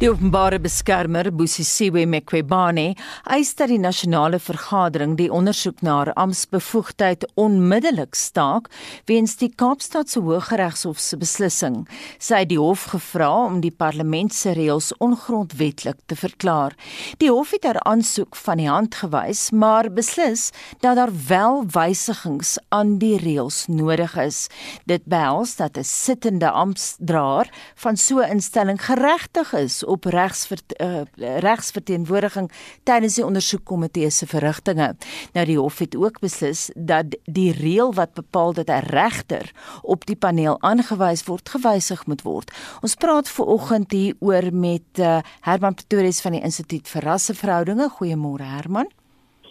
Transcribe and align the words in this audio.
Die 0.00 0.08
openbare 0.08 0.56
beskermer, 0.56 1.28
Busisiwe 1.28 2.06
Mqwebane, 2.08 2.94
eis 3.28 3.50
dat 3.58 3.68
die 3.68 3.76
nasionale 3.76 4.38
vergadering 4.40 5.18
die 5.18 5.26
ondersoek 5.28 5.82
na 5.84 5.98
haar 5.98 6.10
amptbevoegdheid 6.22 7.26
onmiddellik 7.36 8.16
staak 8.16 8.70
weens 9.10 9.34
die 9.36 9.50
Kaapstad 9.52 10.08
se 10.08 10.22
Hooggeregshof 10.24 10.96
se 11.04 11.18
beslissing. 11.20 11.82
Sy 12.16 12.46
het 12.46 12.48
die 12.48 12.56
hof 12.56 12.86
gevra 12.94 13.28
om 13.42 13.58
die 13.60 13.74
parlement 13.82 14.32
se 14.32 14.54
reëls 14.56 14.88
ongrondwettig 15.04 16.00
te 16.08 16.16
verklaar. 16.16 16.72
Die 17.20 17.28
hof 17.28 17.52
het 17.52 17.68
haar 17.68 17.82
aansoek 17.84 18.40
van 18.40 18.64
die 18.64 18.70
hand 18.72 18.96
gewys, 19.02 19.50
maar 19.52 19.92
beslis 19.92 20.46
dat 20.80 20.96
daar 20.96 21.12
wel 21.28 21.66
wysigings 21.76 22.54
aan 22.72 22.96
die 23.04 23.18
reëls 23.20 23.66
nodig 23.68 24.16
is. 24.16 24.46
Dit 24.88 25.04
behels 25.04 25.56
dat 25.60 25.76
'n 25.76 25.84
sittende 25.84 26.48
amptdraer 26.48 27.52
van 27.76 27.96
so 27.96 28.24
'n 28.24 28.40
instelling 28.40 28.80
geregtig 28.80 29.52
is 29.52 29.84
op 29.90 30.04
regsvert, 30.04 30.74
uh, 30.80 31.02
regsverteenwoordiging 31.42 32.50
tydens 32.88 33.18
die 33.18 33.26
ondersoekkomitee 33.26 34.10
se 34.10 34.28
verrigtinge. 34.30 34.92
Nou 35.34 35.46
die 35.46 35.58
hof 35.58 35.78
het 35.82 35.96
ook 35.98 36.20
beslis 36.22 36.68
dat 36.74 37.16
die 37.24 37.50
reël 37.56 37.94
wat 37.94 38.14
bepaal 38.14 38.54
dat 38.54 38.70
'n 38.70 38.86
regter 38.94 39.50
op 39.82 40.06
die 40.06 40.16
paneel 40.16 40.60
aangewys 40.62 41.24
word, 41.24 41.48
gewysig 41.48 42.06
moet 42.06 42.22
word. 42.22 42.50
Ons 42.82 42.94
praat 42.94 43.28
ver 43.28 43.44
oggend 43.44 43.90
hier 43.90 44.14
oor 44.18 44.52
met 44.52 44.98
uh, 44.98 45.18
Herman 45.40 45.74
Pretorius 45.74 46.20
van 46.20 46.32
die 46.32 46.42
Instituut 46.42 46.88
vir 46.88 47.02
Rasseverhoudinge. 47.02 47.90
Goeiemôre 47.98 48.44
Herman. 48.44 48.99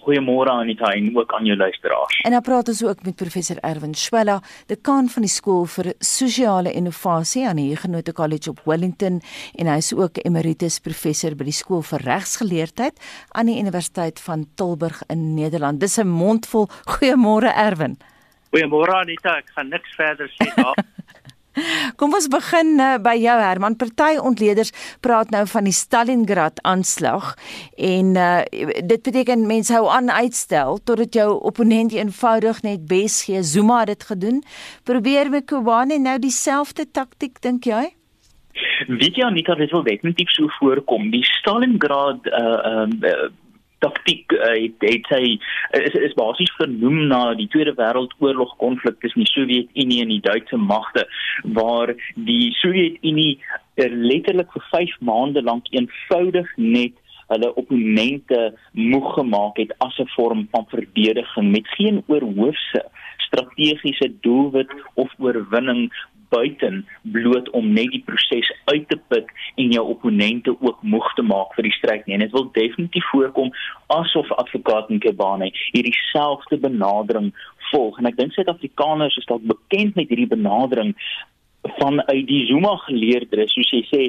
Goeiemôre 0.03 0.52
Anita 0.52 0.91
en 0.95 1.17
ook 1.17 1.34
aan 1.34 1.45
jou 1.45 1.58
luisteraars. 1.58 2.20
En 2.26 2.31
dan 2.31 2.41
praat 2.41 2.67
ons 2.67 2.84
ook 2.84 3.03
met 3.03 3.16
professor 3.16 3.58
Erwin 3.61 3.94
Schwella, 3.94 4.39
dekaan 4.67 5.09
van 5.09 5.25
die 5.25 5.31
skool 5.31 5.66
vir 5.66 5.94
sosiale 6.00 6.72
innovasie 6.72 7.47
aan 7.47 7.59
die 7.59 7.69
Huguenot 7.69 8.11
College 8.14 8.50
op 8.50 8.61
Wellington 8.66 9.22
en 9.55 9.67
hy 9.67 9.77
is 9.83 9.94
ook 9.94 10.22
emeritus 10.23 10.80
professor 10.80 11.36
by 11.36 11.50
die 11.50 11.55
skool 11.55 11.83
vir 11.92 12.05
regsgeleerdheid 12.08 13.02
aan 13.31 13.52
die 13.52 13.59
Universiteit 13.59 14.22
van 14.23 14.47
Tilburg 14.55 15.03
in 15.09 15.33
Nederland. 15.33 15.80
Dis 15.80 16.00
'n 16.00 16.08
mondvol. 16.08 16.70
Goeiemôre 16.86 17.52
Erwin. 17.55 17.97
Goeiemôre 18.50 18.94
Anita, 18.94 19.38
ek 19.38 19.50
gaan 19.55 19.70
niks 19.70 19.95
verder 19.95 20.31
sê 20.38 20.53
daar. 20.55 20.73
Kom 22.00 22.14
ons 22.14 22.28
begin 22.31 22.78
uh, 22.80 22.95
by 23.02 23.16
jou 23.19 23.36
Herman. 23.42 23.75
Party 23.80 24.17
ontleeders 24.22 24.72
praat 25.03 25.31
nou 25.33 25.45
van 25.50 25.67
die 25.67 25.75
Stalingrad 25.75 26.61
aanslag 26.67 27.33
en 27.75 28.16
uh, 28.16 28.42
dit 28.86 29.02
beteken 29.05 29.47
mense 29.50 29.73
hou 29.73 29.88
aan 29.92 30.11
uitstel 30.11 30.80
totdat 30.83 31.17
jou 31.17 31.30
opponent 31.50 31.94
eenvoudig 31.95 32.61
net 32.67 32.86
bes 32.88 33.23
gee. 33.27 33.44
Zuma 33.44 33.81
het 33.83 33.95
dit 33.95 34.08
gedoen. 34.11 34.44
Probeer 34.83 35.31
Mkhwane 35.33 36.00
nou 36.00 36.17
dieselfde 36.22 36.86
taktik 36.92 37.42
dink 37.42 37.66
jy? 37.66 37.89
Weet 38.88 39.17
jy 39.17 39.25
Anita, 39.25 39.55
dit 39.55 39.72
wil 39.72 39.83
definitief 39.83 40.31
so 40.36 40.47
voorkom. 40.59 41.09
Die 41.11 41.25
Stalingrad 41.39 42.27
uh 42.30 42.88
uh 43.03 43.30
taktiek 43.80 44.31
uh, 44.35 44.53
het, 44.55 44.85
het 44.85 45.09
hy 45.16 45.35
is 45.80 45.97
is 46.09 46.16
basies 46.17 46.52
vernoem 46.58 47.08
na 47.11 47.22
die 47.39 47.47
Tweede 47.47 47.75
Wêreldoorlog 47.77 48.55
konflik 48.61 48.99
tussen 48.99 49.23
die 49.25 49.31
Sowjetunie 49.33 50.02
en 50.03 50.13
die 50.13 50.23
Duitse 50.25 50.58
magte 50.58 51.05
waar 51.58 51.94
die 52.16 52.52
Sowjetunie 52.61 53.39
er 53.80 53.91
letterlik 53.91 54.52
vir 54.55 54.66
5 54.71 54.97
maande 55.11 55.44
lank 55.45 55.69
eenvoudig 55.71 56.49
net 56.58 56.97
hulle 57.30 57.52
opponente 57.61 58.39
moeg 58.73 59.13
gemaak 59.13 59.59
het 59.61 59.73
as 59.86 59.99
'n 59.99 60.09
vorm 60.16 60.47
van 60.52 60.66
verdediging 60.69 61.52
met 61.52 61.67
geen 61.77 62.03
oorhoofse 62.08 62.81
strategiese 63.30 64.11
doelwit 64.25 64.73
of 64.94 65.13
oorwinning 65.17 65.89
buiten 66.30 66.85
bloot 67.02 67.49
om 67.58 67.71
net 67.73 67.89
die 67.93 68.04
proses 68.05 68.49
uit 68.70 68.86
te 68.89 68.98
put 69.11 69.30
en 69.55 69.71
jou 69.73 69.86
opponente 69.93 70.54
ook 70.59 70.81
moeg 70.81 71.08
te 71.17 71.26
maak 71.26 71.55
vir 71.58 71.65
die 71.65 71.76
stryd 71.77 72.05
nie. 72.05 72.17
En 72.17 72.26
dit 72.26 72.36
wil 72.36 72.49
definitief 72.58 73.08
voorkom 73.14 73.49
asof 73.95 74.30
advokaat 74.43 74.92
Nkebane 74.93 75.49
hierdie 75.71 75.95
selfde 76.11 76.59
benadering 76.61 77.31
volg. 77.71 77.98
En 77.98 78.09
ek 78.09 78.20
dink 78.20 78.36
Suid-Afrikaners 78.37 79.17
is 79.17 79.27
dalk 79.30 79.45
bekend 79.49 79.98
met 79.98 80.11
hierdie 80.11 80.30
benadering 80.30 80.93
van 81.80 81.99
uit 82.08 82.27
die 82.27 82.45
Zuma 82.48 82.75
geleerdes 82.86 83.52
soos 83.54 83.71
jy 83.73 83.81
sê 83.89 84.04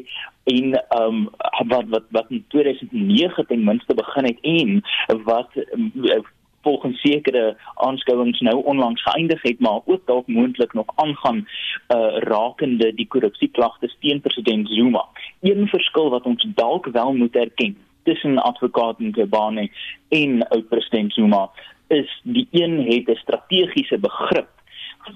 en 0.53 0.77
ehm 0.79 1.23
um, 1.23 1.25
wat 1.73 1.89
wat 1.95 2.07
wat 2.15 2.29
in 2.31 2.45
2009 2.55 3.47
ten 3.49 3.65
minste 3.67 3.95
begin 3.99 4.29
het 4.29 4.39
en 4.53 4.77
wat 5.27 5.57
um, 5.75 5.91
volgens 6.63 7.01
sekere 7.01 7.57
aanskouings 7.75 8.41
nou 8.41 8.65
onlangs 8.65 9.03
geëindig 9.03 9.43
het 9.43 9.61
maar 9.61 9.81
ook 9.85 10.07
dalk 10.07 10.27
moontlik 10.27 10.73
nog 10.73 10.87
aangaan 10.95 11.37
uh, 11.37 12.19
rakende 12.19 12.95
die 12.95 13.07
korrupsieklagtes 13.07 13.97
teen 14.01 14.21
president 14.21 14.69
Zuma. 14.69 15.07
Een 15.41 15.69
verskil 15.69 16.11
wat 16.11 16.25
ons 16.25 16.47
dalk 16.55 16.87
wel 16.87 17.13
moet 17.13 17.37
erken 17.37 17.77
tussen 18.03 18.39
advokaat 18.39 18.99
Nkobane 18.99 19.71
en 20.09 20.49
oud 20.49 20.69
president 20.69 21.13
Zuma 21.13 21.51
is 21.89 22.21
die 22.23 22.49
een 22.51 22.85
het 22.87 23.09
'n 23.09 23.15
strategiese 23.15 23.99
begrip 23.99 24.49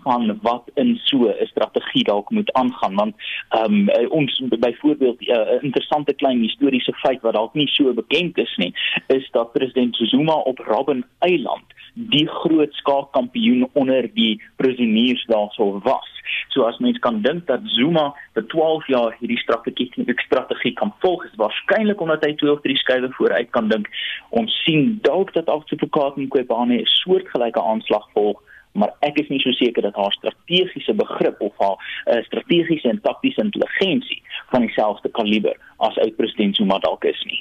van 0.02 0.38
wat 0.42 0.70
in 0.74 1.00
so 1.04 1.16
'n 1.28 1.46
strategie 1.46 2.04
dalk 2.04 2.30
moet 2.30 2.52
aangaan 2.52 2.94
want 2.94 3.14
um, 3.50 3.88
ons 4.08 4.42
byvoorbeeld 4.58 5.20
eh, 5.20 5.36
'n 5.36 5.54
uh, 5.54 5.62
interessante 5.62 6.14
klein 6.14 6.40
historiese 6.40 6.92
feit 6.92 7.20
wat 7.20 7.32
dalk 7.32 7.54
nie 7.54 7.68
so 7.68 7.94
bekend 7.94 8.38
is 8.38 8.56
nie 8.56 8.74
is 9.06 9.30
dat 9.30 9.52
president 9.52 9.96
Zuma 9.96 10.34
op 10.34 10.58
Robben 10.58 11.04
Eiland 11.18 11.74
die 11.94 12.26
groot 12.26 12.72
skaakkampioen 12.72 13.68
onder 13.72 14.10
die 14.14 14.42
prisoniers 14.56 15.24
daarso 15.26 15.80
was. 15.82 16.08
So 16.48 16.62
as 16.62 16.78
mens 16.78 16.98
kan 16.98 17.20
dink 17.22 17.46
dat 17.46 17.60
Zuma 17.64 18.14
vir 18.34 18.46
12 18.46 18.86
jaar 18.86 19.16
hierdie 19.18 19.38
strategie 19.38 19.90
strategie 20.26 20.72
kan 20.72 20.92
volg, 20.98 21.24
is 21.24 21.36
waarskynlik 21.36 22.00
omdat 22.00 22.24
hy 22.24 22.34
twee 22.34 22.52
of 22.52 22.60
drie 22.60 22.76
skuwe 22.76 23.10
vooruit 23.18 23.50
kan 23.50 23.68
dink. 23.68 23.88
Ons 24.30 24.54
sien 24.64 24.98
dalk 25.02 25.32
dat 25.34 25.46
afsupportaat 25.48 26.18
in 26.18 26.28
Kwebane 26.28 26.80
'n 26.80 26.86
soortgelyke 26.86 27.62
aanslag 27.62 28.08
volg 28.12 28.42
maar 28.74 28.90
ek 29.06 29.18
is 29.22 29.28
nie 29.30 29.40
so 29.42 29.54
seker 29.54 29.86
dat 29.86 29.94
haar 29.94 30.12
strategiese 30.12 30.94
begrip 30.98 31.40
of 31.46 31.54
haar 31.62 31.76
uh, 31.78 32.22
strategiese 32.26 32.88
en 32.90 33.00
taktiese 33.00 33.42
intelligensie 33.42 34.22
van 34.50 34.66
dieselfde 34.66 35.10
kaliber 35.14 35.54
as 35.86 35.98
oud-president 36.02 36.56
Zuma 36.58 36.78
dalk 36.82 37.04
is 37.04 37.20
nie. 37.30 37.40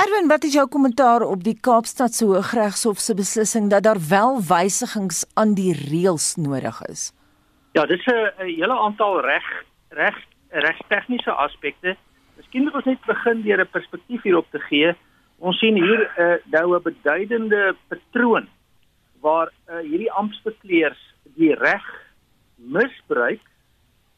Erwin, 0.00 0.30
wat 0.32 0.44
is 0.48 0.56
jou 0.56 0.64
kommentaar 0.68 1.24
op 1.26 1.44
die 1.44 1.56
Kaapstad 1.60 2.16
se 2.16 2.24
Hooggeregshof 2.28 3.02
se 3.04 3.16
beslissing 3.18 3.68
dat 3.70 3.84
daar 3.84 4.00
wel 4.08 4.40
wysigings 4.48 5.24
aan 5.34 5.54
die 5.58 5.74
reëls 5.76 6.34
nodig 6.40 6.80
is? 6.88 7.10
Ja, 7.76 7.84
dit 7.86 7.98
is 7.98 8.06
'n 8.06 8.32
hele 8.56 8.78
aantal 8.78 9.20
reg 9.20 9.64
reg 9.88 10.16
regstegniese 10.50 11.32
aspekte. 11.32 11.96
Miskien 12.36 12.62
moet 12.62 12.74
ons 12.74 12.84
net 12.84 13.04
begin 13.06 13.42
deur 13.42 13.60
'n 13.60 13.68
perspektief 13.70 14.22
hierop 14.22 14.46
te 14.50 14.58
gee. 14.58 14.94
Ons 15.38 15.58
sien 15.58 15.74
hier 15.74 16.00
'n 16.00 16.22
uh, 16.22 16.36
nou 16.44 16.76
'n 16.76 16.82
beduidende 16.82 17.76
patroon 17.88 18.48
waar 19.22 19.52
uh, 19.70 19.78
hierdie 19.86 20.10
amptbekleers 20.12 21.00
die 21.38 21.54
reg 21.54 21.84
misbruik 22.56 23.42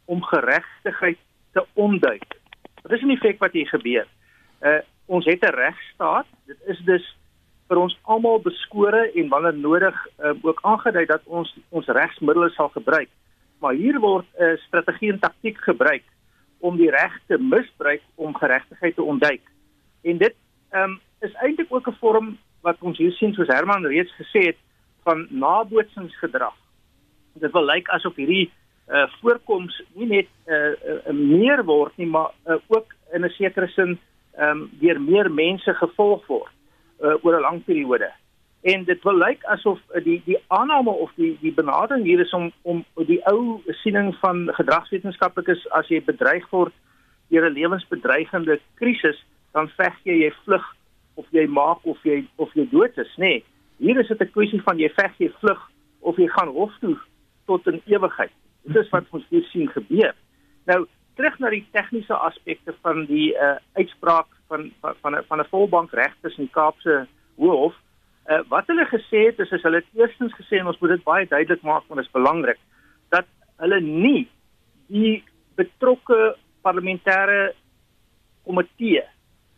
om 0.04 0.22
geregtigheid 0.22 1.20
te 1.52 1.64
onduik. 1.72 2.24
Wat 2.82 2.92
is 2.92 3.04
in 3.04 3.16
feite 3.16 3.38
wat 3.44 3.52
hier 3.52 3.68
gebeur? 3.68 4.08
Uh 4.60 4.80
ons 5.06 5.26
het 5.28 5.42
'n 5.44 5.52
regstaat. 5.52 6.26
Dit 6.46 6.56
is 6.64 6.78
dus 6.84 7.04
vir 7.68 7.76
ons 7.76 7.98
almal 8.02 8.40
beskore 8.40 9.10
en 9.14 9.28
wanneer 9.28 9.54
nodig 9.54 9.96
uh, 10.18 10.32
ook 10.42 10.58
aangedui 10.62 11.04
dat 11.06 11.20
ons 11.24 11.56
ons 11.68 11.86
regsmiddels 11.86 12.54
sal 12.54 12.68
gebruik. 12.68 13.08
Maar 13.60 13.74
hier 13.74 14.00
word 14.00 14.24
'n 14.38 14.42
uh, 14.42 14.56
strategie 14.66 15.12
en 15.12 15.18
taktik 15.18 15.58
gebruik 15.58 16.02
om 16.58 16.76
die 16.76 16.90
reg 16.90 17.20
te 17.26 17.38
misbruik 17.38 18.02
om 18.14 18.34
geregtigheid 18.34 18.94
te 18.94 19.02
ontduik. 19.02 19.44
En 20.02 20.18
dit 20.18 20.34
um, 20.72 21.00
is 21.20 21.34
eintlik 21.34 21.72
ook 21.72 21.88
'n 21.88 22.00
vorm 22.00 22.38
wat 22.60 22.76
ons 22.80 22.98
hier 22.98 23.12
sien 23.12 23.34
soos 23.34 23.52
Herman 23.52 23.86
reeds 23.86 24.12
gesê 24.16 24.40
het 24.46 24.56
van 25.04 25.26
nabootsingsgedrag. 25.30 26.54
Dit 27.34 27.52
wil 27.52 27.64
lyk 27.64 27.88
asof 27.88 28.16
hierdie 28.16 28.50
uh 28.88 29.06
voorkoms 29.20 29.76
nie 29.96 30.06
net 30.06 30.28
uh, 30.46 30.74
uh 31.08 31.12
meer 31.16 31.64
word 31.64 31.96
nie, 31.96 32.06
maar 32.06 32.34
uh, 32.44 32.58
ook 32.68 32.92
in 33.12 33.24
'n 33.24 33.32
sekere 33.36 33.68
sin 33.68 33.98
um, 34.38 34.68
deur 34.80 35.00
meer 35.00 35.30
mense 35.30 35.74
gevolg 35.74 36.26
word 36.26 36.52
uh 37.00 37.16
oor 37.24 37.36
'n 37.38 37.40
lang 37.40 37.64
periode. 37.64 38.10
En 38.62 38.84
dit 38.84 39.02
wil 39.02 39.16
lyk 39.18 39.44
asof 39.44 39.80
uh, 39.94 40.04
die 40.04 40.22
die 40.24 40.38
aanname 40.48 40.90
of 40.90 41.10
die 41.16 41.36
die 41.40 41.52
benadering 41.52 42.04
hier 42.04 42.20
is 42.20 42.32
om 42.32 42.52
om 42.62 42.84
die 43.06 43.20
ou 43.26 43.60
siening 43.82 44.14
van 44.20 44.50
gedragswetenskaplikes 44.52 45.68
as 45.70 45.88
jy 45.88 46.04
bedreig 46.04 46.50
word 46.50 46.72
deur 47.28 47.48
'n 47.50 47.52
lewensbedreigende 47.52 48.60
krisis, 48.74 49.24
dan 49.52 49.68
veg 49.68 49.96
jy 50.04 50.16
jy 50.24 50.32
vlug 50.44 50.64
of 51.14 51.26
jy 51.30 51.46
maak 51.46 51.84
of 51.84 51.98
jy 52.04 52.24
of 52.36 52.52
jy 52.54 52.68
dood 52.70 52.98
is, 52.98 53.14
nê? 53.16 53.28
Nee. 53.28 53.44
Hier 53.76 53.98
is 54.00 54.08
dit 54.08 54.20
'n 54.20 54.30
kwessie 54.30 54.62
van 54.62 54.78
jy 54.78 54.88
veg 54.88 55.12
jy 55.18 55.30
vlug 55.40 55.70
of 56.00 56.16
jy 56.16 56.28
gaan 56.28 56.48
hof 56.48 56.72
toe 56.80 56.96
tot 57.46 57.66
in 57.66 57.82
ewigheid. 57.86 58.32
Dit 58.62 58.84
is 58.84 58.90
wat 58.90 59.04
ons 59.10 59.24
hier 59.28 59.44
sien 59.52 59.68
gebeur. 59.68 60.14
Nou 60.66 60.86
terug 61.14 61.38
na 61.38 61.50
die 61.50 61.66
tegniese 61.72 62.14
aspekte 62.14 62.74
van 62.82 63.04
die 63.06 63.34
uh, 63.34 63.56
uitspraak 63.72 64.26
van 64.48 64.70
van 64.80 64.94
van 65.00 65.16
'n 65.16 65.24
van 65.28 65.40
'n 65.40 65.50
volbank 65.50 65.92
regters 65.92 66.38
in 66.38 66.50
Kaapse 66.50 67.06
Hof. 67.36 67.74
Uh, 68.26 68.40
wat 68.48 68.66
hulle 68.66 68.86
gesê 68.86 69.26
het 69.26 69.38
is, 69.38 69.50
is 69.50 69.62
hulle 69.62 69.76
het 69.76 70.00
eerstens 70.00 70.32
gesê 70.32 70.58
en 70.58 70.66
ons 70.66 70.78
moet 70.78 70.90
dit 70.90 71.04
baie 71.04 71.26
duidelik 71.26 71.62
maak 71.62 71.84
want 71.88 72.00
dit 72.00 72.06
is 72.06 72.12
belangrik 72.12 72.58
dat 73.08 73.26
hulle 73.56 73.80
nie 73.80 74.28
die 74.86 75.24
betrokke 75.56 76.36
parlementêre 76.62 77.52
komitee 78.44 79.02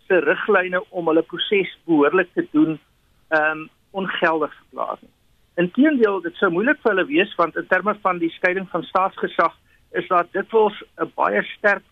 se 0.07 0.19
riglyne 0.19 0.83
om 0.91 1.07
hulle 1.07 1.23
proses 1.23 1.79
behoorlik 1.87 2.33
te 2.35 2.47
doen 2.53 2.79
ehm 3.29 3.51
um, 3.51 3.71
ongeldig 3.97 4.55
verklaar 4.61 4.99
nie. 5.01 5.13
Inteendeel, 5.65 6.21
dit 6.21 6.37
sou 6.37 6.51
moeilik 6.53 6.81
vir 6.83 6.93
hulle 6.93 7.07
wees 7.09 7.35
want 7.41 7.57
in 7.57 7.69
terme 7.73 7.95
van 8.05 8.19
die 8.21 8.33
skeiding 8.37 8.69
van 8.73 8.85
staatsgesag 8.85 9.55
is 9.97 10.09
daar 10.09 10.27
dikwels 10.33 10.77
'n 11.01 11.13
baie 11.15 11.43
sterk 11.57 11.85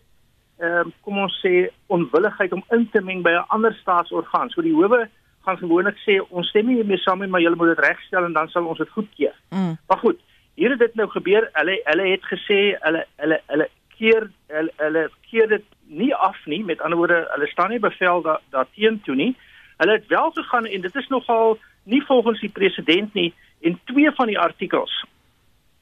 ehm 0.58 0.86
um, 0.86 0.92
kom 1.02 1.18
ons 1.18 1.36
sê 1.42 1.68
onwilligheid 1.86 2.52
om 2.52 2.62
in 2.70 2.88
te 2.90 3.00
meng 3.00 3.22
by 3.22 3.30
'n 3.30 3.48
ander 3.48 3.74
staatsorgaan. 3.80 4.50
So 4.50 4.62
die 4.62 4.74
howe 4.74 5.08
gaan 5.44 5.58
gewoonlik 5.58 5.98
sê 6.06 6.20
ons 6.30 6.48
stem 6.48 6.66
nie 6.66 6.84
meer 6.84 6.98
saam 6.98 7.18
nie, 7.20 7.28
maar 7.28 7.40
julle 7.40 7.56
moet 7.56 7.76
dit 7.76 7.84
regstel 7.84 8.24
en 8.24 8.32
dan 8.32 8.48
sal 8.48 8.64
ons 8.64 8.78
dit 8.78 8.88
goedkeur. 8.88 9.34
Mm. 9.50 9.76
Maar 9.88 9.98
goed, 9.98 10.20
hier 10.54 10.70
het 10.70 10.78
dit 10.78 10.94
nou 10.94 11.08
gebeur. 11.08 11.48
Hulle 11.52 11.80
hulle 11.84 12.06
het 12.10 12.24
gesê 12.32 12.60
hulle 12.80 13.06
hulle 13.16 13.40
hulle 13.46 13.68
keer 13.96 14.30
hulle, 14.46 14.72
hulle 14.76 15.10
keer 15.30 15.48
dit 15.48 15.64
nie 15.86 16.14
af 16.14 16.38
nie. 16.46 16.64
Met 16.64 16.80
ander 16.80 16.98
woorde, 16.98 17.28
hulle 17.34 17.46
staan 17.46 17.70
nie 17.70 17.78
bevel 17.78 18.22
daar 18.22 18.40
daarteen 18.50 19.00
toe 19.04 19.14
nie. 19.14 19.36
Hulle 19.76 19.92
het 19.92 20.06
wel 20.06 20.30
gegaan 20.30 20.66
en 20.66 20.80
dit 20.80 20.96
is 20.96 21.08
nogal 21.08 21.58
nie 21.84 22.02
volgens 22.06 22.40
die 22.40 22.52
president 22.52 23.14
nie 23.14 23.32
en 23.60 23.80
twee 23.84 24.10
van 24.10 24.26
die 24.26 24.38
artikels 24.38 25.04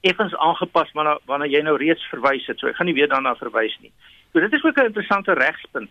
effens 0.00 0.34
aangepas 0.36 0.90
wanneer 0.92 1.18
wanneer 1.30 1.50
jy 1.50 1.62
nou 1.62 1.76
reeds 1.78 2.02
verwys 2.10 2.46
het. 2.46 2.58
So 2.58 2.68
ek 2.68 2.76
gaan 2.76 2.88
nie 2.90 2.96
weer 2.98 3.10
daarna 3.10 3.34
verwys 3.38 3.74
nie. 3.80 3.92
So 4.32 4.40
dit 4.40 4.52
is 4.52 4.64
ook 4.64 4.78
'n 4.78 4.90
interessante 4.90 5.32
regspunt. 5.32 5.90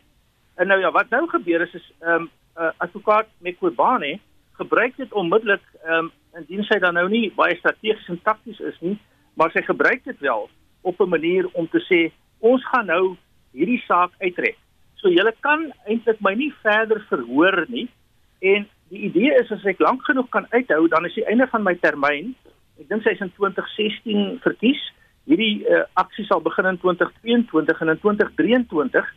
En 0.56 0.68
nou 0.68 0.80
ja, 0.80 0.92
wat 0.92 1.10
nou 1.10 1.28
gebeur 1.30 1.62
is 1.62 1.74
is 1.74 1.92
ehm 2.00 2.14
um, 2.14 2.30
uh, 2.58 2.72
advokaat 2.78 3.28
Mekwebane 3.38 4.20
gebruik 4.52 4.98
dit 4.98 5.14
onmiddellik 5.14 5.64
ehm 5.84 5.94
um, 5.94 6.12
indien 6.36 6.64
sy 6.64 6.80
dan 6.80 6.94
nou 6.94 7.10
nie 7.10 7.32
baie 7.36 7.56
strategies 7.56 8.08
en 8.08 8.22
takties 8.24 8.60
is 8.60 8.80
nie, 8.80 8.98
maar 9.34 9.52
sy 9.52 9.62
gebruik 9.62 10.04
dit 10.04 10.20
wel 10.20 10.50
op 10.82 11.00
'n 11.00 11.10
manier 11.10 11.48
om 11.52 11.70
te 11.70 11.82
sê 11.90 12.12
ons 12.40 12.66
gaan 12.68 12.86
nou 12.86 13.16
hierdie 13.52 13.84
saak 13.88 14.12
uitrek. 14.20 14.58
So 14.96 15.10
julle 15.10 15.34
kan 15.40 15.72
eintlik 15.86 16.20
my 16.20 16.34
nie 16.34 16.54
verder 16.62 17.02
verhoor 17.10 17.66
nie 17.68 17.90
en 18.40 18.68
die 18.92 19.06
idee 19.08 19.32
is 19.40 19.52
as 19.56 19.64
ek 19.70 19.80
lank 19.80 20.04
genoeg 20.08 20.28
kan 20.36 20.48
uithou 20.52 20.88
dan 20.92 21.06
is 21.08 21.16
die 21.16 21.28
einde 21.32 21.48
van 21.48 21.64
my 21.64 21.76
termyn. 21.80 22.34
Ek 22.82 22.90
dink 22.90 23.06
sy 23.06 23.16
is 23.16 23.24
in 23.24 23.32
2016 23.38 24.40
verkies. 24.44 24.82
Hierdie 25.30 25.64
uh, 25.70 25.86
aksie 26.02 26.26
sal 26.28 26.44
begin 26.44 26.68
in 26.68 26.80
2022 26.82 27.84
en 27.86 27.94
in 27.94 28.02
2023 28.02 29.12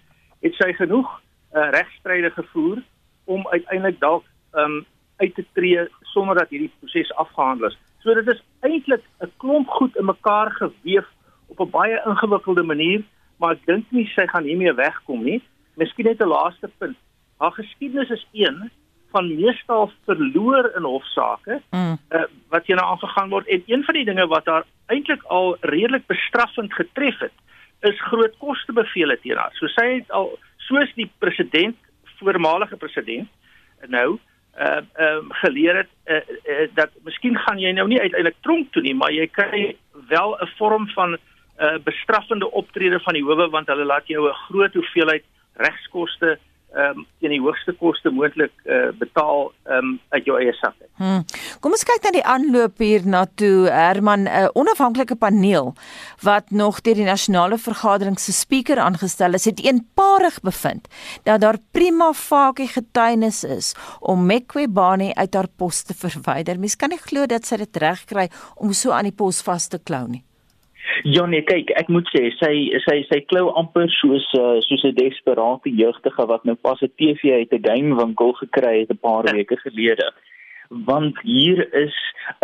het 0.47 0.59
sy 0.61 0.69
genoeg 0.79 1.09
uh, 1.11 1.71
regstryde 1.75 2.31
gevoer 2.37 2.83
om 3.25 3.47
uiteindelik 3.51 3.99
dalk 4.05 4.29
um 4.61 4.85
uit 5.23 5.35
te 5.35 5.45
tree 5.55 5.83
sonder 6.13 6.39
dat 6.39 6.51
hierdie 6.51 6.71
proses 6.83 7.11
afgehandel 7.23 7.71
is. 7.71 7.79
So 8.03 8.15
dit 8.15 8.31
is 8.31 8.43
eintlik 8.67 9.03
'n 9.23 9.33
klomp 9.43 9.69
goed 9.79 9.97
in 9.97 10.07
mekaar 10.07 10.51
geweef 10.61 11.07
op 11.49 11.61
'n 11.61 11.71
baie 11.71 12.03
ingewikkelde 12.07 12.63
manier, 12.63 13.03
maar 13.39 13.53
ek 13.59 13.67
dink 13.67 13.91
nie 13.91 14.07
sy 14.15 14.27
gaan 14.27 14.45
hiermee 14.45 14.75
wegkom 14.75 15.25
nie. 15.25 15.43
Miskien 15.77 16.07
net 16.07 16.21
'n 16.21 16.29
laaste 16.29 16.71
punt. 16.79 16.97
Haar 17.39 17.53
geskiedenis 17.53 18.11
is 18.11 18.27
een 18.33 18.71
van 19.15 19.31
meestal 19.37 19.91
verloor 20.09 20.71
in 20.77 20.87
hofsaake 20.89 21.61
mm. 21.71 21.97
uh, 22.11 22.27
wat 22.53 22.67
hier 22.67 22.79
nou 22.81 22.89
aangegaan 22.91 23.31
word 23.31 23.49
en 23.49 23.63
een 23.71 23.85
van 23.87 23.99
die 23.99 24.05
dinge 24.11 24.27
wat 24.33 24.51
haar 24.51 24.67
eintlik 24.93 25.23
al 25.37 25.57
redelik 25.61 26.07
bestraffend 26.11 26.75
getref 26.75 27.19
het, 27.23 27.37
is 27.89 28.01
groot 28.11 28.35
kostebevele 28.43 29.17
teen 29.23 29.39
haar. 29.39 29.55
So 29.61 29.71
sy 29.73 29.87
het 29.99 30.11
al 30.11 30.33
soos 30.69 30.93
die 30.99 31.11
president 31.23 31.77
voormalige 32.19 32.77
president 32.77 33.29
nou 33.93 34.19
uh 34.55 34.83
um 35.07 35.33
geleer 35.43 35.77
het 35.83 35.91
uh, 36.07 36.17
uh, 36.47 36.67
dat 36.79 36.91
miskien 37.03 37.37
gaan 37.47 37.59
jy 37.59 37.73
nou 37.75 37.89
nie 37.91 38.01
uiteindelik 38.01 38.39
tronk 38.47 38.73
toe 38.73 38.83
nie, 38.83 38.95
maar 38.95 39.11
jy 39.13 39.27
kry 39.27 39.63
wel 40.11 40.37
'n 40.39 40.51
vorm 40.59 40.89
van 40.95 41.17
uh 41.17 41.79
bestraffende 41.85 42.51
optrede 42.51 43.01
van 43.01 43.15
die 43.15 43.25
howe 43.25 43.49
want 43.51 43.67
hulle 43.67 43.85
laat 43.85 44.07
jou 44.07 44.29
'n 44.29 44.43
groot 44.47 44.75
hoeveelheid 44.75 45.25
regskoste 45.55 46.39
ehm 46.75 46.99
um, 46.99 47.07
teen 47.21 47.31
die 47.31 47.41
hoogste 47.41 47.73
koste 47.79 48.11
moontlik 48.11 48.53
uh, 48.65 48.91
betaal 48.99 49.53
ehm 49.65 49.77
um, 49.79 50.01
uit 50.09 50.25
jou 50.25 50.39
eie 50.41 50.53
sak. 50.59 50.75
Hmm. 50.99 51.23
Kom 51.61 51.75
ons 51.75 51.87
kyk 51.87 52.03
na 52.05 52.13
die 52.15 52.25
aanloop 52.35 52.83
hier 52.83 53.07
na 53.07 53.25
toe 53.27 53.71
Herman 53.71 54.27
'n 54.27 54.29
uh, 54.29 54.49
onafhanklike 54.55 55.17
paneel 55.17 55.75
wat 56.23 56.51
nog 56.51 56.81
deur 56.81 56.95
die 56.95 57.09
nasionale 57.09 57.59
vergadering 57.59 58.19
se 58.19 58.33
spreker 58.33 58.79
aangestel 58.79 59.35
is, 59.35 59.45
het 59.45 59.65
eenparig 59.65 60.41
bevind 60.41 60.89
dat 61.23 61.41
daar 61.41 61.59
prima 61.71 62.13
facie 62.13 62.69
getuienis 62.69 63.45
is 63.45 63.75
om 64.01 64.27
Mekwebane 64.27 65.15
uit 65.15 65.35
haar 65.35 65.49
pos 65.57 65.83
te 65.83 65.95
verwyder. 65.95 66.59
Mens 66.59 66.77
kan 66.77 66.89
nie 66.89 66.99
glo 66.99 67.27
dat 67.27 67.47
sy 67.47 67.57
dit 67.57 67.77
reg 67.77 68.05
kry 68.05 68.29
om 68.55 68.73
so 68.73 68.91
aan 68.91 69.11
die 69.11 69.17
pos 69.17 69.43
vas 69.43 69.69
te 69.69 69.79
klou 69.79 70.07
nie. 70.09 70.25
Ja 71.03 71.25
nee, 71.27 71.43
kyk, 71.43 71.73
ek 71.81 71.89
moet 71.93 72.09
sê 72.13 72.29
sy 72.39 72.55
sy 72.85 72.99
sy 73.09 73.21
klou 73.31 73.49
amper 73.61 73.89
soos 73.99 74.27
uh, 74.39 74.61
soos 74.67 74.85
'n 74.85 74.97
desperate 74.99 75.73
jeugdige 75.81 76.27
wat 76.31 76.45
nou 76.45 76.57
pas 76.67 76.81
'n 76.83 76.93
TV 77.01 77.33
uit 77.41 77.53
'n 77.53 77.65
gamewinkel 77.69 78.33
gekry 78.41 78.81
het 78.81 78.91
'n 78.93 79.01
paar 79.01 79.27
ja. 79.27 79.33
weke 79.33 79.57
gelede. 79.65 80.13
Want 80.69 81.21
hier 81.23 81.61
is 81.75 81.97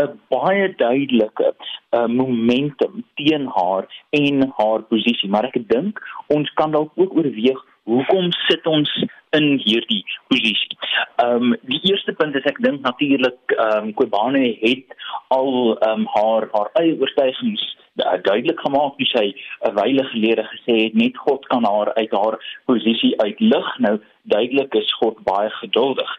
'n 0.02 0.18
baie 0.28 0.74
duidelike 0.76 1.54
uh, 1.96 2.06
momentum 2.06 3.04
teen 3.14 3.46
haar 3.46 3.84
en 4.10 4.52
haar 4.56 4.82
posisie, 4.82 5.28
maar 5.28 5.44
ek 5.44 5.68
dink 5.68 6.00
ons 6.28 6.48
kan 6.54 6.70
dalk 6.70 6.92
ook 6.96 7.16
oorweeg 7.16 7.60
hoekom 7.84 8.32
sit 8.48 8.66
ons 8.66 8.90
in 9.36 9.60
hierdie 9.64 10.04
posisie. 10.28 10.76
Ehm 11.16 11.52
um, 11.52 11.56
die 11.62 11.80
eerste 11.90 12.12
punt 12.12 12.34
is 12.34 12.44
ek 12.44 12.62
dink 12.64 12.80
natuurlik 12.80 13.56
ehm 13.56 13.84
um, 13.84 13.92
Kobane 13.94 14.56
het 14.60 14.86
al 15.28 15.76
ehm 15.78 16.00
um, 16.00 16.06
haar 16.14 16.48
haar 16.52 16.70
eie 16.82 16.96
oortuigings 17.00 17.64
duidelik 17.94 18.60
gemaak 18.60 18.96
wie 18.96 19.06
sy 19.06 19.34
'n 19.66 19.74
wyle 19.74 20.04
gelede 20.04 20.44
gesê 20.52 20.74
het 20.84 20.94
net 20.94 21.16
God 21.16 21.46
kan 21.46 21.64
haar 21.64 21.94
uit 21.94 22.10
haar 22.10 22.60
posisie 22.64 23.20
uitlig. 23.20 23.78
Nou 23.78 24.00
duidelik 24.22 24.74
is 24.74 24.94
God 24.94 25.22
baie 25.24 25.50
geduldig. 25.50 26.10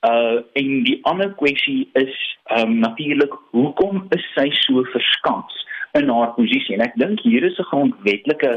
Uh 0.00 0.40
en 0.52 0.82
die 0.82 0.98
ander 1.02 1.34
kwessie 1.34 1.88
is 1.92 2.38
ehm 2.44 2.70
um, 2.70 2.78
natuurlik 2.78 3.34
hoekom 3.50 4.06
is 4.10 4.24
sy 4.34 4.50
so 4.50 4.82
verskans? 4.82 5.66
In 5.98 6.08
haar 6.08 6.32
posisie 6.36 6.74
en 6.76 6.84
ek 6.84 6.96
dink 7.00 7.20
hier 7.24 7.44
is 7.44 7.58
'n 7.58 7.68
grondwetlike 7.70 8.52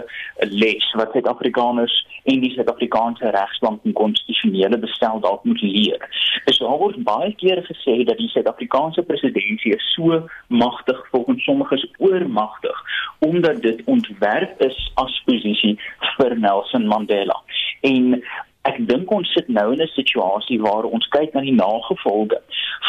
les 0.61 0.85
wat 0.99 1.11
Suid-Afrikaners 1.11 1.95
en 2.23 2.39
die 2.41 2.51
Suid-Afrikaanse 2.55 3.29
regsbank 3.35 3.79
en 3.83 3.93
konstitusionele 3.93 4.77
bestel 4.77 5.19
dalk 5.19 5.43
moet 5.43 5.61
leer. 5.61 6.01
Is 6.45 6.57
daar 6.57 6.77
word 6.77 7.03
baie 7.03 7.33
kere 7.35 7.63
gesê 7.63 8.03
dat 8.03 8.17
die 8.17 8.29
Suid-Afrikaanse 8.33 9.01
presidentskap 9.03 9.47
so 9.79 10.27
magtig 10.47 10.99
volgens 11.11 11.43
sommiges 11.43 11.87
oormagtig 11.97 12.77
omdat 13.19 13.61
dit 13.61 13.81
ontwerp 13.85 14.61
is 14.61 14.91
as 14.95 15.21
posisie 15.25 15.79
vir 16.17 16.39
Nelson 16.39 16.87
Mandela. 16.87 17.43
En 17.81 18.23
Ek 18.67 18.75
dink 18.87 19.11
ons 19.15 19.29
sit 19.33 19.47
nou 19.47 19.71
in 19.73 19.81
'n 19.81 19.87
situasie 19.95 20.59
waar 20.61 20.83
ons 20.83 21.07
kyk 21.15 21.33
na 21.33 21.41
die 21.41 21.55
nagevolge 21.55 22.41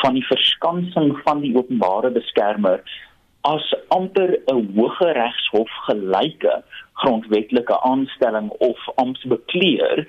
van 0.03 0.15
die 0.15 0.27
verskansing 0.27 1.15
van 1.25 1.41
die 1.41 1.55
openbare 1.57 2.11
beskermer 2.11 2.83
as 3.43 3.67
amper 3.89 4.37
'n 4.53 4.63
hoë 4.77 5.13
regshof 5.17 5.71
gelyke 5.87 6.63
grondwetlike 7.03 7.77
aanstelling 7.91 8.51
of 8.61 8.89
amptsbekleer 8.95 10.07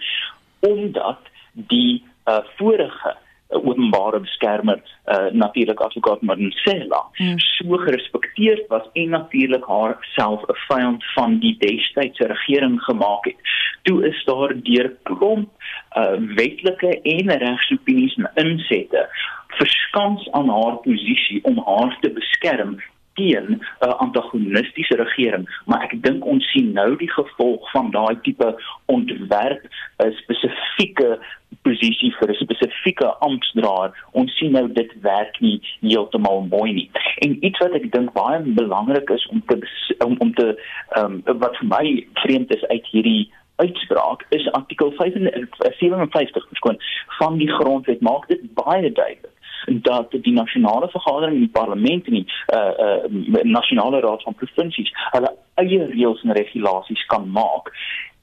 omdat 0.59 1.19
die 1.53 2.03
uh, 2.27 2.43
vorige 2.57 3.15
openbare 3.51 4.19
beskermer 4.19 4.79
uh, 5.07 5.31
natuurlik 5.31 5.79
advokaat 5.79 6.21
Marcella 6.21 7.01
hmm. 7.13 7.39
so 7.39 7.77
gerespekteerd 7.77 8.67
was 8.67 8.87
en 8.93 9.09
natuurlik 9.09 9.65
haar 9.65 9.97
self 10.15 10.41
'n 10.47 10.59
vyand 10.67 11.03
van 11.15 11.39
die 11.39 11.55
destydse 11.59 12.27
regering 12.27 12.81
gemaak 12.83 13.25
het. 13.25 13.39
Toe 13.81 14.07
is 14.07 14.23
daar 14.25 14.53
deur 14.63 14.95
klomp 15.03 15.49
uh, 15.97 16.15
wetlike 16.35 17.01
en 17.01 17.37
regsopinies 17.37 18.15
en 18.15 18.47
insette 18.47 19.09
verskans 19.47 20.31
aan 20.31 20.49
haar 20.49 20.77
posisie 20.77 21.43
om 21.43 21.63
haar 21.65 21.97
te 22.01 22.11
beskerm 22.11 22.79
teen 23.13 23.47
'n 23.49 23.61
uh, 23.87 23.93
antagonistiese 24.05 24.95
regering, 24.95 25.61
maar 25.65 25.83
ek 25.83 26.03
dink 26.03 26.25
ons 26.25 26.45
sien 26.51 26.71
nou 26.73 26.95
die 26.95 27.11
gevolg 27.11 27.71
van 27.71 27.91
daai 27.91 28.15
tipe 28.21 28.55
ontwerp 28.85 29.63
'n 30.03 30.11
spesifieke 30.23 31.19
posisie 31.61 32.11
vir 32.19 32.29
'n 32.29 32.39
spesifieke 32.43 33.07
amptdraer. 33.27 33.91
Ons 34.11 34.37
sien 34.37 34.51
nou 34.51 34.71
dit 34.71 34.91
werk 35.01 35.39
nie 35.39 35.61
heeltemal 35.81 36.41
mooi 36.49 36.73
nie. 36.73 36.89
En 37.17 37.45
iets 37.45 37.59
wat 37.59 37.73
ek 37.73 37.91
dink 37.91 38.13
baie 38.13 38.39
belangrik 38.39 39.09
is 39.09 39.27
om 39.27 39.43
te 39.45 39.59
om, 40.05 40.15
om 40.19 40.33
te 40.33 40.57
um, 40.97 41.21
wat 41.25 41.57
vir 41.57 41.67
my 41.67 42.07
vreemd 42.13 42.55
is 42.55 42.65
uit 42.67 42.87
hierdie 42.91 43.31
uitspraak 43.55 44.25
is 44.29 44.51
artikel 44.51 44.93
57 44.97 46.47
verskoon 46.47 46.79
van 47.19 47.37
die 47.37 47.51
grondwet 47.51 48.01
maak 48.01 48.27
dit 48.27 48.41
baie 48.53 48.91
duidelik 48.91 49.30
dat 49.65 50.11
die 50.11 50.33
nasionale 50.33 50.89
vergadering 50.89 51.35
en 51.35 51.45
die 51.45 51.57
parlement 51.59 52.05
en 52.07 52.13
die 52.13 52.27
uh 52.53 52.73
uh 52.85 53.43
nasionale 53.43 53.99
raad 53.99 54.23
van 54.23 54.35
provinsies 54.35 54.91
hulle 55.11 55.33
eie 55.61 55.85
reëls 55.85 56.23
en 56.23 56.33
regulasies 56.37 57.05
kan 57.05 57.29
maak. 57.31 57.71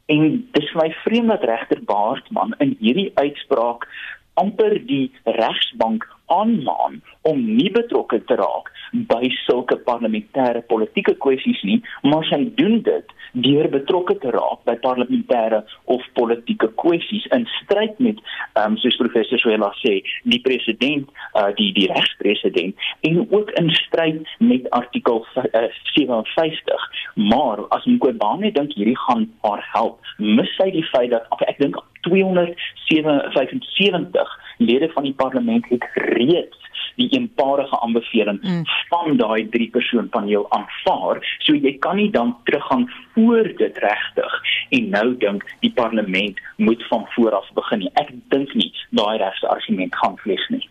En 0.07 0.31
dit 0.53 0.63
is 0.63 0.75
my 0.75 0.91
vreemd 1.05 1.29
dat 1.29 1.45
regter 1.45 1.85
Baartman 1.85 2.55
in 2.59 2.77
hierdie 2.81 3.11
uitspraak 3.15 3.89
amper 4.35 4.87
die 4.87 5.13
regsbank 5.25 6.07
aanmaan 6.35 7.01
om 7.29 7.41
nie 7.45 7.71
betrokke 7.75 8.21
te 8.29 8.37
raak 8.39 8.71
by 9.11 9.29
sulke 9.45 9.77
parlementêre 9.85 10.63
politieke 10.71 11.15
kwessies 11.25 11.61
nie, 11.67 11.79
maar 12.09 12.25
sy 12.29 12.41
doen 12.61 12.79
dit 12.87 13.15
deur 13.45 13.69
betrokke 13.73 14.17
te 14.23 14.33
raak 14.33 14.63
by 14.69 14.77
parlementêre 14.85 15.61
of 15.93 16.05
politieke 16.17 16.71
kwessies 16.81 17.27
in 17.37 17.45
stryd 17.59 17.99
met 18.05 18.23
ehm 18.55 18.73
um, 18.73 18.79
soos 18.81 18.97
professor 19.01 19.41
Swela 19.43 19.71
sê, 19.83 19.99
die 20.25 20.41
president, 20.45 21.11
uh, 21.35 21.51
die 21.59 21.71
die 21.77 21.89
regspresident 21.93 22.89
en 23.09 23.21
ook 23.31 23.53
in 23.61 23.71
stryd 23.83 24.25
met 24.39 24.71
artikel 24.77 25.25
uh, 25.37 25.69
57. 25.95 26.89
Maar 27.31 27.65
as 27.77 27.85
Mkhwebane 27.85 28.53
dink 28.53 28.75
hierdie 28.77 28.99
gaan 29.07 29.29
haar 29.45 29.63
help, 29.75 30.01
mis 30.17 30.51
sy 30.57 30.71
die 30.75 30.87
feit 30.93 31.13
dat 31.15 31.47
ek 31.47 31.61
dink 31.63 31.77
275 32.09 34.37
lede 34.59 34.89
van 34.89 35.03
die 35.03 35.15
parlement 35.15 35.69
het 35.69 35.89
reeds 35.93 36.68
die 36.97 37.09
eenparige 37.15 37.81
aanbeveling 37.81 38.41
mm. 38.43 38.65
van 38.89 39.17
daai 39.17 39.49
drie 39.49 39.71
persoon 39.71 40.09
paneel 40.09 40.47
aanvaar. 40.55 41.23
So 41.47 41.55
jy 41.55 41.77
kan 41.79 41.97
nie 41.97 42.11
dan 42.11 42.37
teruggaan 42.45 42.89
voor 43.15 43.51
dit 43.59 43.79
regtig 43.79 44.35
en 44.71 44.89
nou 44.95 45.07
dink 45.19 45.45
die 45.61 45.73
parlement 45.75 46.41
moet 46.57 46.83
van 46.89 47.07
voor 47.15 47.37
af 47.39 47.49
begin 47.55 47.85
nie. 47.85 47.91
Ek 48.01 48.11
dink 48.33 48.55
nie 48.59 48.71
daai 48.91 49.19
regse 49.23 49.49
argument 49.49 49.97
gaan 49.97 50.17
vlieg 50.23 50.45
nie. 50.53 50.63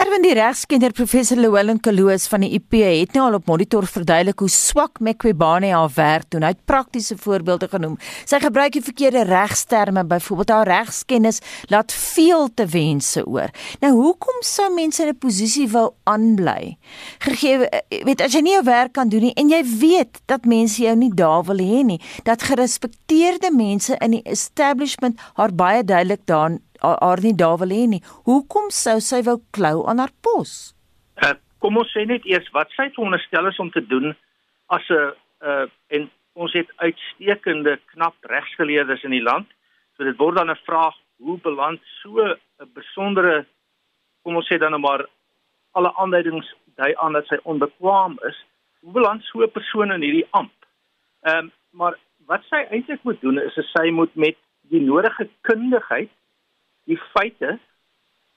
Erwin 0.00 0.24
die 0.26 0.34
regskenner 0.34 0.92
professor 0.92 1.38
Llewellyn 1.38 1.80
Kaloos 1.80 2.26
van 2.30 2.44
die 2.46 2.52
IP 2.58 2.78
het 2.82 3.14
nou 3.14 3.28
al 3.28 3.38
op 3.38 3.46
monitor 3.50 3.86
verduidelik 3.86 4.42
hoe 4.42 4.50
swak 4.50 5.00
Mqwebane 5.00 5.72
haar 5.74 5.92
werk 5.94 6.30
doen. 6.34 6.46
Hy 6.46 6.54
het 6.54 6.64
praktiese 6.66 7.16
voorbeelde 7.20 7.68
genoem. 7.70 7.98
Sy 8.24 8.40
gebruik 8.42 8.74
die 8.76 8.84
verkeerde 8.84 9.24
regsterme, 9.28 10.04
byvoorbeeld 10.08 10.54
haar 10.54 10.70
regskennis 10.70 11.40
laat 11.72 11.92
veel 11.94 12.48
te 12.54 12.66
wense 12.70 13.24
oor. 13.26 13.52
Nou 13.80 13.92
hoekom 13.94 14.42
sou 14.42 14.70
mense 14.74 15.02
in 15.02 15.08
'n 15.08 15.18
posisie 15.18 15.43
posisie 15.44 15.68
wil 15.72 15.94
aanbly. 16.04 16.76
Gegee 17.20 17.68
eh, 17.68 18.04
weet 18.04 18.22
as 18.24 18.34
jy 18.34 18.42
nie 18.44 18.54
jou 18.54 18.64
werk 18.64 18.94
kan 18.96 19.10
doen 19.12 19.28
nie 19.28 19.34
en 19.36 19.50
jy 19.52 19.60
weet 19.80 20.20
dat 20.30 20.46
mense 20.48 20.80
jou 20.82 20.94
nie 20.96 21.12
daar 21.12 21.44
wil 21.44 21.60
hê 21.60 21.82
nie, 21.84 22.00
dat 22.24 22.46
gerespekteerde 22.48 23.52
mense 23.52 23.96
in 24.00 24.16
die 24.16 24.22
establishment 24.24 25.20
haar 25.36 25.52
baie 25.52 25.84
duidelik 25.84 26.24
daar 26.26 26.58
haar 26.80 27.20
nie 27.22 27.34
daar 27.36 27.58
wil 27.60 27.72
hê 27.72 27.86
nie. 27.88 28.02
Hoekom 28.28 28.70
sou 28.70 28.98
sy 29.00 29.22
wou 29.24 29.38
klou 29.56 29.86
aan 29.88 30.02
haar 30.02 30.12
pos? 30.20 30.74
Uh, 31.22 31.32
kom 31.60 31.78
ons 31.80 31.92
sê 31.92 32.04
net 32.08 32.24
eers 32.28 32.48
wat 32.52 32.72
sy 32.76 32.90
veronderstel 32.92 33.48
is 33.48 33.60
om 33.60 33.70
te 33.72 33.84
doen 33.84 34.12
as 34.72 34.84
'n 34.88 35.12
uh, 35.44 35.66
en 35.88 36.10
ons 36.34 36.52
het 36.52 36.68
uitstekende 36.76 37.78
knap 37.92 38.16
regsgeleerdes 38.26 39.04
in 39.04 39.12
die 39.12 39.22
land. 39.22 39.46
So 39.96 40.04
dit 40.04 40.16
word 40.18 40.36
dan 40.36 40.50
'n 40.50 40.64
vraag 40.66 40.96
hoe 41.22 41.38
beland 41.38 41.80
so 42.02 42.20
'n 42.20 42.70
besondere 42.74 43.46
kom 44.24 44.40
ons 44.40 44.48
sê 44.48 44.58
dan 44.58 44.72
nou 44.72 44.80
maar 44.80 45.04
alle 45.78 45.92
aanduidings 46.00 46.48
dui 46.78 46.92
aan 46.96 47.16
dat 47.16 47.26
sy 47.30 47.38
onbekwaam 47.42 48.18
is. 48.28 48.38
Hoe 48.80 48.92
beland 48.92 49.22
so 49.24 49.42
'n 49.42 49.50
persoon 49.50 49.92
in 49.92 50.02
hierdie 50.02 50.26
amp? 50.30 50.54
Ehm 51.22 51.38
um, 51.38 51.52
maar 51.70 51.98
wat 52.26 52.42
sy 52.48 52.60
eintlik 52.70 53.02
moet 53.02 53.20
doen 53.20 53.38
is 53.38 53.54
sy 53.72 53.90
moet 53.90 54.14
met 54.14 54.36
die 54.70 54.80
nodige 54.80 55.28
kundigheid 55.40 56.10
die 56.84 57.00
feite 57.12 57.58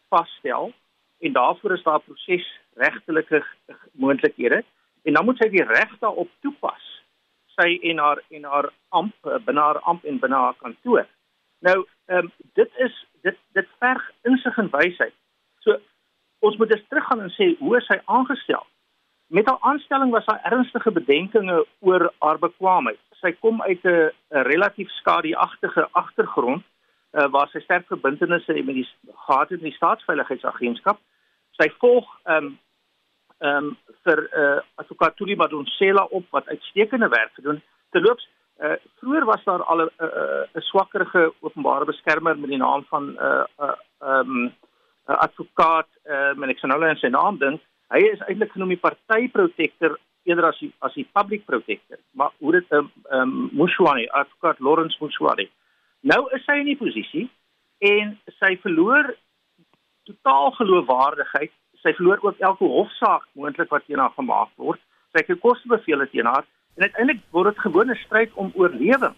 vasstel 0.09 0.73
en 1.19 1.33
daarvoor 1.33 1.73
is 1.73 1.83
daar 1.83 1.99
proses 1.99 2.47
regtelike 2.73 3.43
moontlikhede 3.91 4.63
en 5.03 5.13
dan 5.13 5.25
moet 5.25 5.37
sy 5.37 5.49
die 5.49 5.63
reg 5.63 5.93
daarop 5.99 6.31
toepas 6.41 6.87
sy 7.57 7.77
en 7.89 8.01
haar 8.01 8.21
en 8.29 8.43
haar 8.43 8.69
amp 8.89 9.29
eh, 9.29 9.39
binne 9.45 9.61
haar 9.61 9.79
amp 9.89 10.05
en 10.05 10.19
binne 10.21 10.35
haar 10.35 10.57
kantoor. 10.61 11.05
Nou, 11.65 11.77
um, 12.13 12.31
dit 12.59 12.81
is 12.85 12.97
dit 13.25 13.37
dit 13.57 13.69
verg 13.81 14.03
insig 14.29 14.57
en 14.61 14.69
wysheid. 14.71 15.15
So 15.65 15.79
ons 16.39 16.57
moet 16.57 16.69
dus 16.69 16.83
teruggaan 16.87 17.21
en 17.21 17.33
sê 17.35 17.55
hoe 17.59 17.77
is 17.77 17.87
hy 17.87 17.99
aangestel? 18.05 18.65
Met 19.27 19.45
haar 19.49 19.57
aanstelling 19.59 20.11
was 20.11 20.25
daar 20.25 20.39
ernstige 20.43 20.91
bedenkinge 20.91 21.65
oor 21.79 22.13
haar 22.19 22.39
bekwaamheid. 22.39 22.99
Sy 23.19 23.31
kom 23.39 23.61
uit 23.61 23.83
'n 23.83 24.11
relatief 24.29 24.89
skadeagtige 24.89 25.87
agtergrond 25.91 26.63
uh, 27.11 27.27
waar 27.31 27.49
sy 27.51 27.59
sterk 27.59 27.87
verbintenisse 27.87 28.53
het 28.53 28.65
met 28.65 28.75
die 28.75 28.87
gehad 29.25 29.49
het 29.49 29.59
in 29.59 29.69
die 29.69 29.79
staatsveiligheidsagentskap. 29.79 30.99
Sy 31.51 31.69
volg 31.79 32.07
ehm 32.23 32.45
um, 32.45 32.57
ehm 33.37 33.65
um, 33.65 33.77
vir 34.03 34.19
uh, 34.33 34.59
advokaat 34.75 35.15
Tuli 35.15 35.35
Madonsela 35.35 36.03
op 36.09 36.25
wat 36.29 36.47
uitstekende 36.47 37.07
werk 37.07 37.33
gedoen. 37.33 37.61
Terloops, 37.89 38.29
uh, 38.59 38.71
vroeër 38.99 39.25
was 39.25 39.43
daar 39.43 39.63
al 39.63 39.81
'n 39.81 39.91
'n 40.57 40.61
swakkerige 40.61 41.33
openbare 41.39 41.85
beskermer 41.85 42.39
met 42.39 42.49
die 42.49 42.57
naam 42.57 42.85
van 42.89 43.03
'n 43.03 43.17
uh, 43.19 43.43
ehm 43.59 43.73
uh, 44.01 44.47
um, 44.47 44.55
uh, 45.07 45.15
advokaat, 45.15 45.89
uh, 46.09 46.33
en 46.35 46.49
ek 46.49 46.59
sien 46.59 46.71
nou 46.71 46.79
net 46.81 46.99
sy 47.01 47.11
naam 47.13 47.39
dink, 47.41 47.61
hy 47.93 48.03
is 48.11 48.23
eintlik 48.27 48.51
genoem 48.51 48.75
die 48.75 48.83
partyprotektor 48.83 49.97
eerder 50.27 50.49
as 50.49 50.59
die 50.59 50.71
as 50.85 50.95
die 50.97 51.07
public 51.15 51.45
protector. 51.45 51.99
Maar 52.19 52.31
hoe 52.39 52.51
dit 52.51 52.69
'n 52.69 52.75
um, 52.75 52.91
ehm, 53.09 53.21
um, 53.21 53.49
ehm, 53.49 53.57
Mushwani, 53.59 54.07
advokaat 54.07 54.59
Lawrence 54.59 54.97
Mushwani. 54.99 55.49
Nou 56.01 56.27
is 56.35 56.43
sy 56.43 56.59
in 56.59 56.65
die 56.65 56.77
posisie 56.77 57.29
en 57.79 58.19
sy 58.39 58.57
verloor 58.61 59.15
totaal 60.03 60.51
geloofwaardigheid. 60.51 61.51
Sy 61.83 61.93
verloor 61.93 62.19
ook 62.21 62.39
elke 62.39 62.65
hofsaak 62.65 63.23
moontlik 63.33 63.69
wat 63.69 63.85
teen 63.85 63.99
haar 63.99 64.15
gemaak 64.15 64.49
word. 64.55 64.79
Sy 65.11 65.23
het 65.25 65.39
kostebevele 65.39 66.09
teen 66.09 66.25
haar 66.25 66.45
en 66.75 66.83
uiteindelik 66.83 67.21
word 67.31 67.53
dit 67.53 67.65
gewone 67.65 67.95
stryd 67.95 68.33
om 68.33 68.51
oorlewing. 68.55 69.15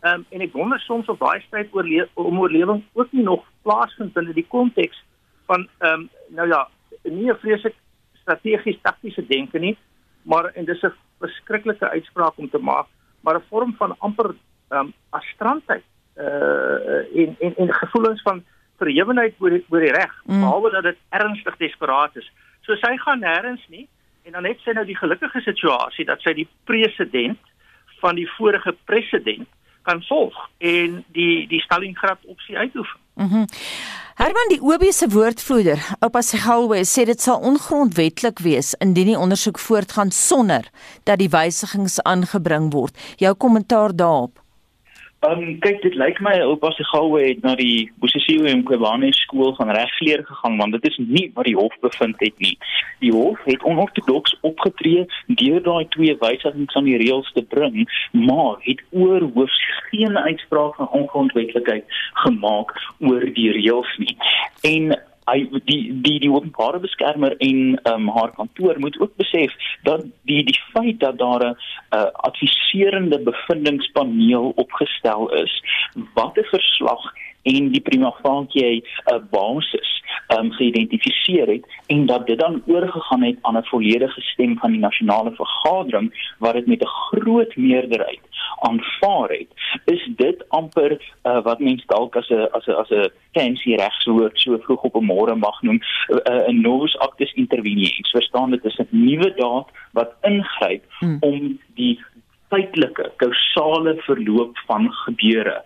Ehm 0.00 0.14
um, 0.14 0.26
en 0.30 0.40
ek 0.40 0.52
wonder 0.52 0.80
soms 0.80 1.08
of 1.08 1.18
daai 1.18 1.40
stryd 1.40 1.68
oor 1.72 1.86
om 2.14 2.40
oorlewing 2.40 2.84
ook 2.92 3.12
nie 3.12 3.22
nog 3.24 3.44
plaasvind 3.62 4.12
binne 4.12 4.32
die 4.32 4.46
konteks 4.48 5.04
van 5.50 5.68
ehm 5.78 6.00
um, 6.00 6.08
nou 6.28 6.48
ja, 6.48 6.68
nie 7.02 7.30
'n 7.30 7.42
vreeslik 7.42 7.76
strategies 8.22 8.78
taktiese 8.82 9.26
denke 9.26 9.58
nie, 9.58 9.76
maar 10.22 10.44
en 10.54 10.64
dis 10.64 10.82
'n 10.82 10.94
verskriklike 11.18 11.88
uitspraak 11.88 12.36
om 12.36 12.50
te 12.50 12.58
maak, 12.58 12.86
maar 13.20 13.36
'n 13.36 13.48
vorm 13.50 13.74
van 13.78 13.98
amper 13.98 14.34
ehm 14.68 14.78
um, 14.80 14.92
astrantheid 15.10 15.84
uh 16.16 17.00
in 17.22 17.36
in 17.38 17.52
in 17.56 17.72
gevoelens 17.72 18.22
van 18.22 18.44
verhewenheid 18.78 19.34
oor 19.38 19.50
die, 19.50 19.64
oor 19.68 19.80
die 19.80 19.92
reg, 19.92 20.12
mm. 20.24 20.40
behalwe 20.40 20.70
dat 20.70 20.82
dit 20.82 20.98
ernstig 21.08 21.56
desperaat 21.56 22.16
is. 22.16 22.30
So 22.60 22.76
sy 22.76 22.96
gaan 22.96 23.20
nêrens 23.20 23.64
nie 23.68 23.88
en 24.22 24.32
dan 24.32 24.44
het 24.44 24.60
sy 24.60 24.72
nou 24.76 24.84
die 24.84 24.96
gelukkige 24.96 25.40
situasie 25.40 26.04
dat 26.04 26.20
sy 26.20 26.32
die 26.32 26.48
president 26.64 27.38
van 28.00 28.14
die 28.14 28.28
vorige 28.36 28.74
president 28.84 29.48
kan 29.82 30.02
volg 30.08 30.36
en 30.58 31.04
die 31.16 31.46
die 31.48 31.60
Stalingrad 31.60 32.24
opsie 32.24 32.56
uitoefen. 32.56 33.00
Mhm. 33.20 33.36
Mm 33.36 33.46
Herman 34.20 34.50
die 34.52 34.60
OB 34.60 34.82
se 34.92 35.06
woordvoerder, 35.08 35.80
Oupa 36.04 36.20
Segalwe, 36.20 36.82
sê 36.84 37.06
dit 37.08 37.22
sal 37.24 37.40
ongrondwettig 37.40 38.42
wees 38.44 38.74
indien 38.84 39.08
die 39.08 39.16
ondersoek 39.16 39.56
voortgaan 39.64 40.10
sonder 40.12 40.66
dat 41.08 41.22
die 41.22 41.30
wysigings 41.32 41.96
aangebring 42.04 42.68
word. 42.74 42.92
Jou 43.16 43.32
kommentaar 43.32 43.96
daarop? 43.96 44.42
Um, 45.20 45.58
kyk 45.60 45.82
dit 45.84 45.96
lyk 46.00 46.16
my 46.24 46.30
oupa 46.40 46.70
se 46.72 46.84
goue 46.88 47.18
het 47.20 47.42
na 47.44 47.52
die 47.58 47.90
Bosisiwe 48.00 48.48
en 48.48 48.62
Kwebane 48.64 49.10
skool 49.12 49.50
van 49.58 49.68
regsleer 49.76 50.22
gegaan 50.24 50.56
want 50.56 50.72
dit 50.72 50.86
is 50.88 50.96
nie 50.96 51.26
wat 51.34 51.44
die 51.44 51.58
hof 51.58 51.74
bevind 51.84 52.16
het 52.24 52.38
nie. 52.40 52.54
Die 53.04 53.12
hof 53.12 53.42
het 53.44 53.66
onortodoks 53.68 54.32
opgetree 54.48 55.04
deur 55.42 55.60
daai 55.66 55.84
twee 55.92 56.16
wysigings 56.22 56.72
aan 56.74 56.88
die 56.88 56.96
reëls 57.04 57.28
te 57.36 57.44
bring, 57.52 57.84
maar 58.16 58.56
het 58.64 58.80
oor 58.96 59.28
hoofs 59.34 59.60
geen 59.90 60.16
uitspraak 60.16 60.80
van 60.80 60.88
ongrondwetlikheid 61.02 61.84
gemaak 62.24 62.72
oor 63.04 63.28
die 63.36 63.52
reëls 63.60 63.92
nie. 64.00 64.16
En 64.72 64.96
hy 65.30 65.62
die 65.64 65.82
die 66.02 66.18
die 66.20 66.30
openbare 66.30 66.80
beskermer 66.82 67.36
en 67.38 67.78
um, 67.92 68.08
haar 68.16 68.32
kantoor 68.36 68.78
moet 68.78 68.98
ook 69.00 69.16
besef 69.16 69.54
dat 69.88 70.04
die 70.28 70.42
die 70.44 70.58
feit 70.72 71.00
dat 71.00 71.18
daar 71.18 71.44
'n 71.44 71.56
uh, 71.94 72.10
adviserende 72.28 73.18
bevindingspaneel 73.30 74.52
opgestel 74.56 75.28
is 75.42 75.62
wat 76.14 76.38
'n 76.38 76.50
verslag 76.54 77.12
en 77.42 77.70
die 77.72 77.80
prima 77.80 78.10
facie 78.22 78.84
'n 79.06 79.26
basis 79.30 80.02
um, 80.28 80.52
geïdentifiseer 80.52 81.46
het 81.46 81.64
en 81.86 82.06
dat 82.06 82.26
dit 82.26 82.38
dan 82.38 82.62
oorgegaan 82.66 83.22
het 83.22 83.38
aan 83.42 83.56
'n 83.56 83.64
volledige 83.64 84.20
stem 84.20 84.58
van 84.58 84.70
die 84.70 84.80
nasionale 84.80 85.32
vergadering 85.34 86.34
wat 86.38 86.54
dit 86.54 86.66
met 86.66 86.82
'n 86.82 86.86
groot 86.86 87.56
meerderheid 87.56 88.20
aanvaar 88.60 89.28
het 89.28 89.48
is 89.84 90.10
dit 90.16 90.48
amper 90.48 90.90
uh, 91.22 91.42
wat 91.42 91.58
mense 91.58 91.86
dalk 91.86 92.16
as 92.16 92.28
'n 92.28 92.48
as 92.52 92.66
'n 92.66 92.70
as 92.72 92.90
'n 92.90 93.10
fancy 93.32 93.74
regswoord 93.74 94.40
so 94.40 94.58
vroeg 94.58 94.82
op 94.82 94.96
'n 94.96 95.04
môre 95.04 95.34
mag 95.34 95.62
noem 95.62 95.80
uh, 96.08 96.48
'n 96.48 96.60
novus 96.60 96.98
actus 96.98 97.32
interveniens 97.32 98.10
verstaan 98.10 98.50
dit 98.50 98.64
is 98.64 98.78
'n 98.78 98.88
nuwe 98.90 99.34
daad 99.34 99.68
wat 99.92 100.14
ingryp 100.22 100.84
hmm. 100.98 101.16
om 101.20 101.58
die 101.74 102.04
feitelike 102.50 103.10
kausale 103.22 103.96
verloop 104.06 104.58
van 104.68 104.88
gebeure 105.04 105.60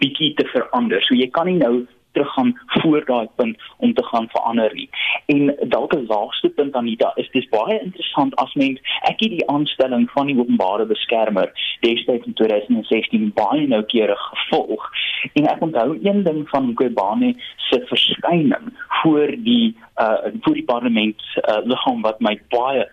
bietjie 0.00 0.34
te 0.38 0.46
verander. 0.52 1.02
So 1.06 1.18
jy 1.18 1.28
kan 1.34 1.50
nie 1.50 1.58
nou 1.60 1.86
teruggaan 2.12 2.60
voor 2.66 3.04
daai 3.04 3.28
punt 3.36 3.62
om 3.76 3.94
te 3.94 4.04
gaan 4.04 4.28
verander 4.28 4.74
nie. 4.74 4.90
En 5.26 5.56
dalk 5.68 5.94
'n 5.94 6.06
laaste 6.06 6.48
punt 6.48 6.74
Anita 6.74 7.12
is 7.14 7.30
dis 7.30 7.48
baie 7.48 7.80
interessant 7.80 8.36
as 8.36 8.54
mens 8.54 8.80
ek 9.00 9.20
het 9.20 9.30
die 9.30 9.48
aanstelling 9.48 10.10
van 10.10 10.26
die 10.26 10.38
openbare 10.38 10.86
beskermer 10.86 11.52
destyds 11.80 12.26
in 12.26 12.34
2016 12.34 13.32
baie 13.34 13.66
noukeurig 13.66 14.22
gevolg 14.32 14.90
en 15.32 15.46
ek 15.46 15.60
onthou 15.60 15.98
een 16.02 16.22
ding 16.22 16.48
van 16.48 16.66
Mqobane 16.70 17.34
se 17.56 17.84
verskyning 17.86 18.72
voor 19.02 19.34
die 19.36 19.76
uh 20.00 20.32
voor 20.40 20.54
die 20.54 20.64
parlement 20.64 21.22
uh, 21.36 21.58
liggaam 21.64 22.02
wat 22.02 22.20
my 22.20 22.38
baie 22.48 22.86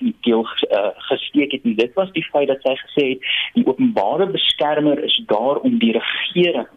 in 0.00 0.06
die 0.10 0.16
keel 0.20 0.44
uh, 0.44 0.88
gesteek 1.10 1.52
het 1.52 1.64
en 1.64 1.74
dit 1.76 1.92
was 1.94 2.12
die 2.12 2.24
feit 2.32 2.48
dat 2.48 2.62
sy 2.64 2.74
gesê 2.80 3.04
het 3.08 3.28
die 3.54 3.66
openbare 3.66 4.26
beskermer 4.26 5.04
is 5.04 5.16
daar 5.26 5.56
om 5.56 5.78
die 5.78 5.92
regering 5.92 6.68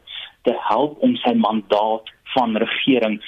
help 0.69 0.97
om 1.05 1.15
sy 1.25 1.33
mandaat 1.35 2.09
van 2.35 2.57
regering 2.61 3.19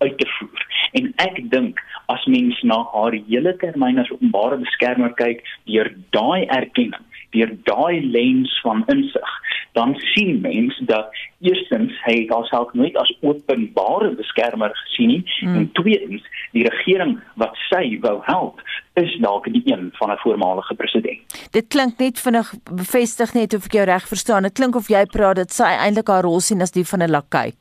uit 0.00 0.16
te 0.18 0.26
voer. 0.38 0.66
En 0.98 1.10
ek 1.24 1.40
dink 1.52 1.80
as 2.12 2.24
mens 2.26 2.58
na 2.66 2.80
haar 2.92 3.16
hele 3.28 3.52
termyn 3.60 4.00
as 4.00 4.10
openbare 4.14 4.58
beskermer 4.62 5.12
kyk, 5.20 5.42
deur 5.68 5.90
daai 6.16 6.46
erkenning, 6.48 7.04
deur 7.30 7.50
daai 7.68 8.00
lens 8.10 8.60
van 8.62 8.84
insig, 8.86 9.30
dan 9.72 9.94
sien 9.94 10.40
mens 10.40 10.78
dat 10.90 11.14
eerstens 11.40 11.94
hy 12.04 12.26
haarself 12.28 12.72
nooit 12.72 12.96
as 12.96 13.12
openbare 13.20 14.10
beskermer 14.18 14.74
gesien 14.74 15.08
nie 15.14 15.22
mm. 15.40 15.56
en 15.56 15.70
tweedens 15.72 16.26
die 16.52 16.64
regering 16.66 17.18
wat 17.40 17.54
sy 17.68 17.98
wou 18.02 18.18
help 18.26 18.60
is 18.98 19.14
dalk 19.22 19.46
die 19.52 19.62
een 19.64 19.88
van 19.98 20.10
'n 20.10 20.18
voormalige 20.24 20.74
president. 20.74 21.18
Dit 21.50 21.68
klink 21.68 21.98
net 21.98 22.20
vinnig 22.20 22.54
bevestig 22.64 23.34
net 23.34 23.54
of 23.54 23.64
ek 23.64 23.72
jou 23.72 23.84
reg 23.84 24.08
verstaan. 24.08 24.42
Dit 24.42 24.58
klink 24.58 24.76
of 24.76 24.88
jy 24.88 25.04
praat 25.06 25.36
dat 25.36 25.52
sy 25.52 25.70
eintlik 25.70 26.08
haar 26.08 26.22
rol 26.22 26.40
sien 26.40 26.60
as 26.60 26.70
die 26.70 26.84
van 26.84 27.02
'n 27.02 27.10
lakai. 27.10 27.52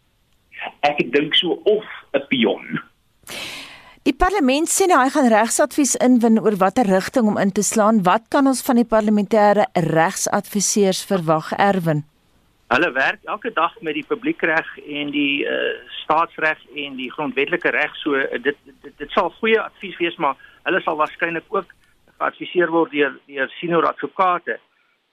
Ek 0.82 1.12
dink 1.12 1.36
so 1.36 1.62
of 1.64 1.86
'n 2.14 2.26
pion. 2.28 2.82
Die 4.08 4.16
parlement 4.16 4.70
sê 4.72 4.86
nou 4.88 4.98
hy 5.02 5.10
gaan 5.12 5.28
regsadvies 5.32 5.98
inwin 6.00 6.40
oor 6.40 6.56
watter 6.62 6.88
rigting 6.88 7.28
om 7.28 7.40
in 7.42 7.52
te 7.52 7.64
slaan. 7.68 8.00
Wat 8.08 8.30
kan 8.32 8.48
ons 8.48 8.62
van 8.64 8.80
die 8.80 8.88
parlementêre 8.88 9.66
regsadviseurs 9.76 11.02
verwag, 11.10 11.52
Erwin? 11.60 12.06
Hulle 12.72 12.92
werk 12.96 13.26
elke 13.28 13.52
dag 13.52 13.74
met 13.82 13.98
die 13.98 14.06
publiekreg 14.08 14.68
en 14.86 15.12
die 15.12 15.44
uh, 15.44 15.74
staatsreg 16.04 16.62
en 16.76 16.96
die 16.96 17.10
grondwetlike 17.12 17.74
reg. 17.76 17.96
So 18.04 18.16
uh, 18.16 18.40
dit, 18.40 18.56
dit 18.86 18.96
dit 19.02 19.12
sal 19.18 19.34
goeie 19.42 19.60
advies 19.60 19.98
wees, 20.00 20.16
maar 20.16 20.40
hulle 20.70 20.80
sal 20.86 21.00
waarskynlik 21.02 21.50
ook 21.52 21.68
geadviseer 22.20 22.72
word 22.72 22.96
deur 22.96 23.18
deur 23.28 23.52
senior 23.60 23.90
advokate. 23.90 24.60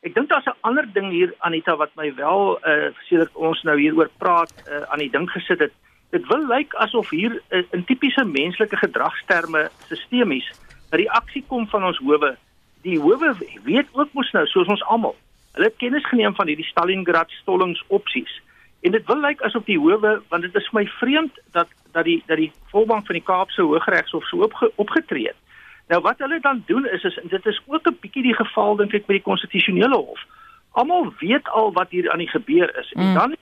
Ek 0.06 0.14
dink 0.14 0.30
daar's 0.30 0.46
'n 0.46 0.62
ander 0.68 0.86
ding 0.92 1.10
hier 1.10 1.34
Anita 1.48 1.74
wat 1.76 1.90
my 1.96 2.12
wel 2.14 2.58
uh 2.62 2.92
sedert 3.08 3.34
ons 3.34 3.62
nou 3.64 3.78
hieroor 3.80 4.10
praat 4.18 4.52
uh, 4.68 4.86
aan 4.92 5.02
die 5.02 5.10
ding 5.10 5.26
gesit 5.30 5.58
het. 5.58 5.74
Dit 6.10 6.26
wil 6.26 6.46
lyk 6.46 6.74
asof 6.74 7.10
hier 7.10 7.42
'n 7.50 7.64
uh, 7.70 7.82
tipiese 7.86 8.24
menslike 8.24 8.76
gedragsterme 8.76 9.70
sistemies 9.88 10.50
'n 10.90 10.96
reaksie 10.96 11.44
kom 11.48 11.66
van 11.68 11.84
ons 11.84 11.98
howe. 11.98 12.36
Die 12.82 12.98
howe 13.00 13.34
weet 13.64 13.86
ook 13.92 14.12
mos 14.12 14.30
nou 14.32 14.46
soos 14.46 14.66
ons 14.66 14.84
almal. 14.84 15.16
Hulle 15.52 15.66
het 15.66 15.76
kennis 15.76 16.06
geneem 16.06 16.34
van 16.34 16.46
hierdie 16.46 16.64
Stalingrad 16.64 17.30
stollingsopsies. 17.30 18.42
En 18.80 18.92
dit 18.92 19.06
wil 19.06 19.20
lyk 19.20 19.40
asof 19.42 19.64
die 19.64 19.78
howe 19.78 20.22
want 20.28 20.42
dit 20.42 20.54
is 20.54 20.68
vir 20.68 20.80
my 20.80 20.86
vreemd 21.00 21.38
dat 21.52 21.68
dat 21.92 22.04
die 22.04 22.22
dat 22.26 22.36
die 22.36 22.52
volbank 22.70 23.06
van 23.06 23.18
die 23.18 23.24
Kaapse 23.24 23.62
Hooggeregshof 23.62 24.24
so 24.24 24.42
opge, 24.44 24.70
opgetree 24.74 25.26
het. 25.26 25.40
Nou 25.88 26.00
wat 26.02 26.18
hulle 26.18 26.40
dan 26.40 26.62
doen 26.66 26.86
is 26.86 27.02
is 27.02 27.18
dit 27.22 27.46
is 27.46 27.60
ook 27.66 27.88
'n 27.88 27.98
bietjie 28.00 28.22
die 28.22 28.34
geval 28.34 28.76
dink 28.76 28.94
ek 28.94 29.06
by 29.06 29.18
die 29.18 29.28
konstitusionele 29.30 29.96
hof. 29.96 30.22
Almal 30.70 31.12
weet 31.18 31.48
al 31.48 31.72
wat 31.72 31.90
hier 31.90 32.10
aan 32.10 32.18
die 32.18 32.30
gebeur 32.30 32.78
is 32.78 32.92
mm. 32.92 33.02
en 33.02 33.14
dan 33.14 33.36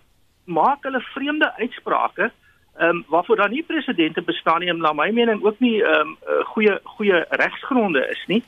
maak 0.44 0.82
hulle 0.82 1.00
vreemde 1.00 1.52
uitsprake 1.56 2.30
ehm 2.76 2.88
um, 2.88 3.04
waarvoor 3.08 3.36
dan 3.36 3.50
nie 3.50 3.62
presidente 3.62 4.22
bestaan 4.22 4.60
nie 4.60 4.72
na 4.72 4.92
my 4.92 5.10
mening 5.10 5.44
ook 5.44 5.58
nie 5.58 5.82
ehm 5.82 6.08
um, 6.08 6.16
goeie 6.44 6.80
goeie 6.84 7.26
regsgronde 7.28 8.08
is 8.08 8.24
nie 8.26 8.42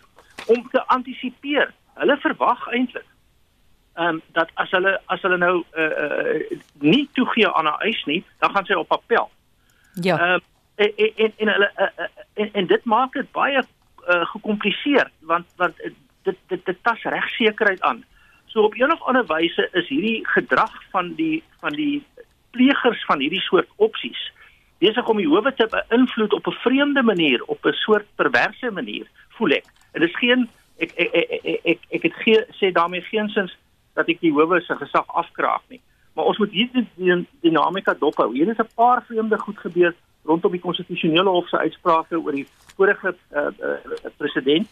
om 0.47 0.69
te 0.71 0.87
antisipeer. 0.87 1.73
Hulle 1.95 2.17
verwag 2.17 2.67
eintlik 2.69 3.07
ehm 3.95 4.09
um, 4.09 4.23
dat 4.33 4.51
as 4.55 4.71
hulle 4.71 5.01
as 5.07 5.23
hulle 5.23 5.37
nou 5.37 5.65
uh, 5.73 5.85
uh, 5.85 6.59
nie 6.79 7.09
toegee 7.13 7.49
aan 7.49 7.65
'n 7.65 7.81
eis 7.89 8.05
nie, 8.05 8.25
dan 8.39 8.51
gaan 8.51 8.65
sy 8.65 8.73
op 8.73 8.93
appel. 8.93 9.31
Ja. 9.95 10.19
Ehm 10.19 10.35
uh, 10.35 10.41
en 10.77 11.13
en 11.17 11.33
en 11.37 11.49
hulle 11.49 11.71
uh, 11.77 12.07
en, 12.35 12.53
en 12.53 12.67
dit 12.67 12.85
maak 12.85 13.13
dit 13.13 13.33
baie 13.33 13.63
uh, 14.09 14.27
gekompliseer 14.27 15.11
want 15.21 15.47
want 15.57 15.77
dit 16.23 16.37
dit 16.47 16.67
dit 16.67 16.79
tas 16.83 17.03
regsekerheid 17.03 17.81
aan. 17.81 18.05
So 18.47 18.63
op 18.63 18.75
een 18.75 18.93
of 18.93 19.03
ander 19.03 19.27
wyse 19.27 19.69
is 19.73 19.89
hierdie 19.89 20.27
gedrag 20.27 20.83
van 20.91 21.15
die 21.15 21.43
van 21.61 21.73
die 21.73 22.05
plegers 22.51 23.05
van 23.05 23.21
hierdie 23.21 23.41
soort 23.41 23.69
opsies 23.77 24.33
besig 24.79 25.09
om 25.09 25.17
die 25.17 25.29
howe 25.29 25.53
te 25.57 25.67
beïnvloed 25.73 26.33
op 26.33 26.47
'n 26.47 26.61
vreemde 26.65 27.03
manier, 27.03 27.43
op 27.45 27.65
'n 27.65 27.73
soort 27.73 28.07
perverse 28.15 28.71
manier, 28.71 29.07
voel 29.29 29.51
ek. 29.51 29.65
Dit 29.93 30.03
is 30.03 30.17
geen 30.17 30.49
ek 30.79 30.93
ek 30.97 31.15
ek 31.15 31.61
ek, 31.65 31.79
ek, 31.91 32.03
het 32.03 32.15
gee, 32.15 32.45
sê 32.61 32.73
daarmee 32.73 33.01
geensins 33.01 33.57
dat 33.95 34.09
ek 34.09 34.21
die 34.21 34.33
howe 34.33 34.61
se 34.61 34.75
gesag 34.75 35.07
afkraak 35.07 35.63
nie. 35.69 35.81
Maar 36.15 36.25
ons 36.25 36.39
moet 36.39 36.51
hier 36.51 36.69
die, 36.73 36.89
die 36.97 37.27
dinamika 37.41 37.95
dophou. 37.95 38.33
Hier 38.33 38.49
is 38.49 38.59
'n 38.59 38.75
paar 38.75 39.03
vreemde 39.03 39.39
goed 39.39 39.59
gebeur 39.59 39.95
rondom 40.25 40.53
die 40.53 40.61
konstitusionele 40.61 41.29
hof 41.29 41.49
se 41.49 41.59
uitsprake 41.59 42.19
oor 42.19 42.33
die 42.33 42.47
vorige 42.77 43.15
uh, 43.33 43.41
uh, 43.61 44.11
president. 44.17 44.69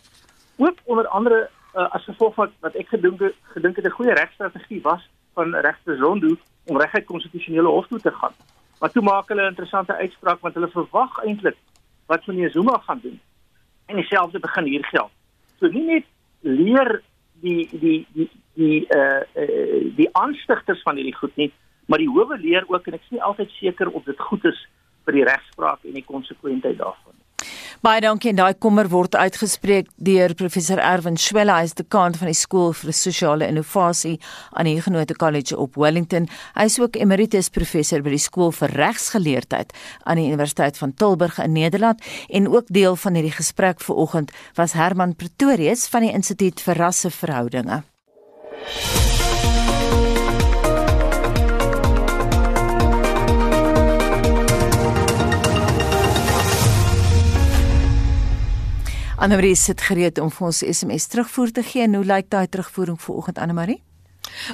Ook 0.57 0.79
onder 0.85 1.09
andere 1.09 1.49
uh, 1.75 1.91
as 1.91 2.05
gevolg 2.05 2.35
van 2.35 2.51
wat 2.61 2.75
ek 2.75 2.89
gedink 2.89 3.21
gedink 3.55 3.77
het 3.77 3.85
'n 3.85 3.97
goeie 3.99 4.15
regstrategie 4.15 4.83
was 4.83 5.09
van 5.35 5.55
regter 5.55 5.97
Zondo 5.97 6.37
om 6.65 6.81
reguit 6.81 7.05
konstitusionele 7.05 7.69
hof 7.69 7.87
toe 7.87 8.01
te 8.01 8.11
gaan. 8.11 8.35
Maar 8.81 8.91
toe 8.91 9.03
maak 9.03 9.29
hulle 9.29 9.43
'n 9.43 9.53
interessante 9.55 9.97
uitspraak 9.97 10.41
want 10.41 10.55
hulle 10.55 10.69
verwag 10.69 11.25
eintlik 11.25 11.57
wat 12.07 12.27
meneer 12.27 12.51
Zuma 12.51 12.79
gaan 12.79 13.01
doen. 13.03 13.21
En 13.87 13.97
dieselfde 13.97 14.39
begin 14.39 14.65
hier 14.65 14.85
geld. 14.85 15.11
So 15.59 15.67
nie 15.67 15.85
net 15.85 16.05
leer 16.41 17.03
die 17.41 17.69
die 17.71 18.07
die 18.13 18.31
die 18.55 18.87
uh, 18.97 19.23
uh 19.35 19.97
die 19.97 20.09
aanstigters 20.13 20.83
van 20.83 20.97
hierdie 20.97 21.17
goed 21.17 21.37
nie, 21.37 21.53
maar 21.87 21.99
die 21.99 22.09
howe 22.09 22.39
leer 22.39 22.65
ook 22.67 22.87
en 22.87 22.95
ek 22.95 23.07
is 23.07 23.11
nie 23.11 23.23
altyd 23.23 23.51
seker 23.51 23.91
of 23.91 24.05
dit 24.05 24.21
goed 24.21 24.45
is 24.45 24.67
vir 25.05 25.19
die 25.19 25.25
regspraak 25.25 25.85
en 25.85 25.93
die 25.93 26.05
konsekwentheid 26.05 26.79
daarvan. 26.79 27.14
Baie 27.85 28.01
dankie 28.01 28.31
en 28.31 28.39
daai 28.39 28.55
kommer 28.57 28.89
word 28.89 29.13
uitgespreek 29.13 29.91
deur 30.07 30.33
professor 30.39 30.81
Erwin 30.81 31.19
Swelle, 31.21 31.53
hy 31.53 31.67
is 31.69 31.75
dekaan 31.77 32.15
van 32.17 32.31
die 32.31 32.39
skool 32.39 32.73
vir 32.73 32.95
sosiale 32.97 33.45
innovasie 33.53 34.15
aan 34.57 34.71
die 34.71 34.79
Genote 34.81 35.13
College 35.21 35.59
op 35.61 35.77
Wellington. 35.77 36.31
Hy 36.57 36.65
is 36.71 36.79
ook 36.81 36.97
emeritus 36.97 37.53
professor 37.53 38.01
by 38.01 38.15
die 38.15 38.23
skool 38.25 38.55
vir 38.57 38.73
regsgeleerdheid 38.81 39.77
aan 40.09 40.17
die 40.23 40.31
Universiteit 40.31 40.81
van 40.81 40.97
Tilburg 40.97 41.37
in 41.45 41.53
Nederland 41.59 42.01
en 42.33 42.49
ook 42.49 42.73
deel 42.73 42.97
van 43.05 43.21
hierdie 43.21 43.37
gesprek 43.37 43.85
vanoggend 43.85 44.33
was 44.57 44.73
Herman 44.81 45.13
Pretorius 45.21 45.85
van 45.93 46.09
die 46.09 46.15
Instituut 46.17 46.65
vir 46.65 46.81
Rasseverhoudinge. 46.87 47.83
Annelie 59.25 59.55
sit 59.57 59.81
gereed 59.81 60.19
om 60.21 60.29
vir 60.29 60.51
ons 60.51 60.59
SMS 60.61 61.07
terugvoer 61.09 61.53
te 61.57 61.63
gee. 61.65 61.87
Nou 61.89 62.03
lyk 62.05 62.27
daai 62.29 62.45
terugvoering 62.45 62.99
vanoggend 63.01 63.39
Annelie? 63.41 63.79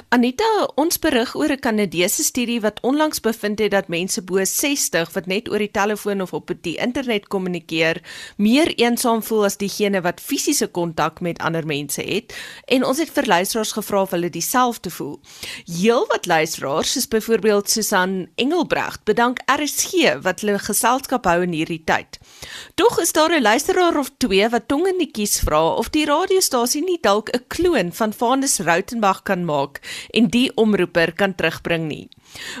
Anita, 0.09 0.47
ons 0.75 0.99
berig 1.01 1.33
oor 1.35 1.51
'n 1.51 1.59
Kanadese 1.59 2.23
studie 2.23 2.61
wat 2.61 2.79
onlangs 2.81 3.19
bevind 3.19 3.59
het 3.59 3.71
dat 3.71 3.87
mense 3.87 4.21
bo 4.21 4.43
60 4.43 5.13
wat 5.13 5.25
net 5.25 5.49
oor 5.49 5.57
die 5.57 5.71
telefoon 5.71 6.21
of 6.21 6.33
op 6.33 6.51
die 6.61 6.77
internet 6.77 7.27
kommunikeer, 7.27 8.01
meer 8.37 8.67
eensaam 8.77 9.23
voel 9.23 9.45
as 9.45 9.57
diegene 9.57 10.01
wat 10.01 10.21
fisiese 10.21 10.67
kontak 10.67 11.21
met 11.21 11.39
ander 11.39 11.65
mense 11.65 12.01
het. 12.01 12.33
En 12.65 12.85
ons 12.85 12.97
het 12.97 13.09
vir 13.09 13.25
luisteraars 13.25 13.71
gevra 13.71 14.01
of 14.01 14.11
hulle 14.11 14.29
dieselfde 14.29 14.89
voel. 14.89 15.19
Heelwat 15.65 16.25
luisteraars, 16.25 16.91
soos 16.91 17.07
byvoorbeeld 17.07 17.69
Susan 17.69 18.27
Engelbrecht, 18.35 19.03
bedank 19.03 19.39
RSG 19.45 20.21
wat 20.21 20.41
hulle 20.41 20.59
geselskap 20.59 21.25
hou 21.25 21.41
in 21.41 21.51
hierdie 21.53 21.83
tyd. 21.83 22.19
Tog 22.75 22.99
is 22.99 23.11
daar 23.11 23.31
'n 23.31 23.41
luisteraar 23.41 23.97
of 23.97 24.11
twee 24.17 24.49
wat 24.49 24.67
tong 24.67 24.87
in 24.87 24.97
die 24.97 25.11
kies 25.11 25.39
vra 25.39 25.73
of 25.73 25.89
die 25.89 26.05
radiostasie 26.05 26.83
nie 26.83 26.99
dalk 27.01 27.29
'n 27.29 27.45
kloon 27.47 27.91
van 27.93 28.13
Vanus 28.13 28.59
Rautenbach 28.59 29.23
kan 29.23 29.45
maak 29.45 29.70
maak 29.71 29.79
en 30.13 30.29
die 30.29 30.51
omroeper 30.55 31.13
kan 31.13 31.35
terugbring 31.35 31.87
nie. 31.87 32.09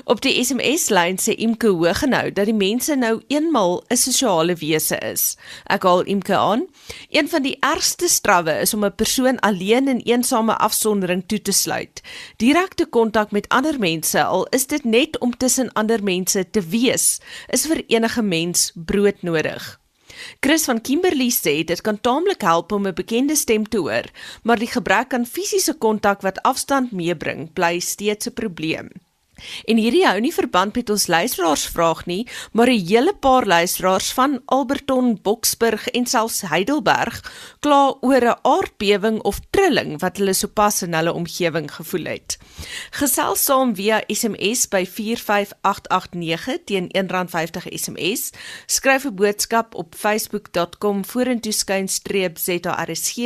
Op 0.05 0.21
die 0.21 0.33
SMS-lyn 0.43 1.17
sê 1.19 1.35
Imke 1.37 1.71
Hoogenhou 1.71 2.31
dat 2.31 2.45
die 2.45 2.55
mense 2.55 2.95
nou 2.95 3.21
eenmal 3.29 3.83
'n 3.89 3.97
sosiale 3.97 4.55
wese 4.55 4.97
is. 4.97 5.37
Ek 5.69 5.83
haal 5.83 6.03
Imke 6.05 6.35
aan. 6.35 6.67
Een 7.09 7.29
van 7.29 7.43
die 7.43 7.57
ergste 7.59 8.07
strawwe 8.07 8.61
is 8.61 8.73
om 8.73 8.85
'n 8.85 8.95
persoon 8.95 9.39
alleen 9.39 9.87
in 9.87 10.01
eensame 10.05 10.57
afsondering 10.57 11.23
toe 11.27 11.41
te 11.41 11.51
sluit. 11.51 12.01
Direkte 12.37 12.85
kontak 12.85 13.31
met 13.31 13.49
ander 13.49 13.79
mense, 13.79 14.23
al 14.23 14.47
is 14.51 14.67
dit 14.67 14.83
net 14.83 15.19
om 15.19 15.37
tussen 15.37 15.73
ander 15.73 16.03
mense 16.03 16.49
te 16.51 16.61
wees, 16.61 17.19
is 17.49 17.65
vir 17.65 17.83
enige 17.87 18.21
mens 18.21 18.71
broodnodig. 18.75 19.80
Chris 20.39 20.65
van 20.65 20.81
Kimberley 20.81 21.29
sê 21.29 21.63
dit 21.63 21.81
kan 21.81 22.01
taamlik 22.01 22.41
help 22.41 22.71
om 22.71 22.87
'n 22.87 22.93
bekende 22.93 23.35
stem 23.35 23.65
te 23.69 23.77
hoor, 23.77 24.05
maar 24.43 24.59
die 24.59 24.71
gebrek 24.71 25.13
aan 25.13 25.25
fisiese 25.25 25.73
kontak 25.73 26.21
wat 26.21 26.41
afstand 26.41 26.91
meebring, 26.91 27.53
bly 27.53 27.79
steeds 27.79 28.27
'n 28.27 28.33
probleem. 28.33 28.89
En 29.65 29.77
hierdie 29.77 30.05
hou 30.07 30.19
nie 30.19 30.33
verband 30.33 30.75
met 30.75 30.89
ons 30.89 31.07
luisteraars 31.07 31.65
vraag 31.65 32.05
nie, 32.05 32.27
maar 32.51 32.69
'n 32.69 32.85
hele 32.87 33.13
paar 33.13 33.45
luisteraars 33.45 34.11
van 34.13 34.41
Alberton, 34.45 35.19
Boksburg 35.21 35.87
en 35.87 36.05
selfs 36.05 36.41
Heidelberg 36.41 37.21
kla 37.59 37.97
oor 38.01 38.23
'n 38.25 38.39
aardbewing 38.41 39.21
of 39.21 39.39
trilling 39.49 39.99
wat 39.99 40.17
hulle 40.17 40.33
sopas 40.33 40.81
in 40.81 40.93
hulle 40.93 41.13
omgewing 41.13 41.71
gevoel 41.71 42.05
het. 42.05 42.37
Gesels 42.91 43.43
saam 43.43 43.75
via 43.75 44.03
SMS 44.07 44.67
by 44.67 44.85
45889 44.85 46.57
teen 46.65 46.89
R1.50 46.97 47.67
SMS. 47.71 48.29
Skryf 48.65 49.05
'n 49.05 49.15
boodskap 49.15 49.75
op 49.75 49.95
facebook.com 49.95 51.05
vorentoe 51.05 51.51
skynstreep 51.51 52.37
ZARSG 52.37 53.17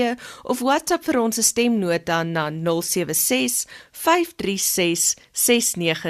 of 0.44 0.60
WhatsApp 0.60 1.04
vir 1.04 1.20
ons 1.20 1.48
stemnota 1.48 2.24
na 2.24 2.50
076 2.50 3.66
536 3.92 5.16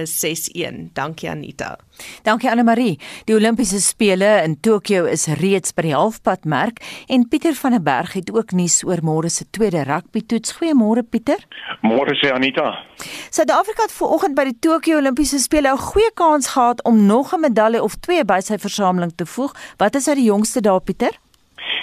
6961. 0.04 0.92
Dankie 0.94 1.30
Anita. 1.30 1.78
Dankie 2.24 2.50
Anne 2.50 2.64
Marie. 2.64 3.00
Die 3.26 3.36
Olimpiese 3.36 3.80
spele 3.80 4.44
in 4.44 4.60
Tokio 4.60 5.06
is 5.06 5.28
reeds 5.40 5.74
by 5.74 5.88
die 5.88 5.96
halfpad 5.96 6.46
merk 6.46 6.82
en 7.08 7.28
Pieter 7.30 7.56
van 7.56 7.72
der 7.72 7.84
Berg 7.86 8.14
het 8.14 8.32
ook 8.36 8.52
nuus 8.52 8.82
oor 8.84 9.00
môre 9.02 9.32
se 9.32 9.48
tweede 9.50 9.86
rugby 9.88 10.22
toets. 10.22 10.58
Goeiemôre 10.60 11.04
Pieter. 11.04 11.40
Môre 11.82 12.16
sê 12.20 12.34
Anita. 12.36 12.74
Suid-Afrika 13.32 13.88
het 13.88 13.96
vanoggend 13.96 14.36
by 14.36 14.50
die 14.52 14.60
Tokio 14.60 15.00
Olimpiese 15.00 15.40
spele 15.40 15.72
'n 15.72 15.78
goeie 15.78 16.12
kans 16.14 16.48
gehad 16.48 16.84
om 16.84 17.06
nog 17.06 17.34
'n 17.34 17.40
medalje 17.40 17.84
of 17.84 17.96
twee 17.96 18.26
by 18.26 18.40
sy 18.42 18.58
versameling 18.58 19.12
te 19.16 19.26
voeg. 19.26 19.56
Wat 19.78 19.96
is 19.96 20.08
uit 20.08 20.18
die 20.18 20.32
jongste 20.32 20.62
daar 20.62 20.82
Pieter? 20.82 21.25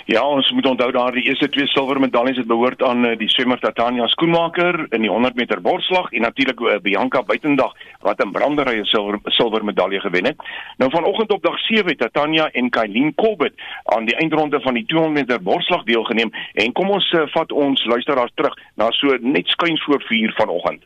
Ja, 0.04 0.22
ons 0.26 0.50
moet 0.50 0.66
onthou 0.66 0.90
daar 0.92 1.12
die 1.12 1.22
eerste 1.22 1.48
twee 1.48 1.66
silwer 1.66 2.00
medaljes 2.00 2.36
het 2.36 2.46
behoort 2.46 2.82
aan 2.82 3.04
uh, 3.04 3.16
die 3.18 3.28
swemmer 3.30 3.58
Tatania 3.58 4.06
Skoenmaker 4.06 4.86
in 4.90 5.04
die 5.06 5.10
100 5.10 5.34
meter 5.34 5.60
borsslag 5.60 6.10
en 6.12 6.20
natuurlik 6.26 6.60
uh, 6.60 6.78
Bianca 6.82 7.22
Buitendag 7.22 7.74
wat 8.00 8.22
in 8.24 8.32
branderry 8.32 8.80
'n 8.80 8.84
silwer 8.84 9.18
silwer 9.24 9.64
medalje 9.64 10.00
gewen 10.00 10.24
het. 10.24 10.36
Nou 10.76 10.90
vanoggend 10.90 11.32
op 11.32 11.42
dag 11.42 11.58
7 11.58 11.86
het 11.86 11.98
Tatania 11.98 12.50
en 12.50 12.70
Kylene 12.70 13.14
Colbert 13.14 13.54
aan 13.84 14.04
die 14.04 14.16
eindronde 14.16 14.60
van 14.60 14.74
die 14.74 14.84
200 14.86 15.20
meter 15.20 15.42
borsslag 15.42 15.82
deelgeneem 15.82 16.30
en 16.54 16.72
kom 16.72 16.90
ons 16.90 17.12
uh, 17.12 17.22
vat 17.26 17.52
ons 17.52 17.84
luisteraars 17.84 18.32
terug 18.34 18.58
na 18.74 18.90
so 18.90 19.16
net 19.20 19.46
skuins 19.46 19.84
voor 19.84 20.02
4 20.02 20.32
vanoggend. 20.32 20.82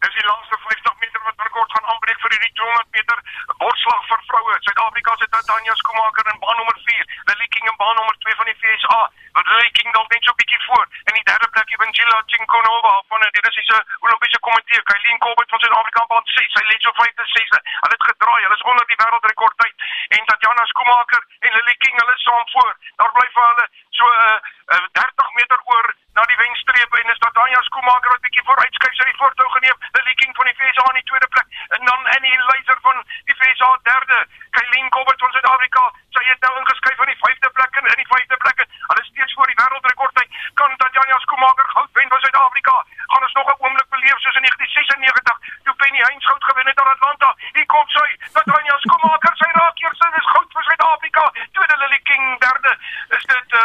Dis 0.00 0.14
die 0.14 0.26
laaste 0.30 0.56
50 0.56 0.66
meter 0.66 0.80
wat 0.88 0.99
rekord 1.46 1.72
gaan 1.72 1.88
aanbreek 1.92 2.20
vir 2.22 2.34
hierdie 2.34 2.52
200 2.60 2.96
meter 2.96 3.18
borsslag 3.62 4.02
vir 4.10 4.20
vroue. 4.30 4.56
Suid-Afrika 4.66 5.16
se 5.16 5.26
Tanya 5.34 5.74
Skomaker 5.82 6.32
in 6.32 6.40
baan 6.44 6.56
nommer 6.60 6.78
4, 6.88 7.04
Lily 7.30 7.48
King 7.54 7.66
in 7.72 7.80
baan 7.82 7.96
nommer 7.96 8.16
2 8.26 8.38
van 8.40 8.50
die 8.50 8.58
FSA. 8.60 9.00
Wat 9.32 9.46
Lily 9.46 9.70
King 9.78 9.92
dalk 9.94 10.10
net 10.12 10.24
so 10.24 10.34
bietjie 10.40 10.62
voor 10.66 10.86
in 11.08 11.14
die 11.18 11.26
derde 11.30 11.48
plek 11.54 11.70
Evangela 11.74 12.22
Chinkonova 12.26 12.94
van 13.08 13.20
die 13.36 13.44
Russiese 13.46 13.78
Olimpiese 14.04 14.38
Komitee. 14.46 14.82
Kylien 14.90 15.18
Kobet 15.18 15.50
van 15.50 15.60
Suid-Afrika 15.60 16.04
baan 16.12 16.26
6. 16.34 16.52
Sy 16.54 16.62
lê 16.70 16.76
so 16.80 16.92
5de 17.00 17.26
6de. 17.34 17.60
Hulle 17.82 17.96
het 17.96 18.08
gedraai. 18.10 18.42
Hulle 18.44 18.58
is 18.58 18.68
onder 18.72 18.86
die 18.90 19.00
wêreldrekord 19.02 19.56
tyd. 19.62 19.86
En 20.18 20.26
Tatiana 20.30 20.64
Skomaker 20.72 21.22
en 21.46 21.56
Lily 21.58 21.76
King 21.84 21.96
hulle 22.02 22.16
saam 22.24 22.46
voor. 22.54 22.74
Daar 23.02 23.12
bly 23.18 23.28
vir 23.36 23.46
hulle 23.50 23.66
so 23.98 24.04
'n 24.10 24.18
uh, 24.26 24.38
uh, 24.74 24.86
30 24.98 25.32
meter 25.38 25.58
oor 25.72 25.86
na 26.18 26.22
die 26.30 26.40
wenstreep 26.42 26.92
en 27.00 27.12
is 27.14 27.22
Tatiana 27.24 27.62
Skomaker 27.68 28.10
wat 28.14 28.24
bietjie 28.26 28.46
vooruitskuif 28.48 28.94
sy 28.98 29.08
die 29.10 29.18
voortou 29.22 29.48
geneem. 29.56 29.78
Lily 29.98 30.14
King 30.22 30.34
van 30.36 30.50
die 30.50 30.56
FSA 30.58 30.86
in 30.90 31.00
die 31.00 31.08
tweede 31.10 31.28
plek 31.34 31.48
en 31.76 31.84
dan 31.90 32.10
Annie 32.16 32.38
Leiser 32.50 32.78
van 32.86 33.02
die 33.28 33.36
FSA 33.38 33.70
derde. 33.90 34.18
Kylien 34.56 34.88
Kobet 34.94 35.22
van 35.22 35.32
Suid-Afrika, 35.32 35.82
sy 36.16 36.22
het 36.26 36.40
nou 36.46 36.54
ingeskuif 36.60 36.96
van 37.02 37.10
die 37.12 37.20
vyfde 37.22 37.50
plek 37.58 37.76
en 37.80 37.90
in 37.92 38.00
die 38.02 38.10
vyfde 38.12 38.36
plek. 38.44 38.64
Hulle 38.90 39.04
steeds 39.04 39.29
voor 39.34 39.46
die 39.50 39.60
wêreldrekord 39.60 40.14
tyd. 40.14 40.30
Kan 40.54 40.76
Tatiana 40.76 41.18
Skomaker 41.18 41.68
goud 41.74 41.90
wen 41.92 42.08
van 42.08 42.20
Suid-Afrika? 42.20 42.74
Gaan 43.12 43.22
ons 43.26 43.32
nog 43.38 43.48
'n 43.48 43.60
oomblik 43.64 43.88
beleef 43.94 44.18
soos 44.20 44.38
in 44.38 44.44
1996 44.46 45.36
toe 45.64 45.74
Penny 45.80 46.00
Heinz 46.06 46.26
goud 46.26 46.44
gewen 46.44 46.66
het 46.66 46.80
aan 46.80 46.94
Atlanta. 46.96 47.28
Hier 47.52 47.66
kom 47.66 47.88
sy, 47.88 48.08
Tatiana 48.32 48.78
Skomaker, 48.78 49.34
sy 49.36 49.50
raak 49.58 49.78
eers 49.84 50.02
in, 50.06 50.18
is 50.20 50.30
goud 50.34 50.50
vir 50.54 50.64
Suid-Afrika. 50.68 51.24
Tweede 51.52 51.76
Lily 51.82 52.00
King, 52.10 52.24
derde 52.44 52.72
is 53.16 53.24
dit 53.34 53.48
uh, 53.62 53.64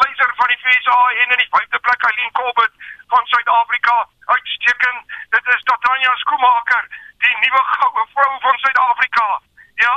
Leiser 0.00 0.32
van 0.38 0.48
die 0.52 0.60
FSA 0.62 0.98
en 1.20 1.30
in 1.34 1.42
die 1.42 1.52
vyfde 1.56 1.78
plek 1.78 2.00
Kylien 2.04 2.32
Kobet 2.32 2.72
van 3.12 3.26
Suid-Afrika. 3.32 3.96
Uitstekend. 4.24 5.02
Dit 5.34 5.46
is 5.54 5.62
Tatiana 5.62 6.16
Skomaker, 6.24 6.84
die 7.24 7.36
nuwe 7.42 7.62
goue 7.72 8.06
vrou 8.14 8.32
van 8.46 8.58
Suid-Afrika. 8.58 9.26
Ja, 9.74 9.94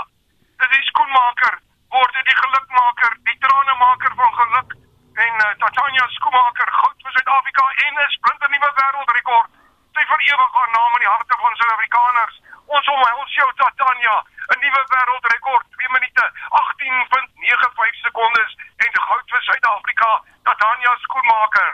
dit 0.57 0.71
is 0.79 0.85
skoenmaker, 0.85 1.59
word 1.89 2.19
die 2.23 2.37
gelukmaker, 2.43 3.17
die 3.29 3.37
tranemaker 3.45 4.15
van 4.15 4.33
geluk 4.41 4.77
en 5.25 5.33
uh, 5.41 5.53
Tatiana 5.61 6.07
Skomaker 6.15 6.69
goud 6.79 6.97
vir 7.03 7.11
Suid-Afrika 7.15 7.63
en 7.85 7.93
'n 7.93 8.09
splinter 8.15 8.49
nuwe 8.53 8.69
wêreldrekord. 8.79 9.49
Sy 9.95 10.03
vir 10.11 10.21
ewig 10.31 10.51
haar 10.57 10.69
naam 10.75 10.97
in 10.97 11.03
die 11.05 11.13
harte 11.13 11.35
van 11.43 11.55
Suid-Afrikaners. 11.55 12.35
Ons 12.65 12.87
omhels 12.95 13.33
jou 13.39 13.49
Tatiana, 13.61 14.15
'n 14.53 14.59
nuwe 14.65 14.83
wêreldrekord, 14.93 15.65
2 15.77 15.89
minute 15.95 16.23
18.95 16.61 17.97
sekondes 18.05 18.51
en 18.85 19.01
goud 19.07 19.27
vir 19.33 19.41
Suid-Afrika, 19.49 20.11
Tatiana 20.43 20.95
Skomaker. 21.05 21.73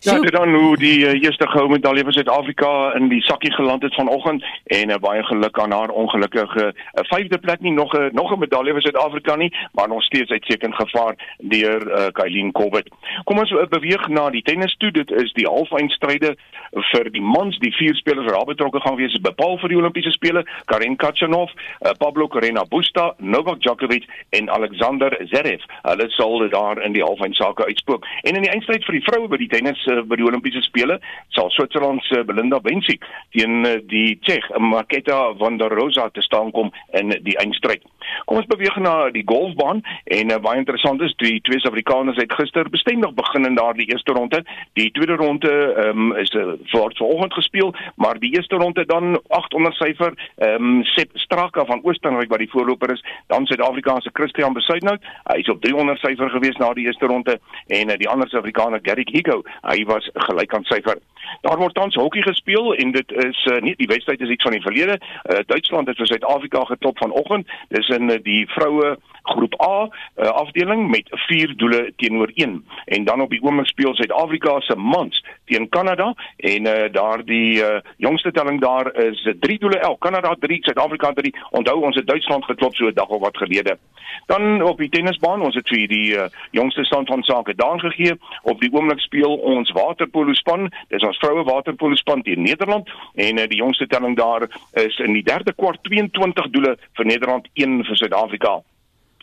Ja, 0.00 0.18
dit 0.18 0.32
dan 0.32 0.54
hoe 0.54 0.76
die 0.76 0.98
uh, 0.98 1.22
eerste 1.22 1.46
goue 1.48 1.68
medalje 1.68 2.02
vir 2.04 2.12
Suid-Afrika 2.12 2.92
in 2.96 3.08
die 3.08 3.20
sakkie 3.22 3.52
geland 3.52 3.82
het 3.82 3.94
vanoggend 3.94 4.44
en 4.64 4.90
uh, 4.90 4.96
baie 4.96 5.22
geluk 5.28 5.58
aan 5.60 5.72
haar 5.72 5.92
ongelukkige 6.02 6.64
uh, 6.72 7.02
vyfde 7.12 7.38
plek 7.38 7.60
nie 7.60 7.72
nog 7.72 7.92
'n 7.92 8.08
uh, 8.08 8.10
nog 8.12 8.32
'n 8.32 8.38
medalje 8.38 8.72
vir 8.72 8.82
Suid-Afrika 8.82 9.36
nie, 9.36 9.52
maar 9.72 9.88
nog 9.88 10.02
steeds 10.02 10.30
uitstekend 10.30 10.74
gevaar 10.74 11.14
deur 11.38 11.86
uh, 11.86 12.06
Kylene 12.12 12.52
Kobet. 12.52 12.88
Kom 13.24 13.38
ons 13.38 13.50
uh, 13.50 13.66
beweeg 13.68 14.08
na 14.08 14.30
die 14.30 14.42
tennis 14.42 14.74
toe. 14.76 14.90
Dit 14.90 15.10
is 15.10 15.32
die 15.32 15.46
halfeindstryde 15.46 16.36
vir 16.70 17.10
die 17.10 17.22
mans, 17.22 17.58
die 17.58 17.74
vier 17.74 17.94
spelers 17.94 18.32
wat 18.32 18.46
betrokke 18.46 18.80
gaan 18.80 18.96
wees 18.96 19.20
bepaal 19.20 19.58
vir 19.58 19.68
die 19.68 19.76
Olimpiese 19.76 20.10
spele, 20.10 20.44
Karen 20.64 20.96
Khachanov, 20.96 21.50
uh, 21.50 21.90
Pablo 21.98 22.28
Carreño 22.28 22.64
Busta, 22.68 23.14
Novak 23.18 23.60
Djokovic 23.60 24.04
en 24.30 24.50
Alexander 24.50 25.16
Zverev. 25.24 25.62
Hulle 25.82 26.10
sal 26.10 26.48
daar 26.48 26.82
in 26.82 26.92
die 26.92 27.04
halfeindsake 27.04 27.64
uitspook. 27.64 28.06
En 28.22 28.34
in 28.34 28.42
die 28.42 28.50
eindstryd 28.50 28.84
vir 28.84 28.98
die 28.98 29.04
vroue 29.04 29.28
by 29.28 29.36
die 29.36 29.48
tennis 29.60 29.84
uh, 29.92 30.00
by 30.08 30.16
die 30.16 30.26
Olimpiese 30.26 30.62
spele 30.64 30.98
sal 31.36 31.50
Switserland 31.54 32.02
se 32.08 32.24
Belinda 32.24 32.60
Bencic 32.64 33.04
teen 33.36 33.64
uh, 33.68 33.76
die 33.92 34.16
Tsjech 34.24 34.48
Marketa 34.58 35.20
van 35.40 35.60
der 35.60 35.72
Rosa 35.76 36.08
te 36.10 36.24
staan 36.24 36.50
kom 36.56 36.72
in 36.96 37.12
die 37.26 37.36
eindstryd. 37.42 37.84
Kom 38.24 38.40
ons 38.40 38.48
beweeg 38.50 38.76
na 38.82 39.10
die 39.14 39.24
golfbaan 39.26 39.82
en 40.04 40.32
uh, 40.32 40.38
baie 40.42 40.60
interessant 40.60 41.02
is 41.02 41.14
die 41.22 41.40
twee 41.46 41.60
Suid-Afrikaners 41.60 42.20
het 42.20 42.32
gister 42.32 42.70
bestendig 42.70 43.14
begin 43.18 43.48
in 43.48 43.58
daardie 43.58 43.88
eerste 43.92 44.12
ronde. 44.16 44.42
Die 44.78 44.90
tweede 44.96 45.16
ronde 45.20 45.52
um, 45.86 46.12
is 46.16 46.32
uh, 46.34 46.52
voor 46.72 46.94
vanoggend 46.96 47.34
gespeel, 47.34 47.74
maar 47.96 48.18
die 48.18 48.32
eerste 48.36 48.56
ronde 48.56 48.86
dan 48.86 49.20
800 49.28 49.74
syfer 49.74 50.14
ehm 50.36 50.64
um, 50.64 50.84
Sepp 50.84 51.10
Straka 51.14 51.64
van 51.64 51.80
Oostenryk 51.84 52.30
wat 52.30 52.42
die 52.42 52.50
voorloper 52.50 52.92
is, 52.92 53.04
dan 53.26 53.46
Suid-Afrikaanse 53.46 54.10
Christian 54.12 54.52
Besuitnout. 54.52 55.02
Hy 55.30 55.38
is 55.42 55.50
op 55.52 55.60
300 55.62 55.98
syfer 55.98 56.30
gewees 56.30 56.56
na 56.56 56.72
die 56.74 56.86
eerste 56.86 57.06
ronde 57.06 57.38
en 57.66 57.90
uh, 57.90 57.98
die 58.00 58.08
ander 58.08 58.28
Suid-Afrikaner 58.28 58.80
Garrick 58.82 59.12
Higo, 59.14 59.42
hy 59.62 59.84
was 59.90 60.10
gelyk 60.28 60.54
aan 60.54 60.68
syfer. 60.68 60.98
Daar 61.40 61.58
word 61.58 61.74
tans 61.74 61.94
hokkie 61.94 62.22
gespeel 62.22 62.74
en 62.74 62.92
dit 62.92 63.12
is 63.12 63.44
uh, 63.50 63.60
nie 63.64 63.74
die 63.76 63.88
wedstryd 63.90 64.20
is 64.20 64.28
iets 64.28 64.42
van 64.42 64.52
die 64.52 64.64
verlede. 64.64 64.98
Uh, 65.00 65.38
Duitsland 65.46 65.88
het 65.88 65.96
vir 65.96 66.06
Suid-Afrika 66.06 66.64
geklop 66.64 66.98
vanoggend. 66.98 67.48
Dis 67.68 67.88
in 67.88 68.10
uh, 68.10 68.18
die 68.22 68.46
vroue 68.50 68.96
groep 69.22 69.54
A 69.62 69.88
uh, 69.88 70.28
afdeling 70.28 70.88
met 70.90 71.08
4 71.10 71.56
doele 71.56 71.92
teenoor 71.96 72.30
1. 72.34 72.64
En 72.84 73.04
dan 73.04 73.20
op 73.20 73.30
die 73.30 73.42
oomblik 73.42 73.68
speel 73.68 73.94
Suid-Afrika 73.94 74.60
se 74.60 74.76
mans 74.76 75.24
teen 75.44 75.68
Kanada 75.68 76.14
en 76.36 76.66
uh, 76.66 76.92
daardie 76.92 77.62
uh, 77.62 77.80
jongste 77.96 78.32
telling 78.32 78.60
daar 78.60 78.94
is 78.94 79.28
3 79.40 79.58
doele 79.58 79.78
elk. 79.78 80.00
Kanada 80.00 80.36
3, 80.38 80.58
Suid-Afrika 80.62 81.12
3. 81.12 81.34
Onthou 81.50 81.80
ons 81.82 81.96
het 81.96 82.06
Duitsland 82.06 82.44
geklop 82.44 82.74
so 82.74 82.86
'n 82.86 82.94
dag 82.94 83.08
of 83.08 83.20
wat 83.20 83.36
gelede. 83.36 83.78
Dan 84.26 84.62
op 84.62 84.78
die 84.78 84.88
tennisbaan, 84.88 85.42
ons 85.42 85.54
het 85.54 85.68
vir 85.68 85.88
die 85.88 86.14
uh, 86.16 86.28
jongste 86.50 86.84
stand 86.84 87.08
van 87.08 87.22
sake 87.22 87.54
daan 87.54 87.80
gegee. 87.80 88.14
Op 88.42 88.60
die 88.60 88.72
oomblik 88.72 89.00
speel 89.00 89.36
ons 89.36 89.72
waterpolo 89.72 90.34
span, 90.34 90.70
dis 90.88 91.02
ons 91.10 91.20
vroue 91.22 91.44
waterpolo 91.48 91.98
span 91.98 92.22
teen 92.26 92.42
Nederland 92.46 92.90
en 93.14 93.38
uh, 93.38 93.46
die 93.50 93.60
jongste 93.60 93.86
telling 93.90 94.16
daar 94.18 94.48
is 94.80 94.98
in 95.02 95.16
die 95.18 95.26
derde 95.26 95.54
kwart 95.56 95.82
22 95.88 96.50
doele 96.54 96.76
vir 96.98 97.10
Nederland, 97.12 97.48
1 97.54 97.80
vir 97.88 98.02
Suid-Afrika. 98.02 98.60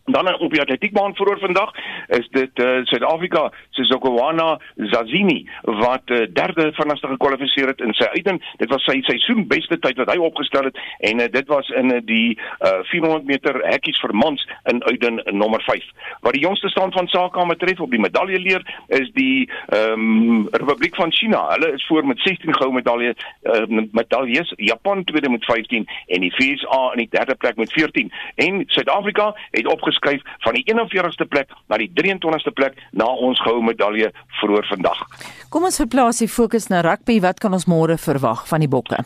Dan 0.09 0.39
op 0.39 0.51
die 0.51 0.61
atletiekbaan 0.61 1.15
vroeër 1.15 1.39
vandag 1.39 1.71
is 2.07 2.27
dit 2.31 2.59
uh, 2.59 2.79
Suid-Afrika 2.83 3.51
se 3.69 3.83
Sokowana 3.83 4.59
Zazini 4.75 5.49
wat 5.61 6.01
uh, 6.05 6.21
derde 6.33 6.69
vanaand 6.73 6.99
gekwalifiseer 6.99 7.67
het 7.67 7.81
in 7.83 7.91
sy 7.93 8.07
uiting. 8.13 8.39
Dit 8.61 8.71
was 8.71 8.85
sy 8.87 9.01
seisoenbeste 9.03 9.79
tyd 9.83 9.99
wat 9.99 10.13
hy 10.13 10.15
opgestel 10.23 10.69
het 10.69 10.79
en 11.09 11.19
uh, 11.19 11.27
dit 11.31 11.51
was 11.51 11.67
in 11.75 11.91
uh, 11.91 11.99
die 12.07 12.37
uh, 12.39 12.79
400 12.87 13.27
meter 13.27 13.59
hekkies 13.65 13.99
vir 13.99 14.13
mans 14.15 14.45
in 14.71 14.79
uiting 14.87 15.19
nommer 15.35 15.63
5. 15.67 15.83
Wat 16.23 16.39
die 16.39 16.45
jongste 16.45 16.71
stand 16.71 16.95
van 16.95 17.11
sake 17.11 17.43
betref 17.51 17.83
op 17.83 17.91
die 17.91 17.99
medalje 17.99 18.39
leer 18.39 18.63
is 18.87 19.11
die 19.19 19.49
um, 19.75 20.47
Republiek 20.55 20.95
van 20.95 21.11
China. 21.11 21.43
Hulle 21.51 21.73
is 21.73 21.85
voor 21.87 22.07
met 22.07 22.23
16 22.23 22.55
goue 22.55 22.73
medalje 22.73 23.11
uh, 23.43 23.83
medaljes, 23.91 24.53
Japan 24.55 25.03
tweede 25.03 25.29
met 25.29 25.45
15 25.45 25.83
en 26.07 26.23
die 26.23 26.33
VSA 26.39 26.81
in 26.95 27.03
die 27.03 27.11
derde 27.11 27.35
plek 27.35 27.59
met 27.59 27.73
14. 27.75 28.11
En 28.35 28.63
Suid-Afrika 28.67 29.33
het 29.51 29.67
opges 29.67 29.96
geskuif 29.97 30.23
van 30.45 30.57
die 30.57 30.63
41ste 30.69 31.27
plek 31.27 31.53
na 31.67 31.81
die 31.81 31.89
23ste 31.97 32.53
plek 32.53 32.77
na 32.91 33.09
ons 33.09 33.41
goue 33.41 33.63
medalje 33.65 34.11
vroeër 34.39 34.69
vandag. 34.71 35.03
Kom 35.49 35.67
ons 35.67 35.81
verplaas 35.81 36.21
die 36.23 36.31
fokus 36.31 36.69
na 36.69 36.81
rugby. 36.85 37.19
Wat 37.21 37.39
kan 37.43 37.53
ons 37.53 37.67
môre 37.67 37.97
verwag 37.97 38.45
van 38.47 38.63
die 38.63 38.71
bokke? 38.71 39.01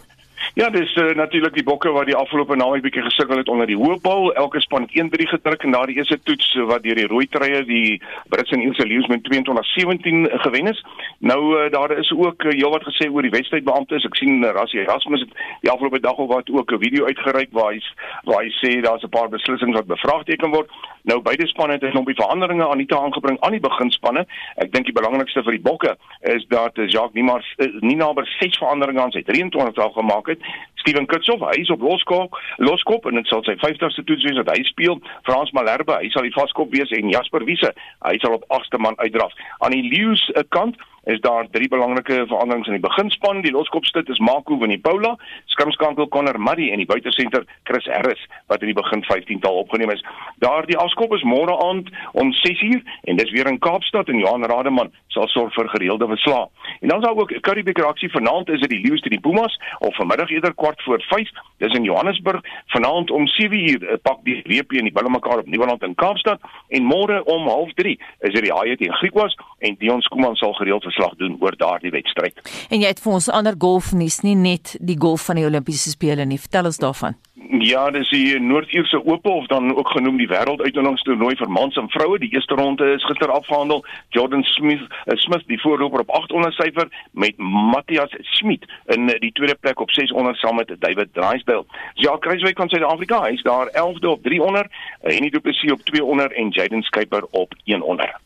Ja, 0.59 0.67
dis 0.69 0.91
uh, 0.99 1.13
natuurlik 1.15 1.53
die 1.55 1.63
bokke 1.63 1.91
wat 1.95 2.09
die 2.09 2.15
afgelope 2.17 2.57
naweek 2.59 2.83
bietjie 2.83 3.05
gesukkel 3.05 3.39
het 3.39 3.49
onder 3.49 3.69
die 3.69 3.77
hoopbal. 3.79 4.33
Elke 4.35 4.59
span 4.59 4.83
het 4.83 4.97
1-3 4.97 5.29
gedruk 5.31 5.63
en 5.63 5.75
daardie 5.77 5.95
eerste 5.95 6.17
toets 6.27 6.49
wat 6.67 6.83
deur 6.83 6.99
die 6.99 7.07
rooi 7.07 7.27
treie 7.31 7.61
die 7.63 8.01
Brits 8.33 8.51
en 8.51 8.59
Engelse 8.59 8.87
Lions 8.87 9.07
met 9.07 9.23
22-17 9.31 10.27
gewen 10.43 10.67
is. 10.73 10.83
Nou 11.21 11.63
uh, 11.63 11.71
daar 11.71 11.97
is 11.97 12.11
ook 12.17 12.43
uh, 12.43 12.51
heelwat 12.51 12.83
gesê 12.83 13.05
oor 13.11 13.21
die 13.21 13.33
wedstrydbeamptes. 13.33 14.05
Ek 14.09 14.15
sien 14.17 14.41
uh, 14.41 14.49
Rassie 14.55 14.79
Erasmus 14.81 15.21
het 15.21 15.35
die 15.61 15.69
afgelope 15.69 15.99
dag 16.01 16.17
al 16.17 16.27
wat 16.27 16.49
ook 16.49 16.71
'n 16.73 16.81
video 16.81 17.05
uitgereik 17.05 17.51
waar 17.51 17.73
hy 17.73 17.81
waar 18.25 18.41
hy 18.43 18.49
sê 18.57 18.81
daar's 18.81 19.03
'n 19.05 19.13
paar 19.13 19.29
beslissings 19.29 19.77
wat 19.77 19.85
bevraagteken 19.85 20.49
word. 20.49 20.69
Nou 21.03 21.21
beide 21.21 21.47
spanne 21.47 21.73
het 21.73 21.83
'n 21.83 21.91
klompie 21.91 22.15
veranderinge 22.15 22.69
aan 22.69 22.77
die 22.77 22.87
te 22.87 22.99
aangebring 22.99 23.37
aan 23.39 23.51
die 23.51 23.67
beginspanne. 23.69 24.25
Ek 24.55 24.71
dink 24.73 24.85
die 24.85 24.99
belangrikste 24.99 25.43
vir 25.43 25.51
die 25.51 25.67
bokke 25.69 25.97
is 26.21 26.45
dat 26.47 26.73
Jacques 26.75 27.13
Nienaber 27.13 27.45
nie 27.81 27.95
naby 27.95 28.21
6 28.39 28.57
veranderinge 28.57 29.01
aan 29.01 29.11
sy 29.11 29.21
23 29.21 29.73
dae 29.73 29.93
gemaak 29.93 30.27
het. 30.27 30.39
Steven 30.81 31.05
Kutsoff, 31.05 31.43
hy 31.45 31.61
is 31.61 31.69
op 31.73 31.83
loskop, 31.85 32.37
loskop 32.57 33.05
en 33.09 33.19
dit 33.19 33.27
sal 33.29 33.43
sy 33.45 33.53
50ste 33.61 34.05
toets 34.07 34.25
wees 34.25 34.39
wat 34.41 34.53
hy 34.53 34.63
speel. 34.69 34.97
Frans 35.27 35.53
Malherbe, 35.57 35.99
hy 36.01 36.09
sal 36.13 36.25
die 36.25 36.35
vaskop 36.35 36.73
wees 36.73 36.93
en 36.97 37.11
Jasper 37.13 37.45
Wiese, 37.45 37.73
hy 38.07 38.15
sal 38.23 38.39
op 38.39 38.47
8ste 38.59 38.81
man 38.81 38.97
uitdraf. 39.03 39.35
Aan 39.61 39.77
die 39.77 39.85
Lions 39.91 40.25
kant 40.49 40.79
is 41.03 41.19
daar 41.19 41.47
drie 41.49 41.67
belangrike 41.67 42.25
veranderings 42.27 42.67
in 42.67 42.77
die 42.77 42.87
beginspan. 42.87 43.41
Die 43.41 43.51
loskopstit 43.51 44.09
is 44.09 44.19
Marco 44.19 44.57
van 44.57 44.69
die 44.69 44.79
Paula, 44.79 45.15
skrimskankel 45.45 46.07
Connor 46.07 46.39
Murray 46.39 46.69
en 46.71 46.77
die 46.77 46.85
buitesenter 46.85 47.45
Chris 47.63 47.85
Harris 47.89 48.21
wat 48.47 48.61
in 48.61 48.69
die 48.69 48.77
begin 48.77 49.01
15tal 49.07 49.57
opgeneem 49.63 49.89
is. 49.89 50.03
Daardie 50.45 50.77
afskop 50.77 51.15
is 51.17 51.25
môre 51.25 51.55
aand 51.65 51.89
om 52.13 52.33
6uur 52.43 52.83
en 53.09 53.17
dis 53.17 53.33
weer 53.33 53.49
in 53.49 53.59
Kaapstad 53.59 54.09
en 54.13 54.21
Johan 54.21 54.45
Rademan 54.45 54.93
sal 55.07 55.27
sorg 55.33 55.53
vir 55.57 55.69
gereelde 55.73 56.07
verslae. 56.07 56.45
En 56.81 56.93
dan 56.93 57.01
is 57.01 57.05
daar 57.05 57.17
ook 57.17 57.33
Currybeek 57.41 57.81
reaksie 57.81 58.11
vanaand 58.11 58.49
is 58.49 58.61
dit 58.61 58.69
die 58.69 58.81
Lions 58.85 59.01
teen 59.01 59.17
die 59.17 59.25
Pumas 59.25 59.57
of 59.79 59.95
vanmiddag 59.95 60.29
eerder 60.29 60.53
kwart 60.53 60.70
voor 60.77 61.01
5. 61.07 61.29
Dis 61.57 61.73
in 61.73 61.83
Johannesburg. 61.83 62.41
Vanaand 62.65 63.11
om 63.11 63.27
7uur 63.27 63.87
eh, 63.87 63.97
pak 64.01 64.23
die 64.23 64.41
WP 64.45 64.71
en 64.71 64.87
die 64.89 64.91
Bulle 64.91 65.09
mekaar 65.09 65.37
op 65.37 65.45
Nieuweland 65.45 65.83
in 65.83 65.95
Kaapstad 65.95 66.39
en 66.67 66.83
môre 66.83 67.23
om 67.23 67.49
0.30 67.49 67.97
is 68.19 68.33
dit 68.33 68.43
die 68.43 68.53
Haie 68.53 68.77
teen 68.77 68.93
Griekwas 68.93 69.37
en 69.59 69.75
Dion 69.79 70.01
Skuman 70.01 70.35
sal 70.35 70.53
gereeld 70.53 70.83
verslag 70.83 71.15
doen 71.15 71.37
oor 71.39 71.57
daardie 71.57 71.91
wedstryd. 71.91 72.41
En 72.69 72.81
jy 72.81 72.87
het 72.87 73.01
vir 73.03 73.13
ons 73.13 73.29
ander 73.29 73.57
golfnuus 73.57 74.21
nie 74.25 74.35
net 74.35 74.75
die 74.79 74.97
golf 74.99 75.27
van 75.29 75.41
die 75.41 75.45
Olimpiese 75.45 75.93
spele 75.93 76.25
nie. 76.25 76.39
Vertel 76.41 76.71
ons 76.71 76.81
daarvan. 76.81 77.17
Ja, 77.49 77.89
dis 77.91 78.09
die 78.09 78.39
Noord-Ierse 78.39 79.05
Ope 79.05 79.29
of 79.29 79.47
dan 79.47 79.75
ook 79.75 79.89
genoem 79.89 80.17
die 80.17 80.27
wêrelduitnodigingstoernooi 80.29 81.35
vir 81.35 81.49
mans 81.49 81.75
en 81.75 81.89
vroue. 81.89 82.19
Die 82.19 82.29
eerste 82.33 82.55
ronde 82.55 82.93
is 82.93 83.05
gister 83.05 83.31
afgehandel. 83.31 83.85
Jordan 84.09 84.43
Smith, 84.43 84.81
uh, 84.81 85.17
Smith 85.17 85.43
die 85.47 85.59
voorloper 85.61 85.99
op 85.99 86.09
800 86.09 86.53
syfer 86.53 86.87
met 87.11 87.37
Matthias 87.37 88.13
Schmidt 88.35 88.65
in 88.85 89.09
die 89.19 89.31
tweede 89.31 89.55
plek 89.55 89.79
op 89.79 89.91
600 89.91 90.37
saam 90.37 90.55
met 90.55 90.75
David 90.79 91.13
Drysdale. 91.13 91.65
Ja, 91.93 92.17
Kruiswyk 92.17 92.57
van 92.57 92.69
Suid-Afrika, 92.69 93.23
hy's 93.23 93.43
daar 93.43 93.67
11de 93.67 94.07
op 94.07 94.23
300, 94.23 94.71
Henny 95.01 95.29
Du 95.29 95.39
Plessis 95.39 95.71
op 95.71 95.81
200 95.81 96.33
en 96.33 96.49
Jaden 96.49 96.83
Skyper 96.83 97.25
op 97.31 97.53
100. 97.65 98.17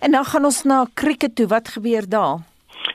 En 0.00 0.10
dan 0.10 0.24
gaan 0.24 0.44
ons 0.44 0.62
na 0.62 0.86
cricket 0.94 1.34
toe. 1.36 1.46
Wat 1.46 1.68
gebeur 1.68 2.08
daar? 2.08 2.38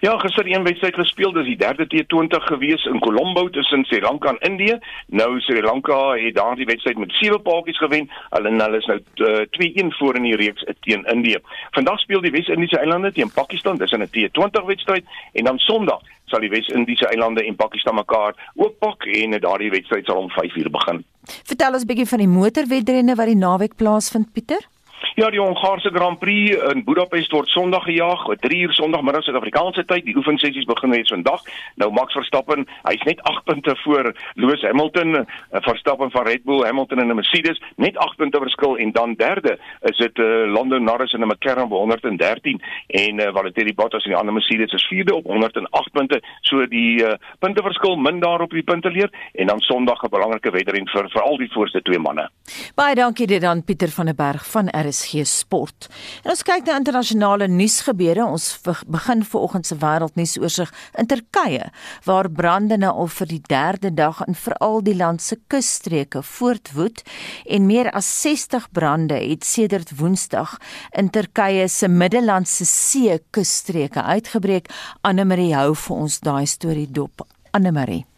Ja, 0.04 0.18
gister 0.18 0.48
een 0.48 0.64
wedstryd 0.64 0.96
gespeel, 0.96 1.32
dis 1.32 1.46
die 1.46 1.58
derde 1.58 1.86
T20 1.88 2.44
gewees 2.44 2.86
in 2.86 3.00
Colombo 3.00 3.50
tussen 3.50 3.86
Sri 3.86 4.02
Lanka 4.02 4.30
en 4.30 4.50
Indië. 4.50 4.80
Nou 5.08 5.40
Sri 5.40 5.62
Lanka 5.62 6.16
het 6.16 6.36
daardie 6.36 6.66
wedstryd 6.66 6.98
met 6.98 7.12
7 7.12 7.42
paadjies 7.42 7.78
gewen. 7.78 8.10
Hulle 8.30 8.50
hulle 8.50 8.78
is 8.78 8.86
nou 8.86 9.00
uh, 9.16 9.42
eh, 9.42 9.86
2-1 9.86 9.96
voor 9.98 10.16
in 10.16 10.28
die 10.28 10.36
reeks 10.36 10.66
teen 10.80 11.06
Indië. 11.06 11.38
Vandag 11.72 12.00
speel 12.00 12.22
die 12.22 12.32
Wes-Indiese 12.32 12.80
eilande 12.80 13.12
teen 13.12 13.32
Pakistan, 13.32 13.78
dis 13.78 13.92
in 13.92 14.04
'n 14.04 14.12
T20 14.12 14.66
wedstryd 14.66 15.06
en 15.34 15.44
dan 15.44 15.58
Sondag 15.58 16.02
sal 16.26 16.40
die 16.40 16.50
Wes-Indiese 16.50 17.08
eilande 17.08 17.46
en 17.46 17.56
Pakistan 17.56 17.96
mekaar 17.96 18.52
ook 18.56 18.78
pak 18.78 19.06
en 19.06 19.40
daardie 19.40 19.70
wedstryd 19.70 20.06
sal 20.06 20.18
om 20.18 20.30
5:00 20.30 20.70
begin. 20.72 21.04
Vertel 21.44 21.74
ons 21.74 21.86
bietjie 21.86 22.08
van 22.08 22.20
die 22.20 22.28
motorwedrenne 22.28 23.16
wat 23.16 23.26
die 23.26 23.40
naweek 23.40 23.76
plaasvind, 23.76 24.34
Pieter. 24.34 24.73
Ja, 25.16 25.30
die 25.30 25.40
Hongaarse 25.40 25.90
Grand 25.94 26.20
Prix 26.20 26.56
in 26.72 26.84
Budapest 26.88 27.32
word 27.36 27.50
Sondag 27.52 27.84
gejaag, 27.84 28.24
3 28.40 28.60
uur 28.66 28.74
Sondagmiddag 28.74 29.24
Suid-Afrikaanse 29.28 29.84
tyd. 29.86 30.06
Die 30.08 30.16
oefensessies 30.18 30.66
begin 30.66 30.90
net 30.90 31.10
vandag. 31.12 31.44
Nou 31.78 31.92
Max 31.94 32.16
Verstappen, 32.18 32.64
hy's 32.88 33.04
net 33.06 33.22
8 33.30 33.44
punte 33.46 33.76
voor 33.84 34.10
Lewis 34.34 34.64
Hamilton, 34.66 35.16
eh, 35.16 35.26
Verstappen 35.68 36.12
van 36.12 36.26
Red 36.26 36.44
Bull, 36.44 36.64
Hamilton 36.66 37.00
en 37.04 37.16
Mercedes, 37.16 37.62
net 37.76 37.98
8 37.98 38.18
punte 38.18 38.40
verskil 38.42 38.78
en 38.78 38.92
dan 38.92 39.14
derde 39.20 39.58
is 39.82 39.98
dit 39.98 40.18
uh, 40.18 40.48
Lando 40.54 40.80
Norris 40.80 41.14
en 41.14 41.28
McLaren 41.28 41.64
op 41.64 41.70
113 41.70 42.62
en 42.88 43.20
uh, 43.20 43.30
Valtteri 43.34 43.74
Bottas 43.74 44.04
en 44.04 44.16
die 44.16 44.20
ander 44.20 44.34
Mercedes 44.34 44.74
is 44.74 44.88
vierde 44.88 45.16
op 45.16 45.26
108 45.30 45.92
punte. 45.92 46.22
So 46.42 46.66
die 46.68 47.04
uh, 47.04 47.14
punteverskil 47.40 48.00
min 48.02 48.20
daar 48.24 48.42
op 48.42 48.56
die 48.56 48.64
punte 48.64 48.90
leer 48.90 49.12
en 49.34 49.48
dan 49.48 49.60
Sondag 49.60 50.04
'n 50.04 50.10
belangrike 50.10 50.52
wedren 50.52 50.88
vir 50.88 51.10
vir 51.10 51.22
al 51.22 51.38
die 51.38 51.52
voorste 51.52 51.82
twee 51.82 52.00
manne. 52.00 52.30
Baie 52.76 52.96
dankie 52.96 53.28
dit 53.28 53.44
aan 53.44 53.64
Pieter 53.64 53.90
van 53.90 54.06
der 54.06 54.16
Berg 54.16 54.50
van 54.52 54.70
RS 54.70 54.93
RSG 54.94 55.26
Sport. 55.26 55.88
En 56.24 56.32
ons 56.34 56.46
kyk 56.46 56.68
na 56.68 56.78
internasionale 56.78 57.48
nuusgebeure. 57.50 58.26
Ons 58.26 58.60
begin 58.64 59.24
vanoggend 59.26 59.68
se 59.68 59.78
wêreldnuus 59.82 60.38
oorsig 60.42 60.72
in 61.00 61.10
Turkye 61.10 61.72
waar 62.06 62.30
brande 62.30 62.78
nou 62.78 62.92
al 63.04 63.12
vir 63.18 63.32
die 63.32 63.42
derde 63.50 63.94
dag 63.94 64.22
in 64.28 64.38
veral 64.38 64.82
die 64.86 64.96
land 64.98 65.24
se 65.24 65.40
kusstreke 65.52 66.24
voortwoed 66.24 67.04
en 67.46 67.68
meer 67.70 67.90
as 67.98 68.10
60 68.22 68.70
brande 68.76 69.18
het 69.18 69.46
sedert 69.48 69.96
Woensdag 70.00 70.58
in 71.00 71.10
Turkye 71.10 71.68
se 71.68 71.90
Middellandse 71.90 72.66
See 72.70 73.20
kusstreke 73.34 74.04
uitgebreek. 74.04 74.72
Anne 75.02 75.26
Marie 75.26 75.54
hou 75.56 75.74
vir 75.74 76.02
ons 76.06 76.20
daai 76.24 76.46
storie 76.50 76.90
dop. 76.90 77.26
Anne 77.54 77.72
Marie 77.72 78.13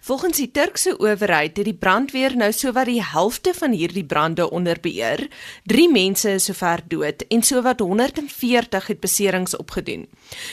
Volgens 0.00 0.36
die 0.36 0.50
Turkse 0.50 0.94
owerheid 0.98 1.56
het 1.56 1.66
die 1.66 1.74
brandweer 1.74 2.36
nou 2.36 2.50
sowat 2.52 2.88
die 2.88 3.02
helfte 3.04 3.52
van 3.54 3.72
hierdie 3.72 4.04
brande 4.04 4.50
onder 4.50 4.80
beheer. 4.80 5.28
3 5.64 5.88
mense 5.92 6.30
is 6.30 6.48
sover 6.48 6.82
dood 6.88 7.24
en 7.28 7.42
sowat 7.42 7.80
140 7.80 8.86
het 8.86 9.00
beserings 9.00 9.56
opgedoen. 9.56 10.06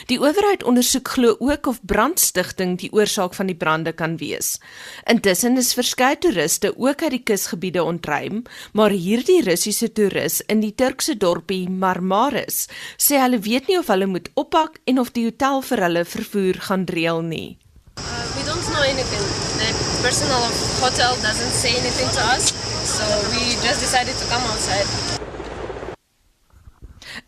Die 0.06 0.18
owerheid 0.20 0.64
ondersoek 0.64 1.08
glo 1.08 1.36
ook 1.38 1.66
of 1.66 1.80
brandstigting 1.84 2.78
die 2.78 2.92
oorsaak 2.92 3.34
van 3.34 3.46
die 3.46 3.56
brande 3.56 3.92
kan 3.92 4.16
wees. 4.16 4.56
Intussen 5.04 5.56
is 5.56 5.74
verskeie 5.74 6.18
toeriste 6.18 6.72
ook 6.76 7.02
uit 7.02 7.10
die 7.10 7.22
kusgebiede 7.22 7.84
ontruim, 7.84 8.42
maar 8.72 8.90
hierdie 8.90 9.42
Russiese 9.42 9.92
toerus 9.92 10.40
in 10.46 10.60
die 10.60 10.74
Turkse 10.74 11.16
dorpie 11.16 11.68
Marmaris 11.70 12.66
sê 12.96 13.20
hulle 13.20 13.40
weet 13.40 13.68
nie 13.68 13.78
of 13.78 13.92
hulle 13.92 14.06
moet 14.06 14.30
oppak 14.34 14.80
en 14.84 15.00
of 15.00 15.12
die 15.12 15.28
hotel 15.28 15.62
vir 15.62 15.86
hulle 15.88 16.04
vervoer 16.04 16.66
gaan 16.68 16.88
reël 16.90 17.22
nie. 17.22 17.56
Uh, 17.98 18.02
we 18.36 18.42
don't 18.44 18.66
know 18.72 18.82
anything. 18.82 19.22
The 19.60 19.70
personal 20.02 20.42
hotel 20.84 21.16
doesn't 21.22 21.52
say 21.52 21.76
anything 21.76 22.08
to 22.16 22.22
us, 22.34 22.52
so 22.84 23.04
we 23.32 23.56
just 23.66 23.80
decided 23.80 24.14
to 24.16 24.26
come 24.26 24.42
outside. 24.52 24.86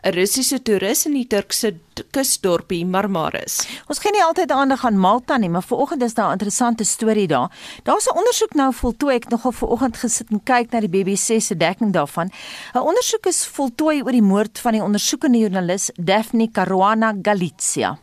'n 0.03 0.15
Russiese 0.15 0.63
toerist 0.63 1.07
in 1.07 1.15
die 1.17 1.27
Turkse 1.27 1.73
kusdorpie 2.15 2.85
Marmaris. 2.87 3.57
Ons 3.91 3.99
gee 3.99 4.13
nie 4.15 4.23
altyd 4.23 4.53
aandag 4.55 4.85
aan 4.87 4.99
Malta 4.99 5.37
nie, 5.37 5.51
maar 5.51 5.63
vanoggend 5.67 6.03
is 6.03 6.15
daar 6.15 6.29
'n 6.29 6.39
interessante 6.39 6.85
storie 6.85 7.27
daar. 7.27 7.51
Daar's 7.83 8.07
'n 8.07 8.17
ondersoek 8.17 8.55
nou 8.55 8.73
voltooi. 8.75 9.15
Ek 9.15 9.29
nogal 9.29 9.53
vanoggend 9.53 9.97
gesit 9.97 10.31
en 10.31 10.43
kyk 10.43 10.71
na 10.71 10.81
die 10.81 10.89
BBC 10.89 11.41
se 11.41 11.57
dekking 11.57 11.93
daarvan. 11.93 12.31
'n 12.75 12.79
Ondersoek 12.79 13.27
is 13.27 13.47
voltooi 13.47 14.03
oor 14.03 14.13
die 14.13 14.23
moord 14.23 14.59
van 14.59 14.73
die 14.73 14.83
ondersoekende 14.83 15.39
joernalis 15.39 15.91
Daphne 15.97 16.51
Caruana 16.51 17.15
Galizia. 17.23 17.99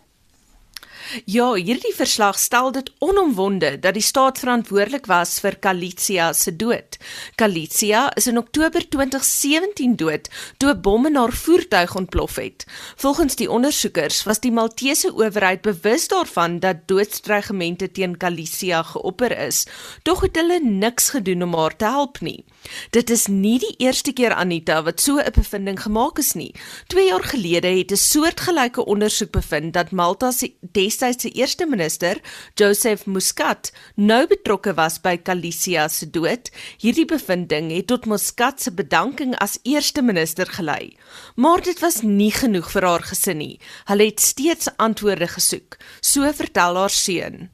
Ja, 1.26 1.54
hierdie 1.54 1.94
verslag 1.96 2.40
stel 2.40 2.72
dit 2.74 2.90
onomwonde 3.00 3.76
dat 3.80 3.94
die 3.94 4.04
staat 4.04 4.40
verantwoordelik 4.42 5.06
was 5.06 5.38
vir 5.44 5.58
Kalitsia 5.62 6.32
se 6.34 6.56
dood. 6.56 6.98
Kalitsia 7.38 8.08
is 8.18 8.28
in 8.28 8.40
Oktober 8.42 8.82
2017 8.90 9.96
dood 9.96 10.30
toe 10.58 10.74
'n 10.74 10.82
bom 10.82 11.06
in 11.06 11.16
haar 11.16 11.34
voertuig 11.34 11.96
ontplof 11.96 12.36
het. 12.36 12.66
Volgens 12.96 13.36
die 13.36 13.50
ondersoekers 13.52 14.24
was 14.24 14.40
die 14.40 14.52
Maltese 14.52 15.14
owerheid 15.14 15.62
bewus 15.62 16.08
daarvan 16.08 16.60
dat 16.60 16.88
doodstrygemente 16.88 17.92
teen 17.92 18.18
Kalitsia 18.18 18.84
geopper 18.84 19.38
is, 19.38 19.66
tog 20.04 20.22
het 20.22 20.36
hulle 20.36 20.60
niks 20.60 21.10
gedoen 21.10 21.44
om 21.44 21.54
haar 21.54 21.76
te 21.76 21.86
help 21.86 22.22
nie. 22.22 22.46
Dit 22.90 23.10
is 23.10 23.28
nie 23.28 23.60
die 23.60 23.76
eerste 23.78 24.14
keer 24.14 24.34
Anita 24.34 24.84
wat 24.84 25.02
so 25.02 25.18
'n 25.18 25.32
bevinding 25.34 25.82
gemaak 25.82 26.18
is 26.18 26.34
nie. 26.34 26.56
2 26.88 27.08
jaar 27.08 27.24
gelede 27.24 27.68
het 27.68 27.92
'n 27.92 27.96
soortgelyke 27.96 28.86
ondersoek 28.86 29.32
bevind 29.32 29.74
dat 29.74 29.92
Malta 29.92 30.32
se 30.32 30.54
destyds 30.96 31.26
se 31.26 31.32
eerste 31.36 31.66
minister, 31.66 32.22
Joseph 32.56 33.06
Muscat, 33.06 33.72
nou 33.96 34.26
betrokke 34.28 34.74
was 34.76 34.98
by 35.04 35.18
Kalicia 35.18 35.88
se 35.90 36.08
dood. 36.08 36.52
Hierdie 36.80 37.08
bevinding 37.10 37.72
het 37.74 37.90
tot 37.92 38.08
Muscat 38.08 38.62
se 38.62 38.72
bedanking 38.72 39.36
as 39.44 39.60
eerste 39.64 40.02
minister 40.02 40.48
gelei. 40.48 40.96
Maar 41.36 41.62
dit 41.62 41.80
was 41.84 42.02
nie 42.04 42.32
genoeg 42.32 42.72
vir 42.72 42.88
haar 42.88 43.04
gesin 43.04 43.42
nie. 43.42 43.60
Hulle 43.90 44.08
het 44.08 44.24
steeds 44.24 44.72
antwoorde 44.78 45.28
gesoek, 45.28 45.78
so 46.02 46.32
vertel 46.32 46.80
haar 46.80 46.94
seun. 46.94 47.50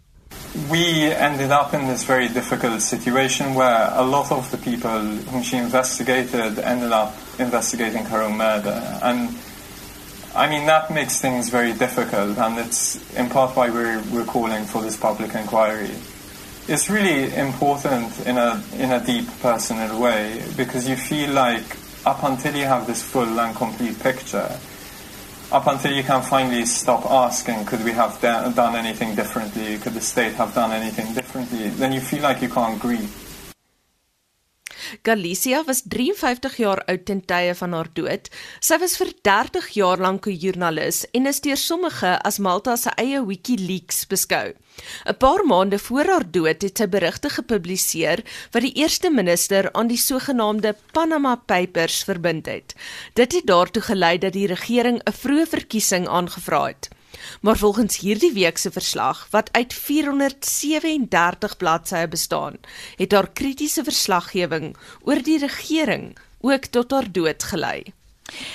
we 0.70 1.12
ended 1.12 1.52
up 1.52 1.74
in 1.74 1.88
this 1.88 2.04
very 2.04 2.28
difficult 2.28 2.82
situation 2.82 3.54
where 3.54 3.90
a 3.94 4.04
lot 4.04 4.32
of 4.32 4.50
the 4.52 4.58
people 4.58 5.02
whom 5.32 5.44
she 5.44 5.58
investigated 5.58 6.60
ended 6.60 6.92
up 6.92 7.14
investigating 7.40 8.04
her 8.06 8.22
own 8.22 8.38
murder. 8.38 9.00
And 9.02 9.30
I 10.34 10.48
mean, 10.50 10.66
that 10.68 10.90
makes 10.90 11.20
things 11.20 11.50
very 11.50 11.74
difficult, 11.74 12.38
and 12.38 12.58
it's 12.58 12.96
in 13.16 13.30
part 13.30 13.54
why 13.56 13.70
we're, 13.70 14.02
we're 14.14 14.26
calling 14.26 14.64
for 14.64 14.82
this 14.82 14.96
public 14.96 15.36
inquiry. 15.36 15.92
It's 16.70 16.90
really 16.90 17.36
important 17.36 18.18
in 18.26 18.38
a, 18.38 18.64
in 18.78 18.92
a 18.92 19.06
deep 19.06 19.28
personal 19.42 20.00
way 20.00 20.42
because 20.56 20.88
you 20.88 20.96
feel 20.96 21.32
like 21.32 21.76
up 22.06 22.24
until 22.24 22.56
you 22.56 22.64
have 22.64 22.88
this 22.88 23.04
full 23.04 23.40
and 23.42 23.54
complete 23.56 24.00
picture, 24.00 24.58
up 25.52 25.68
until 25.68 25.92
you 25.92 26.04
can 26.04 26.22
finally 26.22 26.66
stop 26.66 27.06
asking, 27.12 27.66
could 27.66 27.84
we 27.84 27.92
have 27.92 28.22
done 28.22 28.76
anything 28.78 29.16
differently? 29.16 29.78
Could 29.80 29.96
the 29.96 30.02
state 30.02 30.34
have 30.36 30.54
done 30.56 30.72
anything 30.72 31.14
differently? 31.14 31.68
Then 31.70 31.92
you 31.92 32.00
feel 32.00 32.24
like 32.24 32.42
you 32.42 32.48
can't 32.48 32.80
grieve. 32.80 33.14
Galicia 35.04 35.64
was 35.64 35.82
53 35.88 36.58
jaar 36.58 36.84
oud 36.86 37.06
ten 37.06 37.22
tye 37.26 37.56
van 37.56 37.74
haar 37.74 37.90
dood. 37.94 38.30
Sy 38.60 38.78
was 38.82 38.98
vir 39.00 39.14
30 39.24 39.68
jaar 39.78 39.98
lank 39.98 40.28
'n 40.28 40.38
joernalis 40.44 41.06
en 41.12 41.26
is 41.26 41.42
deur 41.42 41.58
sommige 41.58 42.12
as 42.24 42.40
Malta 42.40 42.76
se 42.76 42.92
eie 42.98 43.26
WikiLeaks 43.26 44.08
beskou. 44.08 44.54
'n 45.06 45.18
Paar 45.18 45.46
maande 45.46 45.80
voor 45.80 46.06
haar 46.06 46.32
dood 46.32 46.62
het 46.62 46.78
sy 46.78 46.88
berigte 46.88 47.30
gepubliseer 47.30 48.24
wat 48.52 48.62
die 48.62 48.74
eerste 48.74 49.10
minister 49.10 49.72
aan 49.74 49.88
die 49.88 49.98
sogenaamde 49.98 50.76
Panama 50.92 51.36
Papers 51.36 52.04
verbind 52.04 52.46
het. 52.46 52.76
Dit 53.14 53.34
het 53.34 53.46
daartoe 53.46 53.82
gelei 53.82 54.18
dat 54.18 54.34
die 54.34 54.48
regering 54.48 55.02
'n 55.04 55.12
vroeë 55.12 55.48
verkiesing 55.48 56.08
aangevra 56.08 56.66
het. 56.66 56.90
Maar 57.42 57.58
volgens 57.58 57.98
hierdie 57.98 58.34
week 58.34 58.58
se 58.58 58.72
verslag 58.72 59.28
wat 59.30 59.50
uit 59.52 59.74
437 59.74 61.58
bladsye 61.58 62.08
bestaan, 62.08 62.58
het 62.96 63.12
haar 63.12 63.30
kritiese 63.30 63.84
verslaggewing 63.84 64.76
oor 65.02 65.24
die 65.24 65.40
regering 65.40 66.18
ook 66.40 66.66
tot 66.66 66.92
haar 66.92 67.12
dood 67.12 67.44
gelei. 67.44 67.94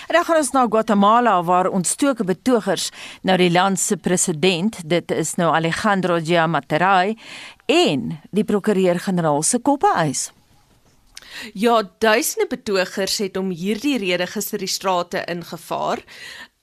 En 0.06 0.14
dan 0.14 0.24
gaan 0.24 0.36
ons 0.36 0.50
na 0.50 0.66
Guatemala 0.70 1.42
waar 1.44 1.68
ontstoke 1.68 2.24
betogers 2.24 2.90
nou 3.22 3.36
die 3.36 3.50
land 3.50 3.80
se 3.80 3.96
president, 3.96 4.78
dit 4.84 5.10
is 5.10 5.34
nou 5.34 5.52
Alejandro 5.54 6.18
Giammattei 6.22 7.16
en 7.66 8.20
die 8.30 8.44
prokureur-generaal 8.44 9.42
se 9.42 9.58
koppe 9.58 9.92
eis. 9.94 10.30
Ja, 11.52 11.82
duisende 11.98 12.46
betogers 12.48 13.18
het 13.18 13.36
om 13.36 13.50
hierdie 13.50 13.98
rede 13.98 14.26
gister 14.26 14.62
die 14.62 14.70
strate 14.70 15.24
ingevaar 15.28 16.00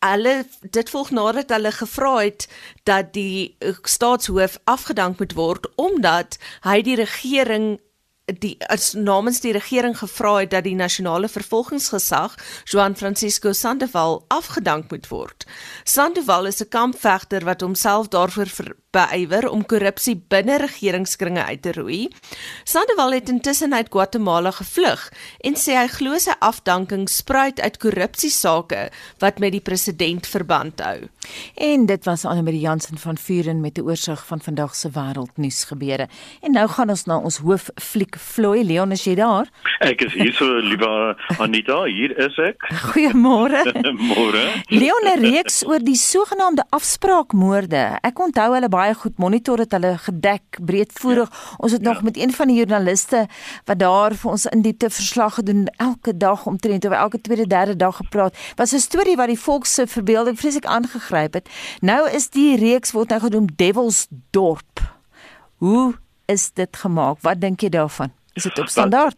hulle 0.04 0.46
dit 0.62 0.89
volg 0.89 1.12
nadat 1.12 1.50
hulle 1.56 1.72
gevra 1.72 2.13
het 2.20 2.48
dat 2.84 3.13
die 3.13 3.56
eh, 3.60 3.80
staatshoof 3.84 4.60
afgedank 4.63 5.20
moet 5.20 5.34
word 5.39 5.68
omdat 5.76 6.38
hy 6.68 6.82
die 6.82 7.00
regering 7.00 7.80
die 8.26 8.56
as 8.72 8.94
namens 8.96 9.42
die 9.44 9.52
regering 9.52 9.98
gevra 10.00 10.38
het 10.39 10.52
dat 10.52 10.63
die 10.63 10.76
nasionale 10.76 11.28
vervolgingsgesag 11.28 12.38
Juan 12.72 12.96
Francisco 12.96 13.52
Sandoval 13.52 14.24
afgedank 14.28 14.92
moet 14.92 15.08
word. 15.08 15.46
Sandoval 15.84 16.46
is 16.46 16.62
'n 16.62 16.70
kampvegter 16.70 17.44
wat 17.44 17.62
homself 17.62 18.08
daarvoor 18.08 18.48
beywer 18.93 19.49
om 19.49 19.65
korrupsie 19.65 20.15
binne 20.29 20.60
regeringskringe 20.62 21.43
uit 21.43 21.62
te 21.65 21.73
roei. 21.75 22.01
Sandoval 22.63 23.17
het 23.17 23.29
intussen 23.32 23.73
uit 23.73 23.89
Guatemala 23.91 24.51
gevlug 24.51 25.08
en 25.47 25.58
sê 25.60 25.77
hy 25.77 25.88
glo 25.91 26.19
sy 26.21 26.36
afdanking 26.43 27.08
spruit 27.10 27.62
uit 27.62 27.79
korrupsiesake 27.82 28.88
wat 29.23 29.41
met 29.43 29.56
die 29.56 29.63
president 29.63 30.27
verband 30.29 30.84
hou. 30.84 30.97
En 31.56 31.86
dit 31.89 32.06
was 32.06 32.25
Annelie 32.25 32.60
Jansen 32.60 32.97
van 33.01 33.17
Vuren 33.17 33.62
met 33.62 33.77
'n 33.77 33.88
oorsig 33.88 34.25
van 34.25 34.41
vandag 34.41 34.75
se 34.75 34.89
wêreldnuus 34.89 35.63
gebeure. 35.63 36.08
En 36.41 36.51
nou 36.51 36.67
gaan 36.67 36.89
ons 36.89 37.06
na 37.06 37.17
ons 37.17 37.38
hoof 37.38 37.69
fliek 37.75 38.17
Floy 38.17 38.62
Leon 38.63 38.91
is 38.91 39.03
jy 39.03 39.15
daar? 39.15 39.47
Ek 39.79 40.01
is 40.01 40.13
hier 40.13 40.34
so 40.34 40.45
liewe 40.71 41.15
Anita, 41.39 41.84
hier 41.84 42.17
is 42.17 42.38
ek. 42.38 42.58
Goeiemôre. 42.93 43.63
Môre. 44.13 44.45
Leon 44.67 45.08
'n 45.15 45.19
reeks 45.19 45.63
oor 45.65 45.79
die 45.79 45.95
sogenaamde 45.95 46.63
afspraakmoorde. 46.69 47.97
Ek 48.03 48.19
onthou 48.19 48.53
hulle 48.53 48.69
baie 48.69 48.83
goed 48.93 49.17
monitor 49.17 49.58
het 49.58 49.72
hulle 49.72 49.98
gedek 49.98 50.58
breedvoerig. 50.60 51.30
Ja. 51.30 51.56
Ons 51.58 51.72
het 51.72 51.82
ja. 51.82 51.91
nog 51.91 52.02
met 52.04 52.17
een 52.17 52.34
van 52.34 52.48
die 52.48 52.58
joernaliste 52.58 53.28
wat 53.65 53.80
daar 53.80 54.15
vir 54.15 54.32
ons 54.32 54.46
in 54.46 54.62
diepte 54.62 54.89
verslag 54.89 55.34
gedoen 55.34 55.67
elke 55.78 56.17
dag 56.17 56.46
omtrent 56.46 56.86
oor 56.86 56.91
elke 56.91 57.22
tweede 57.22 57.48
derde 57.48 57.76
dag 57.76 57.96
gepraat. 57.96 58.38
Was 58.56 58.74
'n 58.74 58.80
storie 58.80 59.15
wat 59.15 59.28
die 59.28 59.39
volk 59.39 59.65
se 59.65 59.88
verbeelding 59.88 60.39
vreeslik 60.39 60.65
aangegryp 60.65 61.34
het. 61.34 61.50
Nou 61.80 62.10
is 62.10 62.30
die 62.30 62.58
reeks 62.58 62.91
word 62.91 63.10
nou 63.10 63.19
genoem 63.19 63.48
Devil's 63.56 64.08
Dorp. 64.30 64.82
Hoe 65.56 65.96
is 66.26 66.52
dit 66.52 66.78
gemaak? 66.78 67.17
Wat 67.22 67.41
dink 67.41 67.62
jy 67.62 67.69
daarvan? 67.69 68.12
Is 68.34 68.43
dit 68.43 68.60
op 68.60 68.67
standaard? 68.67 69.15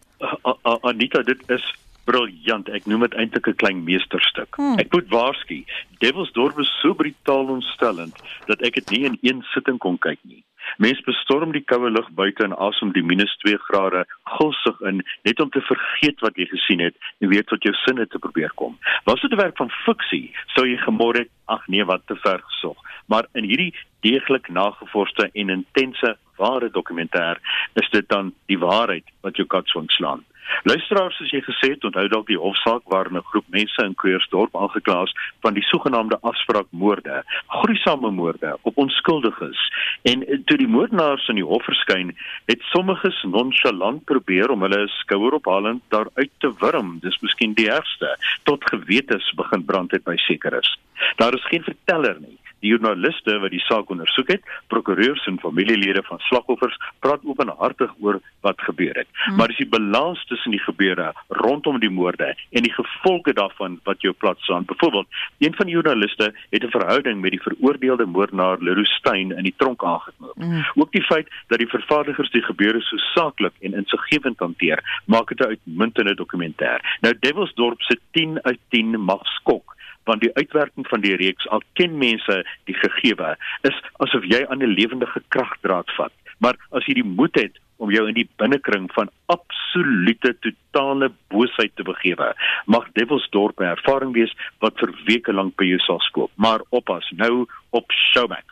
Anita, 0.81 1.21
dit 1.21 1.41
is 1.47 1.75
briljant. 2.05 2.69
Ek 2.69 2.85
noem 2.85 3.05
dit 3.07 3.13
eintlik 3.19 3.47
'n 3.47 3.61
klein 3.61 3.83
meesterstuk. 3.83 4.55
Hmm. 4.55 4.79
Ek 4.79 4.91
moet 4.93 5.09
waarsku, 5.09 5.63
Devil's 5.99 6.31
Dorp 6.31 6.59
is 6.59 6.71
so 6.81 6.93
brutaal 6.93 7.47
ontstellend 7.57 8.15
dat 8.45 8.61
ek 8.61 8.73
dit 8.73 8.89
nie 8.89 9.05
in 9.05 9.17
een 9.21 9.45
sitting 9.53 9.77
kon 9.77 9.97
kyk 9.97 10.19
nie. 10.23 10.43
Mense 10.77 11.03
bestorm 11.05 11.53
die 11.53 11.63
koue 11.63 11.89
lug 11.89 12.07
buite 12.17 12.43
en 12.43 12.55
asem 12.67 12.91
die 12.95 13.03
-2 13.03 13.57
grade 13.67 14.05
gulsig 14.23 14.81
in 14.81 15.03
net 15.23 15.39
om 15.39 15.49
te 15.49 15.61
vergeet 15.61 16.19
wat 16.19 16.35
jy 16.35 16.45
gesien 16.45 16.79
het 16.79 16.95
en 17.19 17.29
weer 17.29 17.43
tot 17.43 17.63
jou 17.63 17.73
sinne 17.73 18.07
te 18.07 18.19
probeer 18.19 18.51
kom. 18.55 18.77
Was 19.05 19.21
dit 19.21 19.31
'n 19.31 19.41
werk 19.43 19.57
van 19.57 19.69
fiksie, 19.85 20.33
sou 20.55 20.67
jy 20.67 20.77
gemor 20.77 21.13
het, 21.13 21.29
ag 21.45 21.67
nee, 21.67 21.85
wat 21.85 22.01
te 22.07 22.15
ver 22.15 22.41
gesog. 22.41 22.77
Maar 23.07 23.25
in 23.33 23.43
hierdie 23.43 23.73
deeglik 24.01 24.49
nagevorsde 24.49 25.29
en 25.33 25.49
intense 25.49 26.17
ware 26.37 26.69
dokumentêr 26.69 27.37
is 27.73 27.89
dit 27.89 28.09
dan 28.09 28.33
die 28.45 28.59
waarheid 28.59 29.05
wat 29.21 29.35
jou 29.35 29.47
kat 29.47 29.67
swing 29.67 29.91
slaan. 29.91 30.25
Luisteraars, 30.63 31.17
soos 31.17 31.31
jy 31.33 31.41
gesê 31.45 31.71
het, 31.73 31.83
onthou 31.87 32.07
dalk 32.11 32.27
die 32.27 32.39
hofsaak 32.39 32.83
waarin 32.93 33.17
'n 33.17 33.29
groep 33.31 33.45
mense 33.49 33.83
in 33.83 33.95
Krugersdorp 33.95 34.55
aangekla 34.55 35.03
is 35.03 35.13
van 35.41 35.53
die 35.53 35.63
sogenaamde 35.63 36.17
afspraakmoorde, 36.21 37.23
gruisame 37.47 38.11
moorde 38.11 38.57
op 38.61 38.77
onskuldiges. 38.77 39.59
En 40.03 40.27
eh, 40.27 40.39
toe 40.45 40.57
die 40.57 40.67
moordenaars 40.67 41.27
in 41.27 41.35
die 41.35 41.49
hof 41.51 41.63
verskyn, 41.63 42.15
het 42.45 42.61
sommiges 42.61 43.23
nonchalant 43.23 44.05
probeer 44.05 44.49
om 44.49 44.61
hulle 44.61 44.87
skouerophalend 44.87 45.81
daaruit 45.89 46.31
te 46.37 46.53
wurm. 46.59 46.99
Dis 47.01 47.19
miskien 47.19 47.53
die 47.53 47.71
ergste 47.71 48.17
tot 48.43 48.69
gewetes 48.69 49.33
begin 49.35 49.65
brand 49.65 49.91
het 49.91 50.03
by 50.03 50.15
sekeres. 50.17 50.77
Daar 51.15 51.33
is 51.33 51.45
geen 51.45 51.63
verteller 51.63 52.17
nie 52.19 52.37
die 52.65 52.73
joernaliste 52.73 53.37
wat 53.43 53.53
die 53.53 53.61
saak 53.67 53.91
ondersoek 53.93 54.31
het, 54.33 54.45
prokureurs 54.73 55.25
en 55.29 55.37
familielede 55.41 56.01
van 56.09 56.21
slagoffers 56.29 56.77
praat 57.05 57.23
openhartig 57.25 57.93
oor 58.01 58.19
wat 58.45 58.61
gebeur 58.67 58.97
het. 59.01 59.09
Hmm. 59.25 59.37
Maar 59.37 59.53
dis 59.53 59.61
die 59.63 59.69
balans 59.69 60.21
tussen 60.29 60.55
die 60.55 60.61
gebeure 60.63 61.11
rondom 61.45 61.79
die 61.83 61.91
moorde 61.93 62.31
en 62.33 62.65
die 62.65 62.73
gevolge 62.73 63.35
daarvan 63.37 63.79
wat 63.87 64.01
jou 64.01 64.13
plat 64.13 64.39
staan. 64.45 64.65
Byvoorbeeld, 64.65 65.07
een 65.45 65.55
van 65.55 65.69
die 65.69 65.75
joernaliste 65.75 66.31
het 66.49 66.63
'n 66.63 66.75
verhouding 66.77 67.21
met 67.21 67.31
die 67.31 67.41
veroordeelde 67.41 68.05
moordenaar 68.05 68.57
Leroux 68.59 68.89
Steyn 68.97 69.31
in 69.31 69.43
die 69.43 69.55
tronk 69.57 69.83
aangeknoop. 69.83 70.35
Hmm. 70.35 70.65
Ook 70.75 70.91
die 70.91 71.03
feit 71.03 71.27
dat 71.47 71.59
die 71.59 71.69
vervaardigers 71.69 72.31
die 72.31 72.43
gebeure 72.43 72.81
so 72.81 72.97
saaklik 72.97 73.53
en 73.61 73.73
insiggewend 73.73 74.39
hanteer, 74.39 75.01
maak 75.05 75.27
dit 75.27 75.39
'n 75.39 75.49
uitmuntende 75.53 76.15
dokumentêr. 76.15 76.79
Nou 77.01 77.13
Devil's 77.19 77.53
Dorp 77.53 77.81
se 77.81 77.99
10 78.11 78.39
uit 78.43 78.59
10 78.69 78.99
mag 78.99 79.25
skok 79.25 79.74
want 80.09 80.21
die 80.21 80.33
uitwerking 80.33 80.87
van 80.87 81.01
die 81.01 81.15
reeks 81.21 81.47
al 81.49 81.63
ken 81.79 81.97
mense 82.01 82.41
die 82.69 82.77
gegewe 82.79 83.35
is 83.69 83.77
asof 84.05 84.25
jy 84.31 84.45
aan 84.47 84.63
'n 84.63 84.75
lewendige 84.79 85.21
kragdraad 85.27 85.89
vat 85.97 86.13
maar 86.39 86.57
as 86.71 86.85
jy 86.87 86.99
die 87.01 87.11
moed 87.19 87.35
het 87.35 87.59
om 87.77 87.91
jou 87.91 88.07
in 88.07 88.15
die 88.15 88.29
binnekring 88.39 88.87
van 88.95 89.09
absolute 89.25 90.35
totale 90.45 91.11
boosheid 91.33 91.75
te 91.75 91.83
begewe 91.83 92.33
mag 92.65 92.87
Devil's 92.93 93.27
Dorp 93.31 93.59
'n 93.59 93.73
ervaring 93.75 94.13
wees 94.13 94.33
wat 94.59 94.79
vir 94.79 94.93
weke 95.05 95.33
lank 95.33 95.55
by 95.55 95.65
jou 95.65 95.79
sal 95.79 95.99
skoop 95.99 96.31
maar 96.35 96.61
oppas 96.69 97.11
nou 97.11 97.45
op 97.69 97.91
Showmax 97.91 98.47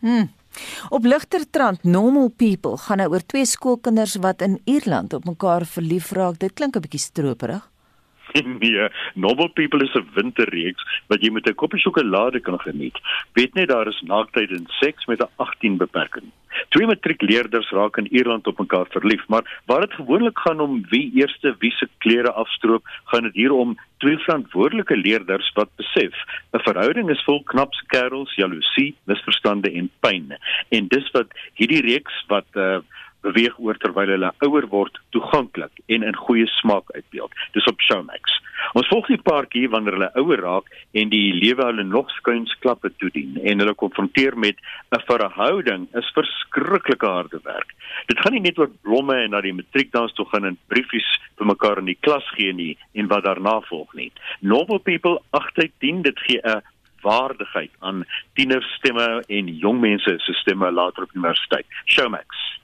hmm. 0.00 0.30
Op 0.88 1.04
ligtertrand 1.04 1.82
Normal 1.82 2.28
People 2.36 2.76
gaan 2.76 2.96
nou 3.02 3.10
oor 3.10 3.26
twee 3.26 3.44
skoolkinders 3.44 4.16
wat 4.22 4.42
in 4.42 4.60
Ierland 4.64 5.12
op 5.12 5.24
mekaar 5.24 5.66
verlief 5.66 6.12
raak. 6.12 6.38
Dit 6.38 6.54
klink 6.54 6.76
'n 6.76 6.80
bietjie 6.80 7.00
stroperig. 7.00 7.73
nee, 8.42 8.88
Noble 9.14 9.48
People 9.48 9.82
is 9.84 9.94
'n 9.94 10.08
winterreeks 10.14 10.82
wat 11.06 11.22
jy 11.22 11.30
met 11.30 11.46
'n 11.46 11.54
koppie 11.54 11.78
sjokolade 11.78 12.40
kan 12.40 12.58
geniet. 12.58 12.98
Weet 13.32 13.54
net 13.54 13.68
daar 13.68 13.86
is 13.86 14.00
naaktheid 14.02 14.50
en 14.50 14.66
seks 14.80 15.06
met 15.06 15.20
'n 15.20 15.30
18 15.36 15.76
beperking. 15.76 16.32
Twee 16.68 16.86
matriekleerders 16.86 17.70
raak 17.70 17.96
in 17.96 18.12
Ierland 18.12 18.46
op 18.46 18.58
mekaar 18.58 18.86
verlief, 18.90 19.22
maar 19.28 19.62
waar 19.66 19.80
dit 19.80 19.92
gewoonlik 19.92 20.38
gaan 20.38 20.60
om 20.60 20.84
wie 20.88 21.10
eerste 21.14 21.54
wie 21.58 21.70
se 21.70 21.88
klere 21.98 22.32
afstroop, 22.32 22.82
gaan 23.04 23.22
dit 23.22 23.34
hier 23.34 23.52
om 23.52 23.78
twee 23.98 24.18
verantwoordelike 24.18 24.96
leerders 24.96 25.52
wat 25.54 25.70
besef 25.76 26.14
'n 26.52 26.66
verhouding 26.66 27.10
is 27.10 27.24
vol 27.24 27.42
knaps 27.42 27.82
kerels, 27.86 28.34
jaloesie, 28.34 28.94
misverstande 29.04 29.70
en 29.72 29.90
pyn. 30.00 30.36
En 30.68 30.88
dis 30.88 31.10
wat 31.10 31.28
hierdie 31.54 31.82
reeks 31.82 32.24
wat 32.26 32.46
uh, 32.54 32.78
beweeg 33.24 33.58
oor 33.58 33.78
terwyl 33.80 34.12
hulle 34.14 34.30
ouer 34.46 34.66
word 34.72 35.00
toeganklik 35.16 35.82
en 35.86 36.06
in 36.06 36.16
goeie 36.26 36.46
smaak 36.60 36.90
uitbeeld. 36.94 37.32
Dis 37.56 37.68
op 37.70 37.80
Showmax. 37.80 38.38
Ons 38.78 38.88
volg 38.90 39.08
die 39.10 39.20
paartjie 39.20 39.68
wanneer 39.72 39.96
hulle 39.98 40.10
ouer 40.20 40.42
raak 40.44 40.70
en 41.00 41.10
die 41.12 41.32
lewe 41.34 41.66
hulle 41.68 41.84
nog 41.88 42.10
skuins 42.18 42.52
klappe 42.64 42.90
toedien 43.02 43.38
en 43.42 43.62
hulle 43.62 43.74
konfronteer 43.82 44.36
met 44.38 44.60
'n 44.94 45.02
verhouding 45.08 45.88
is 46.00 46.12
verskriklike 46.18 47.06
harde 47.06 47.40
werk. 47.44 47.74
Dit 48.06 48.20
gaan 48.20 48.32
nie 48.32 48.44
net 48.44 48.58
oor 48.58 48.70
blomme 48.82 49.16
en 49.24 49.30
na 49.30 49.40
die 49.40 49.52
matriekdans 49.52 50.12
toe 50.14 50.26
gaan 50.32 50.44
en 50.44 50.58
briefies 50.68 51.10
vir 51.38 51.46
mekaar 51.46 51.78
in 51.78 51.90
die 51.92 52.00
klas 52.00 52.26
gee 52.36 52.52
nie 52.52 52.76
en 52.94 53.08
wat 53.08 53.24
daarna 53.24 53.60
volg 53.60 53.94
nie. 53.94 54.12
Novel 54.40 54.78
people 54.78 55.20
8 55.30 55.58
uit 55.58 55.72
10 55.78 56.02
dit 56.02 56.18
gee 56.26 56.40
'n 56.44 56.62
waardigheid 57.02 57.70
aan 57.80 58.04
tienerstemme 58.34 59.22
en 59.28 59.56
jong 59.56 59.80
mense 59.80 60.14
se 60.18 60.32
stemme 60.32 60.70
later 60.72 61.02
op 61.02 61.14
universiteit. 61.14 61.66
Showmax. 61.84 62.54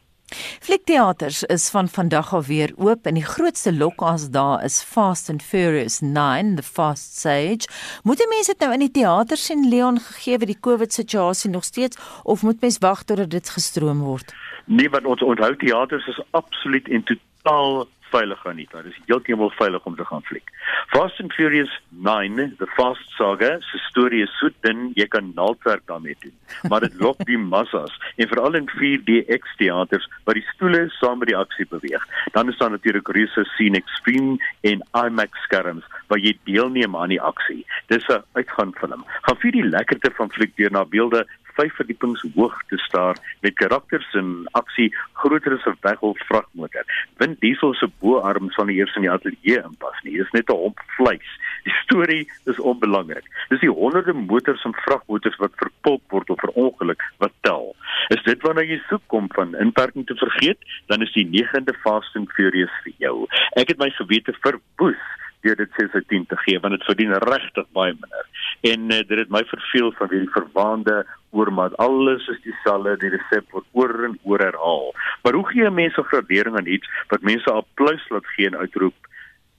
Fliekteaters 0.60 1.42
is 1.42 1.70
van 1.70 1.88
vandag 1.88 2.34
af 2.34 2.46
weer 2.46 2.72
oop 2.76 3.06
en 3.06 3.14
die 3.18 3.24
grootste 3.24 3.72
lokkas 3.72 4.28
daar 4.30 4.64
is 4.64 4.82
Fast 4.82 5.30
and 5.30 5.42
Furious 5.42 6.00
9 6.00 6.54
The 6.56 6.62
Fast 6.62 7.18
Sage. 7.18 7.66
Moet 8.02 8.22
mense 8.30 8.52
dit 8.52 8.60
nou 8.62 8.72
in 8.72 8.84
die 8.86 8.90
teater 8.90 9.36
sien 9.36 9.68
Leon 9.68 9.98
gegee 10.00 10.38
word 10.38 10.52
die 10.52 10.60
COVID 10.60 10.92
situasie 10.92 11.50
nog 11.50 11.64
steeds 11.64 11.98
of 12.22 12.42
moet 12.42 12.60
mens 12.60 12.78
wag 12.78 13.02
totdat 13.04 13.30
dit 13.30 13.50
gestroom 13.50 14.04
word? 14.06 14.34
Nee, 14.66 14.90
want 14.90 15.06
ons 15.06 15.22
onthou 15.22 15.56
teaters 15.56 16.06
is 16.06 16.20
absoluut 16.30 16.88
en 16.88 17.02
totaal 17.04 17.88
veilig 18.10 18.46
aan 18.46 18.58
nie. 18.60 18.68
Dit 18.70 18.90
is 18.90 18.98
heeltemal 19.06 19.52
veilig 19.58 19.84
om 19.88 19.96
te 19.96 20.04
gaan 20.04 20.22
fliek. 20.28 20.50
Fast 20.92 21.20
and 21.20 21.32
Furious 21.32 21.72
9, 21.88 22.56
The 22.58 22.66
Fast 22.76 23.10
Saga, 23.16 23.56
se 23.60 23.78
storie 23.88 24.22
is 24.22 24.32
so 24.38 24.50
dun 24.66 24.90
jy 24.98 25.06
kan 25.12 25.32
naaldwerk 25.36 25.86
daarmee 25.90 26.16
doen. 26.24 26.34
Maar 26.68 26.86
dit 26.86 26.96
lok 27.00 27.22
die 27.28 27.38
massas 27.38 27.94
en 28.16 28.28
veral 28.28 28.58
in 28.58 28.68
4DX 28.72 29.56
teaters 29.60 30.08
waar 30.24 30.38
die 30.38 30.46
stoele 30.52 30.86
saam 30.98 31.22
met 31.22 31.30
die 31.32 31.38
aksie 31.38 31.66
beweeg. 31.70 32.06
Dan 32.34 32.48
is 32.48 32.58
daar 32.58 32.70
natuurlik 32.70 33.08
reuse 33.16 33.44
scene 33.54 33.80
extreme 33.80 34.38
en 34.60 34.84
IMAX 35.04 35.44
skerms 35.46 35.86
waar 36.10 36.18
jy 36.18 36.34
deelneem 36.48 36.96
aan 36.96 37.14
die 37.14 37.22
aksie. 37.22 37.64
Dis 37.88 38.06
'n 38.08 38.22
uitgaan 38.32 38.74
film. 38.80 39.04
Gaan 39.22 39.40
vir 39.42 39.52
die 39.52 39.68
lekkerte 39.68 40.10
van 40.16 40.30
fliek 40.30 40.56
deur 40.56 40.72
na 40.72 40.84
beelde 40.84 41.26
vyf 41.60 41.76
verdiepings 41.76 42.22
hoog 42.34 42.56
te 42.68 42.78
staar 42.86 43.18
met 43.44 43.56
karakters 43.60 44.08
in 44.18 44.48
aksie 44.58 44.88
groter 45.20 45.56
as 45.58 45.66
'n 45.66 45.76
weghol 45.84 46.16
vragmotor. 46.28 46.84
Wind 47.18 47.40
Diesel 47.40 47.74
se 47.74 47.88
boarm 48.00 48.50
sal 48.50 48.66
nie 48.66 48.78
eers 48.78 48.96
in 48.96 49.02
die 49.02 49.10
ateljee 49.10 49.62
inpas 49.62 49.98
nie. 50.02 50.16
Dit 50.16 50.26
is 50.26 50.32
net 50.32 50.50
'n 50.50 50.56
hop 50.56 50.80
vleis. 50.96 51.30
Die 51.64 51.76
storie 51.82 52.24
is 52.46 52.58
onbelangrik. 52.58 53.26
Dis 53.48 53.60
die 53.60 53.70
honderde 53.70 54.12
motors 54.12 54.64
en 54.64 54.74
vragmotors 54.74 55.36
wat 55.36 55.52
verpulp 55.56 56.02
word 56.08 56.30
of 56.30 56.40
verongeluk 56.40 57.02
wat 57.18 57.32
tel. 57.40 57.76
Is 58.08 58.22
dit 58.22 58.42
wanneer 58.42 58.64
jy 58.64 58.80
soek 58.88 59.02
kom 59.06 59.28
van 59.34 59.54
inperking 59.54 60.06
te 60.06 60.14
vergeet, 60.14 60.58
dan 60.86 61.02
is 61.02 61.12
die 61.12 61.26
9de 61.26 61.74
Fast 61.82 62.16
and 62.16 62.32
Furious 62.32 62.72
vir 62.84 62.92
jou. 62.98 63.26
Ek 63.56 63.68
het 63.68 63.78
my 63.78 63.90
gewete 63.90 64.32
verwoes 64.40 65.19
deur 65.40 65.56
dit 65.56 65.78
6 65.78 65.92
uit 65.92 66.08
10 66.08 66.26
te 66.26 66.36
gee 66.44 66.60
want 66.60 66.76
dit 66.76 66.84
verdien 66.84 67.14
regtig 67.24 67.66
baie 67.76 67.92
minder. 67.92 68.26
En 68.60 68.90
uh, 68.90 69.00
dit 69.08 69.18
het 69.18 69.32
my 69.32 69.44
verveel 69.48 69.92
van 69.98 70.10
hierdie 70.10 70.32
verwaande 70.36 71.06
oormaat 71.30 71.76
alles 71.76 72.26
is 72.28 72.40
dieselfde, 72.42 72.96
die 72.98 73.12
resep 73.14 73.50
word 73.54 73.66
oor 73.72 74.04
en 74.04 74.18
oor 74.22 74.42
herhaal. 74.42 74.90
Maar 75.22 75.38
hoe 75.38 75.46
gee 75.52 75.70
mense 75.70 76.02
gradering 76.02 76.56
aan 76.58 76.66
iets 76.66 76.88
wat 77.08 77.22
mense 77.22 77.52
applous 77.52 78.08
laat 78.08 78.26
gee 78.34 78.50
en 78.50 78.56
uitroep 78.56 79.08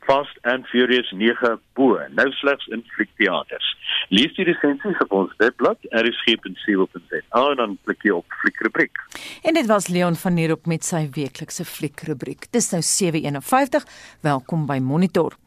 Fast 0.06 0.38
and 0.42 0.66
Furious 0.66 1.12
9 1.14 1.60
bo, 1.78 2.00
nou 2.18 2.28
slegs 2.40 2.66
in 2.74 2.82
fliekteaters. 2.96 3.68
Lees 4.10 4.34
die 4.36 4.46
resensies 4.48 4.98
op 5.04 5.14
ons 5.16 5.34
webblad 5.40 5.86
rsg.co.za 5.94 7.44
en 7.52 7.60
dan 7.60 7.76
klik 7.86 8.08
jy 8.08 8.16
op 8.18 8.38
fliekrubriek. 8.42 8.98
En 9.46 9.56
dit 9.56 9.68
was 9.70 9.88
Leon 9.94 10.18
van 10.18 10.40
der 10.40 10.56
Hoek 10.56 10.66
met 10.70 10.86
sy 10.88 11.04
weeklikse 11.14 11.66
fliekrubriek. 11.68 12.48
Dis 12.56 12.72
nou 12.74 12.82
7:51. 12.82 13.86
Welkom 14.26 14.66
by 14.66 14.80
Monitor. 14.82 15.38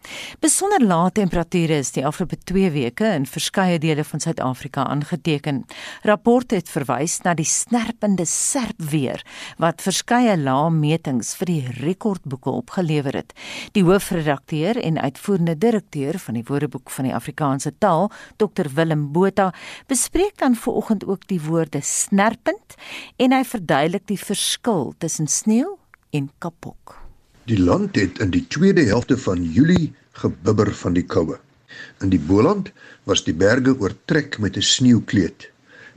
Besonder 0.40 0.84
lae 0.86 1.10
temperature 1.10 1.80
is 1.82 1.92
die 1.96 2.06
afgelope 2.06 2.38
2 2.44 2.70
weke 2.70 3.10
in 3.16 3.26
verskeie 3.26 3.78
dele 3.82 4.04
van 4.04 4.20
Suid-Afrika 4.20 4.86
aangeteken. 4.86 5.64
Rapport 6.02 6.50
het 6.50 6.70
verwys 6.70 7.18
na 7.24 7.34
die 7.34 7.48
snerpende 7.48 8.24
serp 8.24 8.78
weer 8.78 9.22
wat 9.58 9.82
verskeie 9.82 10.36
lae 10.38 10.70
metings 10.70 11.34
vir 11.40 11.52
die 11.52 11.62
rekordboeke 11.82 12.50
opgelewer 12.50 13.16
het. 13.18 13.34
Die 13.72 13.84
hoofredakteur 13.84 14.53
redakteur 14.54 14.82
en 14.82 15.00
uitvoerende 15.00 15.58
direkteur 15.58 16.18
van 16.18 16.34
die 16.34 16.44
Woordeboek 16.46 16.90
van 16.90 17.04
die 17.04 17.14
Afrikaanse 17.14 17.72
taal, 17.78 18.10
Dr 18.36 18.68
Willem 18.74 19.12
Botha, 19.12 19.52
bespreek 19.86 20.38
dan 20.38 20.54
vanoggend 20.54 21.04
ook 21.06 21.26
die 21.26 21.40
woorde 21.40 21.80
snerpend 21.82 22.76
en 23.16 23.32
hy 23.32 23.44
verduidelik 23.44 24.06
die 24.06 24.18
verskil 24.18 24.94
tussen 24.98 25.26
sneeu 25.26 25.76
en 26.12 26.30
kapok. 26.38 26.96
Die 27.46 27.58
land 27.58 27.96
het 27.96 28.18
in 28.20 28.30
die 28.30 28.46
tweede 28.46 28.84
helfte 28.84 29.18
van 29.18 29.42
Julie 29.42 29.92
gebibber 30.12 30.72
van 30.74 30.94
die 30.94 31.04
koue. 31.04 31.38
In 32.00 32.10
die 32.10 32.20
Boland 32.20 32.70
was 33.04 33.24
die 33.24 33.34
berge 33.34 33.74
oortrek 33.78 34.38
met 34.38 34.56
'n 34.56 34.62
sneeukleed. 34.62 35.50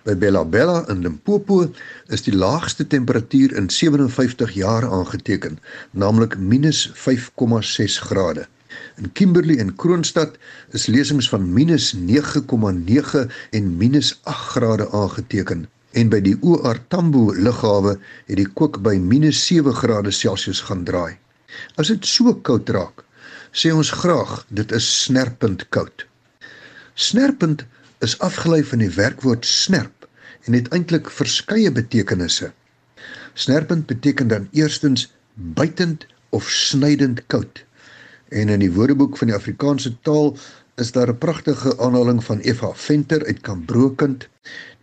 By 0.07 0.15
Bella 0.15 0.45
Bella 0.45 0.85
in 0.87 1.01
Limpopo 1.03 1.65
is 2.07 2.21
die 2.23 2.31
laagste 2.31 2.85
temperatuur 2.87 3.51
in 3.59 3.65
57 3.69 4.53
jaar 4.55 4.85
aangeteken, 4.87 5.59
naamlik 5.91 6.37
-5,6 6.39 7.97
grade. 8.07 8.47
In 8.95 9.11
Kimberley 9.11 9.57
en 9.57 9.75
Kroonstad 9.75 10.37
is 10.71 10.85
lesings 10.85 11.29
van 11.29 11.51
-9,9 11.53 13.27
en 13.51 13.77
-8 13.77 14.11
grade 14.23 14.91
aangeteken. 14.91 15.67
En 15.91 16.09
by 16.09 16.21
die 16.21 16.37
OR 16.39 16.79
Tambo 16.87 17.33
lughawe 17.35 17.99
het 18.25 18.35
die 18.39 18.47
kook 18.47 18.81
by 18.81 18.95
-7 18.95 19.73
grade 19.73 20.11
Celsius 20.11 20.61
gaan 20.61 20.83
draai. 20.83 21.17
As 21.75 21.87
dit 21.87 22.05
so 22.05 22.33
koud 22.33 22.69
raak, 22.69 23.03
sê 23.51 23.75
ons 23.75 23.91
graag 23.91 24.45
dit 24.47 24.71
is 24.71 25.03
snerpend 25.03 25.69
koud. 25.69 26.07
Snerpend 26.93 27.65
is 27.99 28.19
afgelei 28.19 28.63
van 28.63 28.79
die 28.79 28.89
werkwoord 28.89 29.45
snerp 29.45 29.96
en 30.47 30.55
het 30.55 30.69
eintlik 30.71 31.09
verskeie 31.11 31.71
betekenisse. 31.71 32.51
Snerpend 33.33 33.85
beteken 33.85 34.27
dan 34.27 34.47
eerstens 34.51 35.09
bytend 35.33 36.07
of 36.29 36.49
snydend 36.49 37.25
koud. 37.27 37.65
En 38.29 38.49
in 38.49 38.63
die 38.63 38.71
Woordeboek 38.71 39.17
van 39.17 39.27
die 39.31 39.35
Afrikaanse 39.35 39.91
taal 40.07 40.37
is 40.75 40.91
daar 40.91 41.09
'n 41.11 41.17
pragtige 41.17 41.77
aanhaling 41.77 42.23
van 42.23 42.39
Eva 42.39 42.71
Venter 42.73 43.25
uit 43.25 43.41
Kambrokind. 43.41 44.27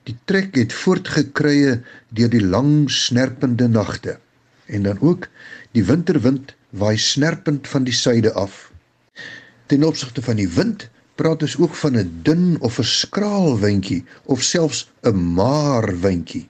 Die 0.03 0.17
trek 0.25 0.55
het 0.55 0.73
voortgekrye 0.73 1.81
deur 2.09 2.31
die 2.31 2.47
lang 2.47 2.91
snerpende 2.91 3.69
nagte. 3.69 4.19
En 4.67 4.83
dan 4.83 5.01
ook 5.01 5.29
die 5.73 5.85
winterwind 5.85 6.55
waai 6.71 6.99
snerpend 6.99 7.69
van 7.69 7.85
die 7.85 7.93
suide 7.93 8.33
af. 8.33 8.73
Ten 9.67 9.85
opsigte 9.85 10.23
van 10.23 10.37
die 10.37 10.49
wind 10.49 10.91
praat 11.15 11.43
ons 11.43 11.57
ook 11.59 11.75
van 11.75 11.97
'n 11.99 12.21
dun 12.23 12.57
of 12.61 12.79
'n 12.79 12.91
skraal 13.01 13.59
windjie 13.59 14.05
of 14.25 14.43
selfs 14.43 14.91
'n 15.03 15.35
maar 15.35 16.01
windjie. 16.01 16.49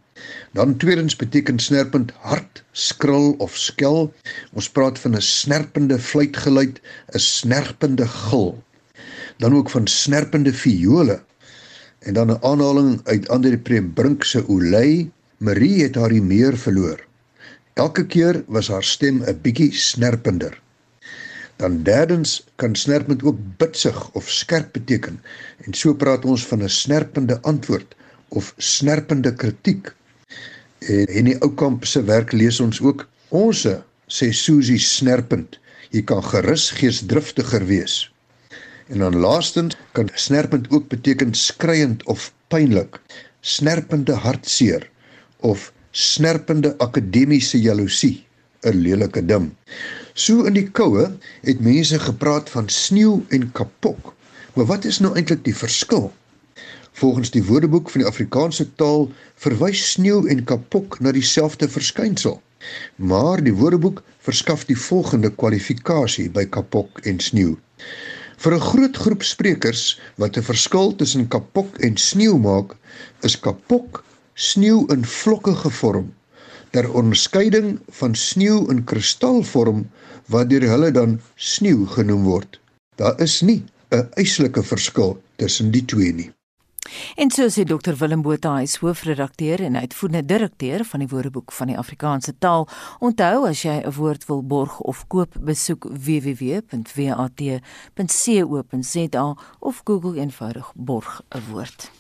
Dan 0.53 0.77
tweedens 0.77 1.17
beteken 1.17 1.59
snerpend 1.59 2.13
hard, 2.21 2.63
skril 2.73 3.35
of 3.39 3.57
skel. 3.57 4.15
Ons 4.53 4.71
praat 4.71 4.99
van 4.99 5.17
'n 5.17 5.21
snerpende 5.21 5.99
fluitgeluid, 5.99 6.81
'n 7.13 7.19
snerpende 7.19 8.07
gil. 8.07 8.63
Dan 9.37 9.55
ook 9.55 9.71
van 9.71 9.87
snerpende 9.87 10.53
viole. 10.53 11.23
En 11.99 12.15
dan 12.15 12.31
'n 12.31 12.43
aanhaling 12.43 13.01
uit 13.05 13.29
Andre 13.29 13.59
Prebrink 13.59 14.25
se 14.25 14.49
Olay, 14.49 15.11
Marie 15.37 15.83
het 15.83 15.95
haar 15.95 16.13
meer 16.23 16.57
verloor. 16.57 17.05
Elke 17.73 18.07
keer 18.07 18.45
was 18.47 18.69
haar 18.69 18.85
stem 18.85 19.23
'n 19.23 19.39
bietjie 19.43 19.73
snerpender. 19.73 20.63
Dan 21.57 21.83
derdens 21.83 22.45
kan 22.57 22.75
snerpend 22.75 23.23
ook 23.23 23.39
bitsig 23.57 24.11
of 24.13 24.31
skerp 24.31 24.73
beteken 24.73 25.21
en 25.67 25.75
so 25.75 25.95
praat 25.95 26.25
ons 26.25 26.47
van 26.47 26.63
'n 26.63 26.69
snerpende 26.69 27.41
antwoord 27.43 27.95
of 28.29 28.55
snerpende 28.57 29.35
kritiek. 29.35 29.95
En 30.79 31.07
in 31.07 31.25
die 31.25 31.41
ou 31.41 31.55
kamp 31.55 31.85
se 31.85 32.05
werk 32.05 32.33
lees 32.33 32.61
ons 32.61 32.81
ook 32.81 33.09
onsse 33.29 33.83
sê 34.07 34.33
Susie 34.33 34.79
snerpend 34.79 35.59
jy 35.95 36.03
kan 36.03 36.23
gerus 36.23 36.71
geesdriftiger 36.75 37.67
wees. 37.67 38.11
En 38.91 38.99
dan 38.99 39.17
laastens 39.17 39.77
kan 39.93 40.11
snerpend 40.15 40.71
ook 40.71 40.89
beteken 40.89 41.35
skreiend 41.35 42.03
of 42.11 42.33
pynlik, 42.49 42.99
snerpende 43.41 44.13
hartseer 44.13 44.91
of 45.41 45.73
snerpende 45.91 46.75
akademiese 46.79 47.61
jaloesie, 47.61 48.27
'n 48.65 48.81
lelike 48.85 49.23
ding. 49.27 49.51
So 50.15 50.45
in 50.49 50.55
die 50.57 50.69
koue 50.71 51.05
het 51.43 51.61
mense 51.61 51.99
gepraat 51.99 52.51
van 52.51 52.69
sneeu 52.69 53.25
en 53.29 53.53
kapok. 53.53 54.15
Maar 54.55 54.69
wat 54.71 54.85
is 54.85 55.01
nou 55.03 55.15
eintlik 55.15 55.45
die 55.45 55.57
verskil? 55.57 56.13
Volgens 56.93 57.31
die 57.35 57.43
Woordeboek 57.45 57.91
van 57.91 58.05
die 58.05 58.09
Afrikaanse 58.09 58.67
taal 58.81 59.09
verwys 59.43 59.83
sneeu 59.91 60.29
en 60.31 60.45
kapok 60.45 61.01
na 61.01 61.13
dieselfde 61.13 61.69
verskynsel. 61.69 62.41
Maar 62.97 63.43
die 63.43 63.55
Woordeboek 63.55 64.03
verskaf 64.19 64.65
die 64.71 64.79
volgende 64.79 65.33
kwalifikasie 65.35 66.31
by 66.31 66.47
kapok 66.47 67.03
en 67.11 67.21
sneeu. 67.21 67.57
Vir 68.39 68.55
'n 68.55 68.67
groot 68.71 68.97
groep 68.97 69.23
sprekers 69.23 70.01
wat 70.17 70.37
'n 70.37 70.49
verskil 70.53 70.95
tussen 70.97 71.29
kapok 71.29 71.79
en 71.79 71.97
sneeu 71.97 72.39
maak, 72.39 72.77
is 73.23 73.41
kapok 73.41 74.05
sneeu 74.35 74.87
in 74.89 75.05
vlokke 75.05 75.55
gevorm 75.55 76.15
ter 76.75 76.91
onderskeiding 76.91 77.79
van 78.01 78.15
sneeu 78.19 78.65
in 78.73 78.83
kristalvorm 78.91 79.85
wat 80.35 80.51
deur 80.51 80.67
hulle 80.73 80.91
dan 80.95 81.21
sneeu 81.37 81.87
genoem 81.97 82.25
word. 82.27 82.59
Daar 82.99 83.21
is 83.23 83.43
nie 83.43 83.63
'n 83.91 84.09
eislike 84.15 84.63
verskil 84.63 85.23
tussen 85.37 85.71
die 85.71 85.85
twee 85.85 86.13
nie. 86.13 86.31
En 87.17 87.31
so 87.31 87.49
sê 87.49 87.65
Dr 87.65 87.95
Willem 87.99 88.23
Botha, 88.23 88.57
hy 88.57 88.63
is 88.63 88.77
hoofredakteur 88.77 89.61
en 89.61 89.77
uitvoerende 89.77 90.27
direkteur 90.27 90.85
van 90.85 91.01
die 91.01 91.09
Woordeboek 91.09 91.53
van 91.53 91.67
die 91.67 91.79
Afrikaanse 91.79 92.35
taal. 92.39 92.69
Onthou 92.99 93.47
as 93.49 93.63
jy 93.63 93.83
'n 93.85 93.93
woord 93.93 94.27
wil 94.27 94.43
borg 94.43 94.81
of 94.81 95.07
koop, 95.07 95.35
besoek 95.41 95.85
www.wat.co.za 95.85 96.87
of 99.59 99.81
Google 99.85 100.21
eenvoudig 100.21 100.73
borg 100.75 101.23
'n 101.31 101.43
woord. 101.51 101.91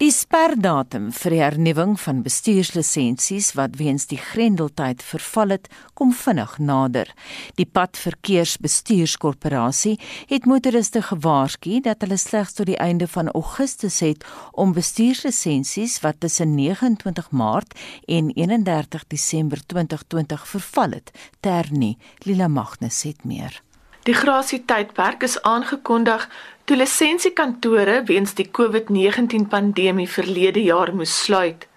Die 0.00 0.10
sperdatum 0.10 1.12
vir 1.14 1.30
die 1.34 1.40
hernuwing 1.42 2.00
van 2.00 2.22
bestuurslisensies 2.24 3.52
wat 3.58 3.76
weens 3.80 4.06
die 4.10 4.18
Grendeltyd 4.18 5.02
verval 5.04 5.48
het, 5.54 5.68
kom 5.94 6.12
vinnig 6.16 6.58
nader. 6.58 7.14
Die 7.60 7.66
Padverkeersbestuurskorporasie 7.66 9.98
het 10.30 10.46
motoriste 10.50 11.02
gewaarsku 11.06 11.80
dat 11.84 12.00
hulle 12.02 12.18
slegs 12.18 12.52
tot 12.58 12.66
die 12.70 12.80
einde 12.82 13.06
van 13.08 13.28
Augustus 13.32 14.00
het 14.02 14.24
om 14.52 14.72
bestuurslisensies 14.76 16.00
wat 16.04 16.20
tussen 16.20 16.54
29 16.54 17.30
Maart 17.30 17.78
en 18.06 18.30
31 18.34 19.06
Desember 19.06 19.66
2020 19.66 20.48
verval 20.48 20.90
het, 20.98 21.10
te 21.40 21.48
hernie. 21.48 21.98
Lila 22.26 22.48
Magnus 22.48 23.02
het 23.02 23.24
meer. 23.24 23.62
Die 24.02 24.14
grasie 24.14 24.64
tydperk 24.66 25.22
is 25.22 25.36
aangekondig 25.46 26.24
toe 26.66 26.76
lisensiekantore 26.76 28.00
weens 28.08 28.32
die 28.34 28.48
COVID-19 28.58 29.44
pandemie 29.52 30.08
verlede 30.10 30.62
jaar 30.62 30.90
moes 30.94 31.12
sluit. 31.24 31.68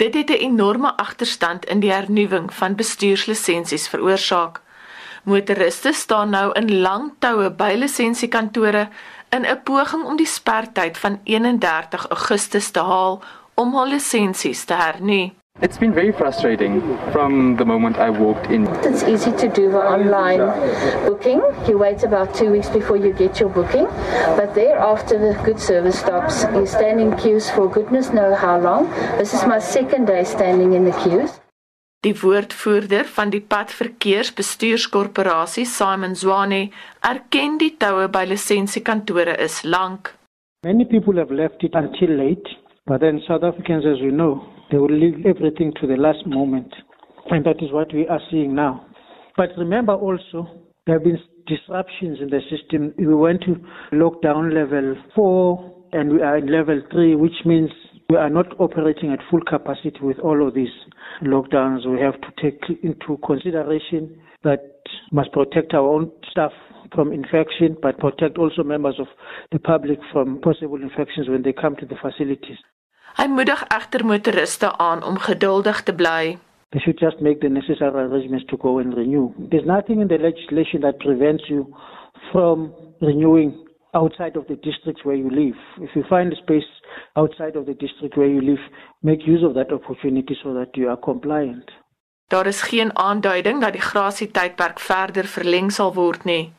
Dit 0.00 0.14
het 0.14 0.30
'n 0.30 0.40
enorme 0.48 0.96
agterstand 0.96 1.64
in 1.64 1.80
die 1.80 1.92
hernuwing 1.92 2.54
van 2.54 2.74
bestuurslisensies 2.74 3.88
veroorsaak. 3.88 4.60
Motoriste 5.24 5.92
staan 5.92 6.30
nou 6.30 6.52
in 6.52 6.80
lang 6.80 7.12
toue 7.18 7.50
by 7.50 7.74
lisensiekantore 7.76 8.88
in 9.28 9.44
'n 9.44 9.62
poging 9.62 10.04
om 10.04 10.16
die 10.16 10.26
sperdatum 10.26 11.00
van 11.00 11.20
31 11.24 12.06
Augustus 12.08 12.70
te 12.70 12.80
haal 12.80 13.22
om 13.54 13.74
hul 13.74 13.88
lisensies 13.88 14.64
te 14.64 14.74
hernu. 14.74 15.32
It's 15.62 15.78
been 15.78 15.94
very 15.94 16.12
frustrating 16.12 16.82
from 17.12 17.56
the 17.56 17.64
moment 17.64 17.96
I 17.96 18.10
walked 18.10 18.50
in. 18.50 18.66
It's 18.84 19.04
easy 19.04 19.32
to 19.32 19.48
do 19.48 19.70
the 19.70 19.80
online 19.80 20.40
booking. 21.06 21.40
You 21.66 21.78
wait 21.78 22.02
about 22.02 22.34
two 22.34 22.52
weeks 22.52 22.68
before 22.68 22.98
you 22.98 23.14
get 23.14 23.40
your 23.40 23.48
booking, 23.48 23.86
but 24.36 24.54
thereafter 24.54 25.16
the 25.16 25.32
good 25.44 25.58
service 25.58 25.98
stops. 25.98 26.44
You 26.52 26.66
stand 26.66 27.00
in 27.00 27.16
queues 27.16 27.48
for 27.48 27.70
goodness 27.70 28.12
know 28.12 28.34
how 28.34 28.60
long. 28.60 28.90
This 29.16 29.32
is 29.32 29.46
my 29.46 29.58
second 29.58 30.04
day 30.04 30.24
standing 30.24 30.74
in 30.74 30.84
the 30.84 30.92
queues. 30.92 31.40
Die 32.04 32.12
woordvoerder 32.20 33.04
van 33.04 33.30
die 33.30 33.40
Padverkeersbestuurskorporasie, 33.40 35.64
Simon 35.64 36.14
Zwane, 36.14 36.70
erken 37.00 37.58
die 37.58 37.76
toue 37.78 38.08
by 38.12 38.26
lisensiekantore 38.28 39.36
is 39.40 39.62
lank. 39.64 40.14
Many 40.64 40.84
people 40.84 41.16
have 41.16 41.34
left 41.34 41.64
it 41.64 41.74
until 41.74 42.10
late, 42.10 42.48
but 42.84 43.00
then 43.00 43.22
South 43.26 43.42
Africans 43.42 43.86
as 43.86 44.00
we 44.04 44.10
know 44.12 44.55
They 44.70 44.78
will 44.78 44.90
leave 44.90 45.24
everything 45.26 45.72
to 45.80 45.86
the 45.86 45.96
last 45.96 46.26
moment. 46.26 46.72
And 47.30 47.44
that 47.44 47.62
is 47.62 47.72
what 47.72 47.92
we 47.92 48.06
are 48.08 48.20
seeing 48.30 48.54
now. 48.54 48.86
But 49.36 49.50
remember 49.58 49.94
also, 49.94 50.48
there 50.86 50.96
have 50.96 51.04
been 51.04 51.18
disruptions 51.46 52.18
in 52.20 52.28
the 52.30 52.40
system. 52.50 52.92
We 52.98 53.14
went 53.14 53.42
to 53.42 53.56
lockdown 53.92 54.52
level 54.52 54.96
four 55.14 55.72
and 55.92 56.12
we 56.12 56.22
are 56.22 56.38
in 56.38 56.50
level 56.50 56.80
three, 56.90 57.14
which 57.14 57.44
means 57.44 57.70
we 58.08 58.16
are 58.16 58.30
not 58.30 58.46
operating 58.60 59.12
at 59.12 59.18
full 59.30 59.40
capacity 59.40 59.98
with 60.00 60.18
all 60.20 60.46
of 60.46 60.54
these 60.54 60.70
lockdowns. 61.22 61.86
We 61.86 62.00
have 62.00 62.20
to 62.20 62.42
take 62.42 62.62
into 62.82 63.18
consideration 63.24 64.18
that 64.44 64.60
must 65.12 65.32
protect 65.32 65.74
our 65.74 65.88
own 65.88 66.12
staff 66.30 66.52
from 66.94 67.12
infection, 67.12 67.76
but 67.82 67.98
protect 67.98 68.38
also 68.38 68.62
members 68.62 68.94
of 69.00 69.06
the 69.50 69.58
public 69.58 69.98
from 70.12 70.40
possible 70.40 70.80
infections 70.80 71.28
when 71.28 71.42
they 71.42 71.52
come 71.52 71.74
to 71.76 71.86
the 71.86 71.96
facilities. 72.00 72.58
Hy 73.16 73.24
moedig 73.32 73.62
egter 73.72 74.02
motoriste 74.04 74.68
aan 74.76 75.04
om 75.04 75.16
geduldig 75.18 75.82
te 75.82 75.94
bly. 75.94 76.36
They 76.70 76.80
should 76.80 77.00
just 77.00 77.20
make 77.20 77.38
the 77.40 77.48
necessary 77.48 78.02
arrangements 78.04 78.44
to 78.46 78.56
go 78.56 78.78
and 78.78 78.94
renew. 78.94 79.32
There's 79.50 79.64
nothing 79.64 80.00
in 80.00 80.08
the 80.08 80.18
legislation 80.18 80.80
that 80.80 80.98
prevents 80.98 81.48
you 81.48 81.64
from 82.32 82.74
renewing 83.00 83.54
outside 83.92 84.36
of 84.36 84.44
the 84.46 84.58
district 84.68 85.04
where 85.04 85.16
you 85.16 85.30
live. 85.30 85.56
If 85.80 85.96
you 85.96 86.04
find 86.08 86.32
a 86.32 86.36
space 86.36 86.68
outside 87.16 87.56
of 87.56 87.64
the 87.64 87.74
district 87.74 88.16
where 88.18 88.28
you 88.28 88.42
live, 88.42 88.62
make 89.02 89.26
use 89.26 89.42
of 89.48 89.54
that 89.54 89.72
opportunity 89.72 90.36
so 90.42 90.52
that 90.52 90.76
you 90.76 90.88
are 90.88 91.00
compliant. 91.00 91.70
Daar 92.28 92.46
is 92.46 92.62
geen 92.62 92.96
aanduiding 92.96 93.60
dat 93.60 93.72
die 93.72 93.80
grasie 93.80 94.30
tydperk 94.30 94.80
verder 94.80 95.24
verleng 95.24 95.70
sal 95.72 95.94
word 95.94 96.24
nie. 96.24 96.52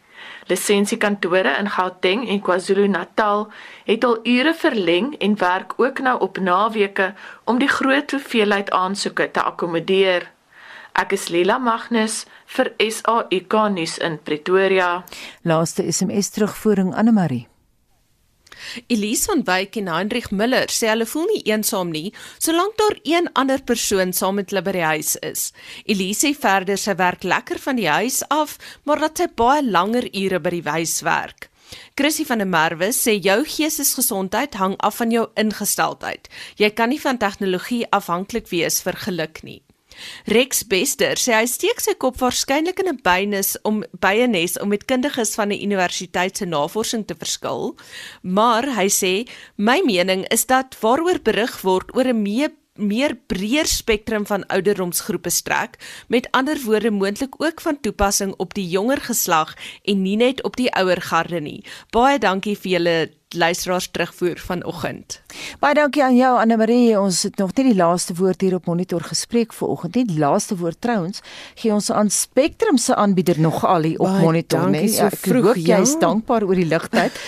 Lisensiekantore 0.47 1.57
in 1.59 1.69
Gauteng 1.69 2.27
en 2.29 2.41
KwaZulu-Natal 2.41 3.47
het 3.85 4.03
al 4.03 4.19
ure 4.23 4.53
verleng 4.53 5.15
en 5.19 5.37
werk 5.37 5.73
ook 5.77 5.99
nou 5.99 6.19
op 6.19 6.39
naweke 6.39 7.13
om 7.43 7.59
die 7.59 7.71
groot 7.71 8.11
hoeveelheid 8.11 8.71
aansoeke 8.71 9.31
te 9.31 9.41
akkommodeer. 9.41 10.31
Ek 10.97 11.11
is 11.13 11.27
Lila 11.29 11.57
Magnus 11.61 12.25
vir 12.55 12.71
SAK 12.81 13.53
nuus 13.75 13.97
in 13.97 14.17
Pretoria. 14.23 15.03
Laaste 15.41 15.85
SMS 15.91 16.29
terugvoering 16.29 16.95
Anne 16.95 17.11
Marie. 17.11 17.47
Elise 18.87 19.31
van 19.31 19.43
Wyk 19.47 19.77
en 19.81 19.91
Hendrik 19.91 20.31
Miller 20.31 20.71
sê 20.73 20.91
hulle 20.91 21.07
voel 21.09 21.27
nie 21.31 21.43
eensaam 21.51 21.91
nie 21.93 22.13
solank 22.37 22.77
daar 22.77 22.97
een 23.03 23.29
ander 23.33 23.61
persoon 23.63 24.13
saam 24.13 24.39
met 24.39 24.51
hulle 24.51 24.63
by 24.65 24.75
die 24.77 24.87
huis 24.93 25.15
is. 25.25 25.51
Elise 25.85 26.27
sê 26.27 26.33
verder 26.33 26.79
sy 26.79 26.95
werk 26.97 27.23
lekker 27.23 27.59
van 27.61 27.77
die 27.77 27.89
huis 27.89 28.23
af, 28.33 28.57
maar 28.83 28.99
dat 29.03 29.21
sy 29.21 29.27
baie 29.35 29.61
langer 29.65 30.09
ure 30.13 30.39
by 30.39 30.57
die 30.57 30.65
huis 30.65 31.01
werk. 31.05 31.49
Chrissy 31.99 32.23
van 32.25 32.39
der 32.39 32.47
Merwe 32.47 32.91
sê 32.95 33.17
jou 33.19 33.41
geestesgesondheid 33.43 34.55
hang 34.61 34.77
af 34.79 34.99
van 35.01 35.11
jou 35.11 35.27
ingesteldheid. 35.35 36.29
Jy 36.57 36.71
kan 36.71 36.93
nie 36.93 37.01
van 37.01 37.19
tegnologie 37.19 37.85
afhanklik 37.91 38.47
wees 38.53 38.79
vir 38.85 38.99
geluk 39.05 39.43
nie. 39.43 39.61
Rex 40.25 40.63
Bester 40.67 41.15
sê 41.15 41.33
hy 41.33 41.45
steek 41.45 41.79
sy 41.79 41.93
kop 41.93 42.17
waarskynlik 42.21 42.79
in 42.79 42.89
'n 42.93 43.01
bynes 43.03 43.57
om 43.63 43.83
by 43.99 44.15
'n 44.25 44.31
nes 44.31 44.59
om 44.59 44.69
met 44.69 44.85
kundiges 44.85 45.35
van 45.35 45.49
'n 45.49 45.61
universiteit 45.61 46.37
se 46.37 46.45
navorsing 46.45 47.05
te 47.07 47.15
verskil, 47.15 47.75
maar 48.21 48.63
hy 48.63 48.87
sê 48.87 49.27
my 49.57 49.81
mening 49.85 50.25
is 50.31 50.45
dat 50.45 50.77
waaroor 50.81 51.19
berig 51.23 51.61
word 51.61 51.95
oor 51.95 52.07
'n 52.07 52.21
meer 52.21 52.51
meer 52.77 53.15
breër 53.27 53.65
spektrum 53.65 54.25
van 54.25 54.45
ouderdomsgroepe 54.53 55.29
strek, 55.29 55.77
met 56.07 56.27
ander 56.31 56.59
woorde 56.65 56.91
moontlik 56.91 57.41
ook 57.41 57.61
van 57.61 57.79
toepassing 57.81 58.33
op 58.37 58.53
die 58.53 58.67
jonger 58.67 59.01
geslag 59.01 59.55
en 59.83 60.01
nie 60.01 60.15
net 60.15 60.43
op 60.43 60.55
die 60.55 60.71
ouer 60.73 61.01
garde 61.01 61.41
nie. 61.41 61.63
Baie 61.91 62.19
dankie 62.19 62.57
vir 62.57 62.71
julle 62.71 62.97
luisteraars 63.35 63.89
terugvoer 63.91 64.39
vanoggend. 64.39 65.21
Baie 65.59 65.75
dankie 65.75 66.03
aan 66.03 66.15
jou 66.15 66.29
Anne 66.39 66.55
Marie. 66.57 66.99
Ons 66.99 67.25
het 67.27 67.35
nog 67.35 67.51
nie 67.57 67.65
die 67.73 67.75
laaste 67.75 68.13
woord 68.15 68.41
hier 68.41 68.53
op 68.55 68.65
monitor 68.65 69.03
gespreek 69.03 69.51
vanoggend 69.53 69.97
nie. 69.99 70.05
Die 70.07 70.19
laaste 70.19 70.55
woord 70.55 70.79
trouens 70.81 71.19
gee 71.59 71.73
ons 71.73 71.91
aan 71.91 72.09
Spectrum 72.09 72.77
se 72.79 72.95
aanbieder 72.95 73.39
nog 73.39 73.65
al 73.65 73.83
hier 73.89 73.99
op 73.99 74.07
Baie 74.07 74.23
monitor, 74.23 74.69
né? 74.71 74.85
So 74.87 75.03
ja, 75.03 75.09
ek 75.11 75.27
hoop 75.27 75.59
jy 75.59 75.79
is 75.83 75.97
dankbaar 75.99 76.45
oor 76.47 76.55
die 76.55 76.67
ligtyd. 76.69 77.19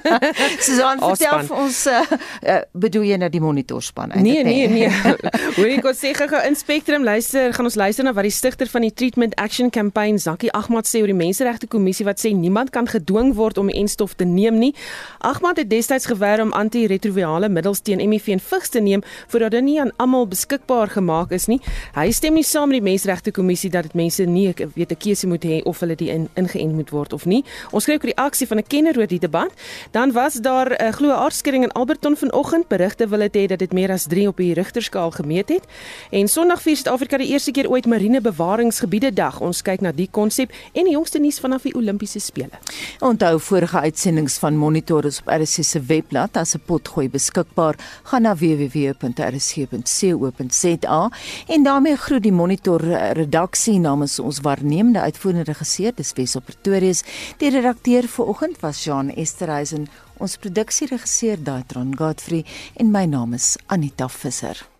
Susan, 0.66 1.02
vertel 1.02 1.44
vir 1.50 1.60
ons 1.66 1.82
uh, 1.92 2.00
uh, 2.48 2.56
bedoel 2.72 3.04
jy 3.10 3.20
nou 3.20 3.30
die 3.36 3.44
monitorspan 3.44 4.16
eintlik? 4.16 4.48
Nee, 4.48 4.68
nee, 4.72 4.88
nee. 4.88 5.20
Hoor 5.58 5.68
ek 5.68 5.84
gou 5.84 5.94
sê 5.96 6.14
gou 6.16 6.40
in 6.40 6.56
Spectrum 6.56 7.04
luister, 7.04 7.52
gaan 7.52 7.68
ons 7.68 7.76
luister 7.76 8.08
na 8.08 8.16
wat 8.16 8.24
die 8.24 8.32
stigter 8.32 8.72
van 8.72 8.88
die 8.88 8.92
Treatment 8.94 9.36
Action 9.36 9.68
Campaign, 9.74 10.16
Zaki 10.22 10.48
Ahmad 10.56 10.88
sê 10.88 11.04
oor 11.04 11.12
die 11.12 11.18
Menseregte 11.18 11.68
Kommissie 11.68 12.08
wat 12.08 12.24
sê 12.24 12.32
niemand 12.32 12.72
kan 12.72 12.88
gedwing 12.88 13.34
word 13.36 13.60
om 13.60 13.68
'n 13.68 13.84
enstof 13.84 14.16
te 14.16 14.24
neem 14.24 14.56
nie. 14.56 14.72
Ag 15.20 15.41
Agmat 15.42 15.56
het 15.56 15.70
destyds 15.70 16.06
geweer 16.06 16.38
om 16.38 16.52
antiretrovirale 16.54 17.48
middels 17.50 17.80
teen 17.82 17.98
HIV 17.98 18.28
en 18.30 18.40
vigs 18.40 18.68
te 18.70 18.78
neem 18.80 19.00
voordat 19.26 19.50
dit 19.50 19.64
nie 19.66 19.80
aan 19.82 19.90
almal 19.98 20.28
beskikbaar 20.30 20.92
gemaak 20.94 21.32
is 21.34 21.48
nie. 21.50 21.58
Hy 21.96 22.12
stem 22.14 22.36
nie 22.38 22.44
saam 22.46 22.70
met 22.70 22.78
die 22.78 22.84
Menseregte 22.86 23.32
Kommissie 23.34 23.70
dat 23.74 23.88
dit 23.88 23.96
mense 23.98 24.22
nie 24.22 24.54
weet 24.54 24.92
'n 24.92 24.96
keuse 24.96 25.26
moet 25.26 25.42
hê 25.42 25.58
of 25.64 25.80
hulle 25.80 25.96
die 25.96 26.10
in, 26.10 26.28
ingeënt 26.34 26.72
moet 26.72 26.90
word 26.90 27.12
of 27.12 27.24
nie. 27.26 27.44
Ons 27.72 27.82
skryf 27.82 28.04
oor 28.04 28.12
die 28.14 28.22
aksie 28.22 28.46
van 28.46 28.58
'n 28.58 28.66
kenner 28.68 28.98
oor 28.98 29.06
die 29.06 29.18
debat. 29.18 29.50
Dan 29.90 30.12
was 30.12 30.34
daar 30.34 30.70
'n 30.70 30.84
uh, 30.84 30.92
glo 30.92 31.10
aardskeiding 31.10 31.64
in 31.64 31.72
Alberton 31.72 32.16
vanoggend. 32.16 32.68
Berigte 32.68 33.08
wil 33.08 33.18
dit 33.18 33.36
hê 33.36 33.46
dat 33.46 33.58
dit 33.58 33.72
meer 33.72 33.90
as 33.90 34.06
3 34.06 34.28
op 34.28 34.36
die 34.36 34.54
Richterskaal 34.54 35.10
gemeet 35.10 35.48
het. 35.48 35.64
En 36.10 36.28
Sondag 36.28 36.62
vier 36.62 36.76
Suid-Afrika 36.76 37.16
die 37.16 37.28
eerste 37.28 37.50
keer 37.50 37.68
ooit 37.68 37.86
marine 37.86 38.20
bewaringsgebiede 38.20 39.12
dag. 39.12 39.40
Ons 39.40 39.62
kyk 39.62 39.80
na 39.80 39.92
die 39.92 40.08
konsep 40.10 40.52
en 40.72 40.84
die 40.84 40.92
jongste 40.92 41.18
nuus 41.18 41.40
vanaf 41.40 41.62
die 41.62 41.74
Olimpiese 41.74 42.20
spele. 42.20 42.58
Onthou 43.00 43.40
vorige 43.40 43.78
uitsendings 43.78 44.38
van 44.38 44.56
Monitor 44.56 45.04
is 45.04 45.20
op 45.20 45.31
RSC 45.38 45.64
se 45.64 45.80
webblad 45.80 46.36
as 46.36 46.54
'n 46.54 46.60
potgooi 46.66 47.08
beskikbaar. 47.08 47.76
Gaan 48.02 48.22
na 48.22 48.34
www.rsc.co.za 48.34 51.10
en 51.46 51.62
daarmee 51.62 51.96
groet 51.96 52.22
die 52.22 52.32
monitor 52.32 52.80
redaksie 53.12 53.78
namens 53.78 54.18
ons 54.18 54.40
waarnemende 54.40 55.00
uitvoerende 55.00 55.52
regisseur 55.52 55.92
dis 55.94 56.12
Wesop 56.12 56.44
Pretorius. 56.44 57.02
Die 57.38 57.50
redakteur 57.50 58.08
vanoggend 58.08 58.60
was 58.60 58.84
Jean 58.84 59.10
Esterhuizen, 59.10 59.88
ons 60.16 60.36
produksieregisseur 60.36 61.42
Daitron 61.42 61.96
Godfrey 61.96 62.44
en 62.76 62.90
my 62.90 63.04
naam 63.04 63.32
is 63.32 63.56
Anita 63.66 64.08
Visser. 64.08 64.71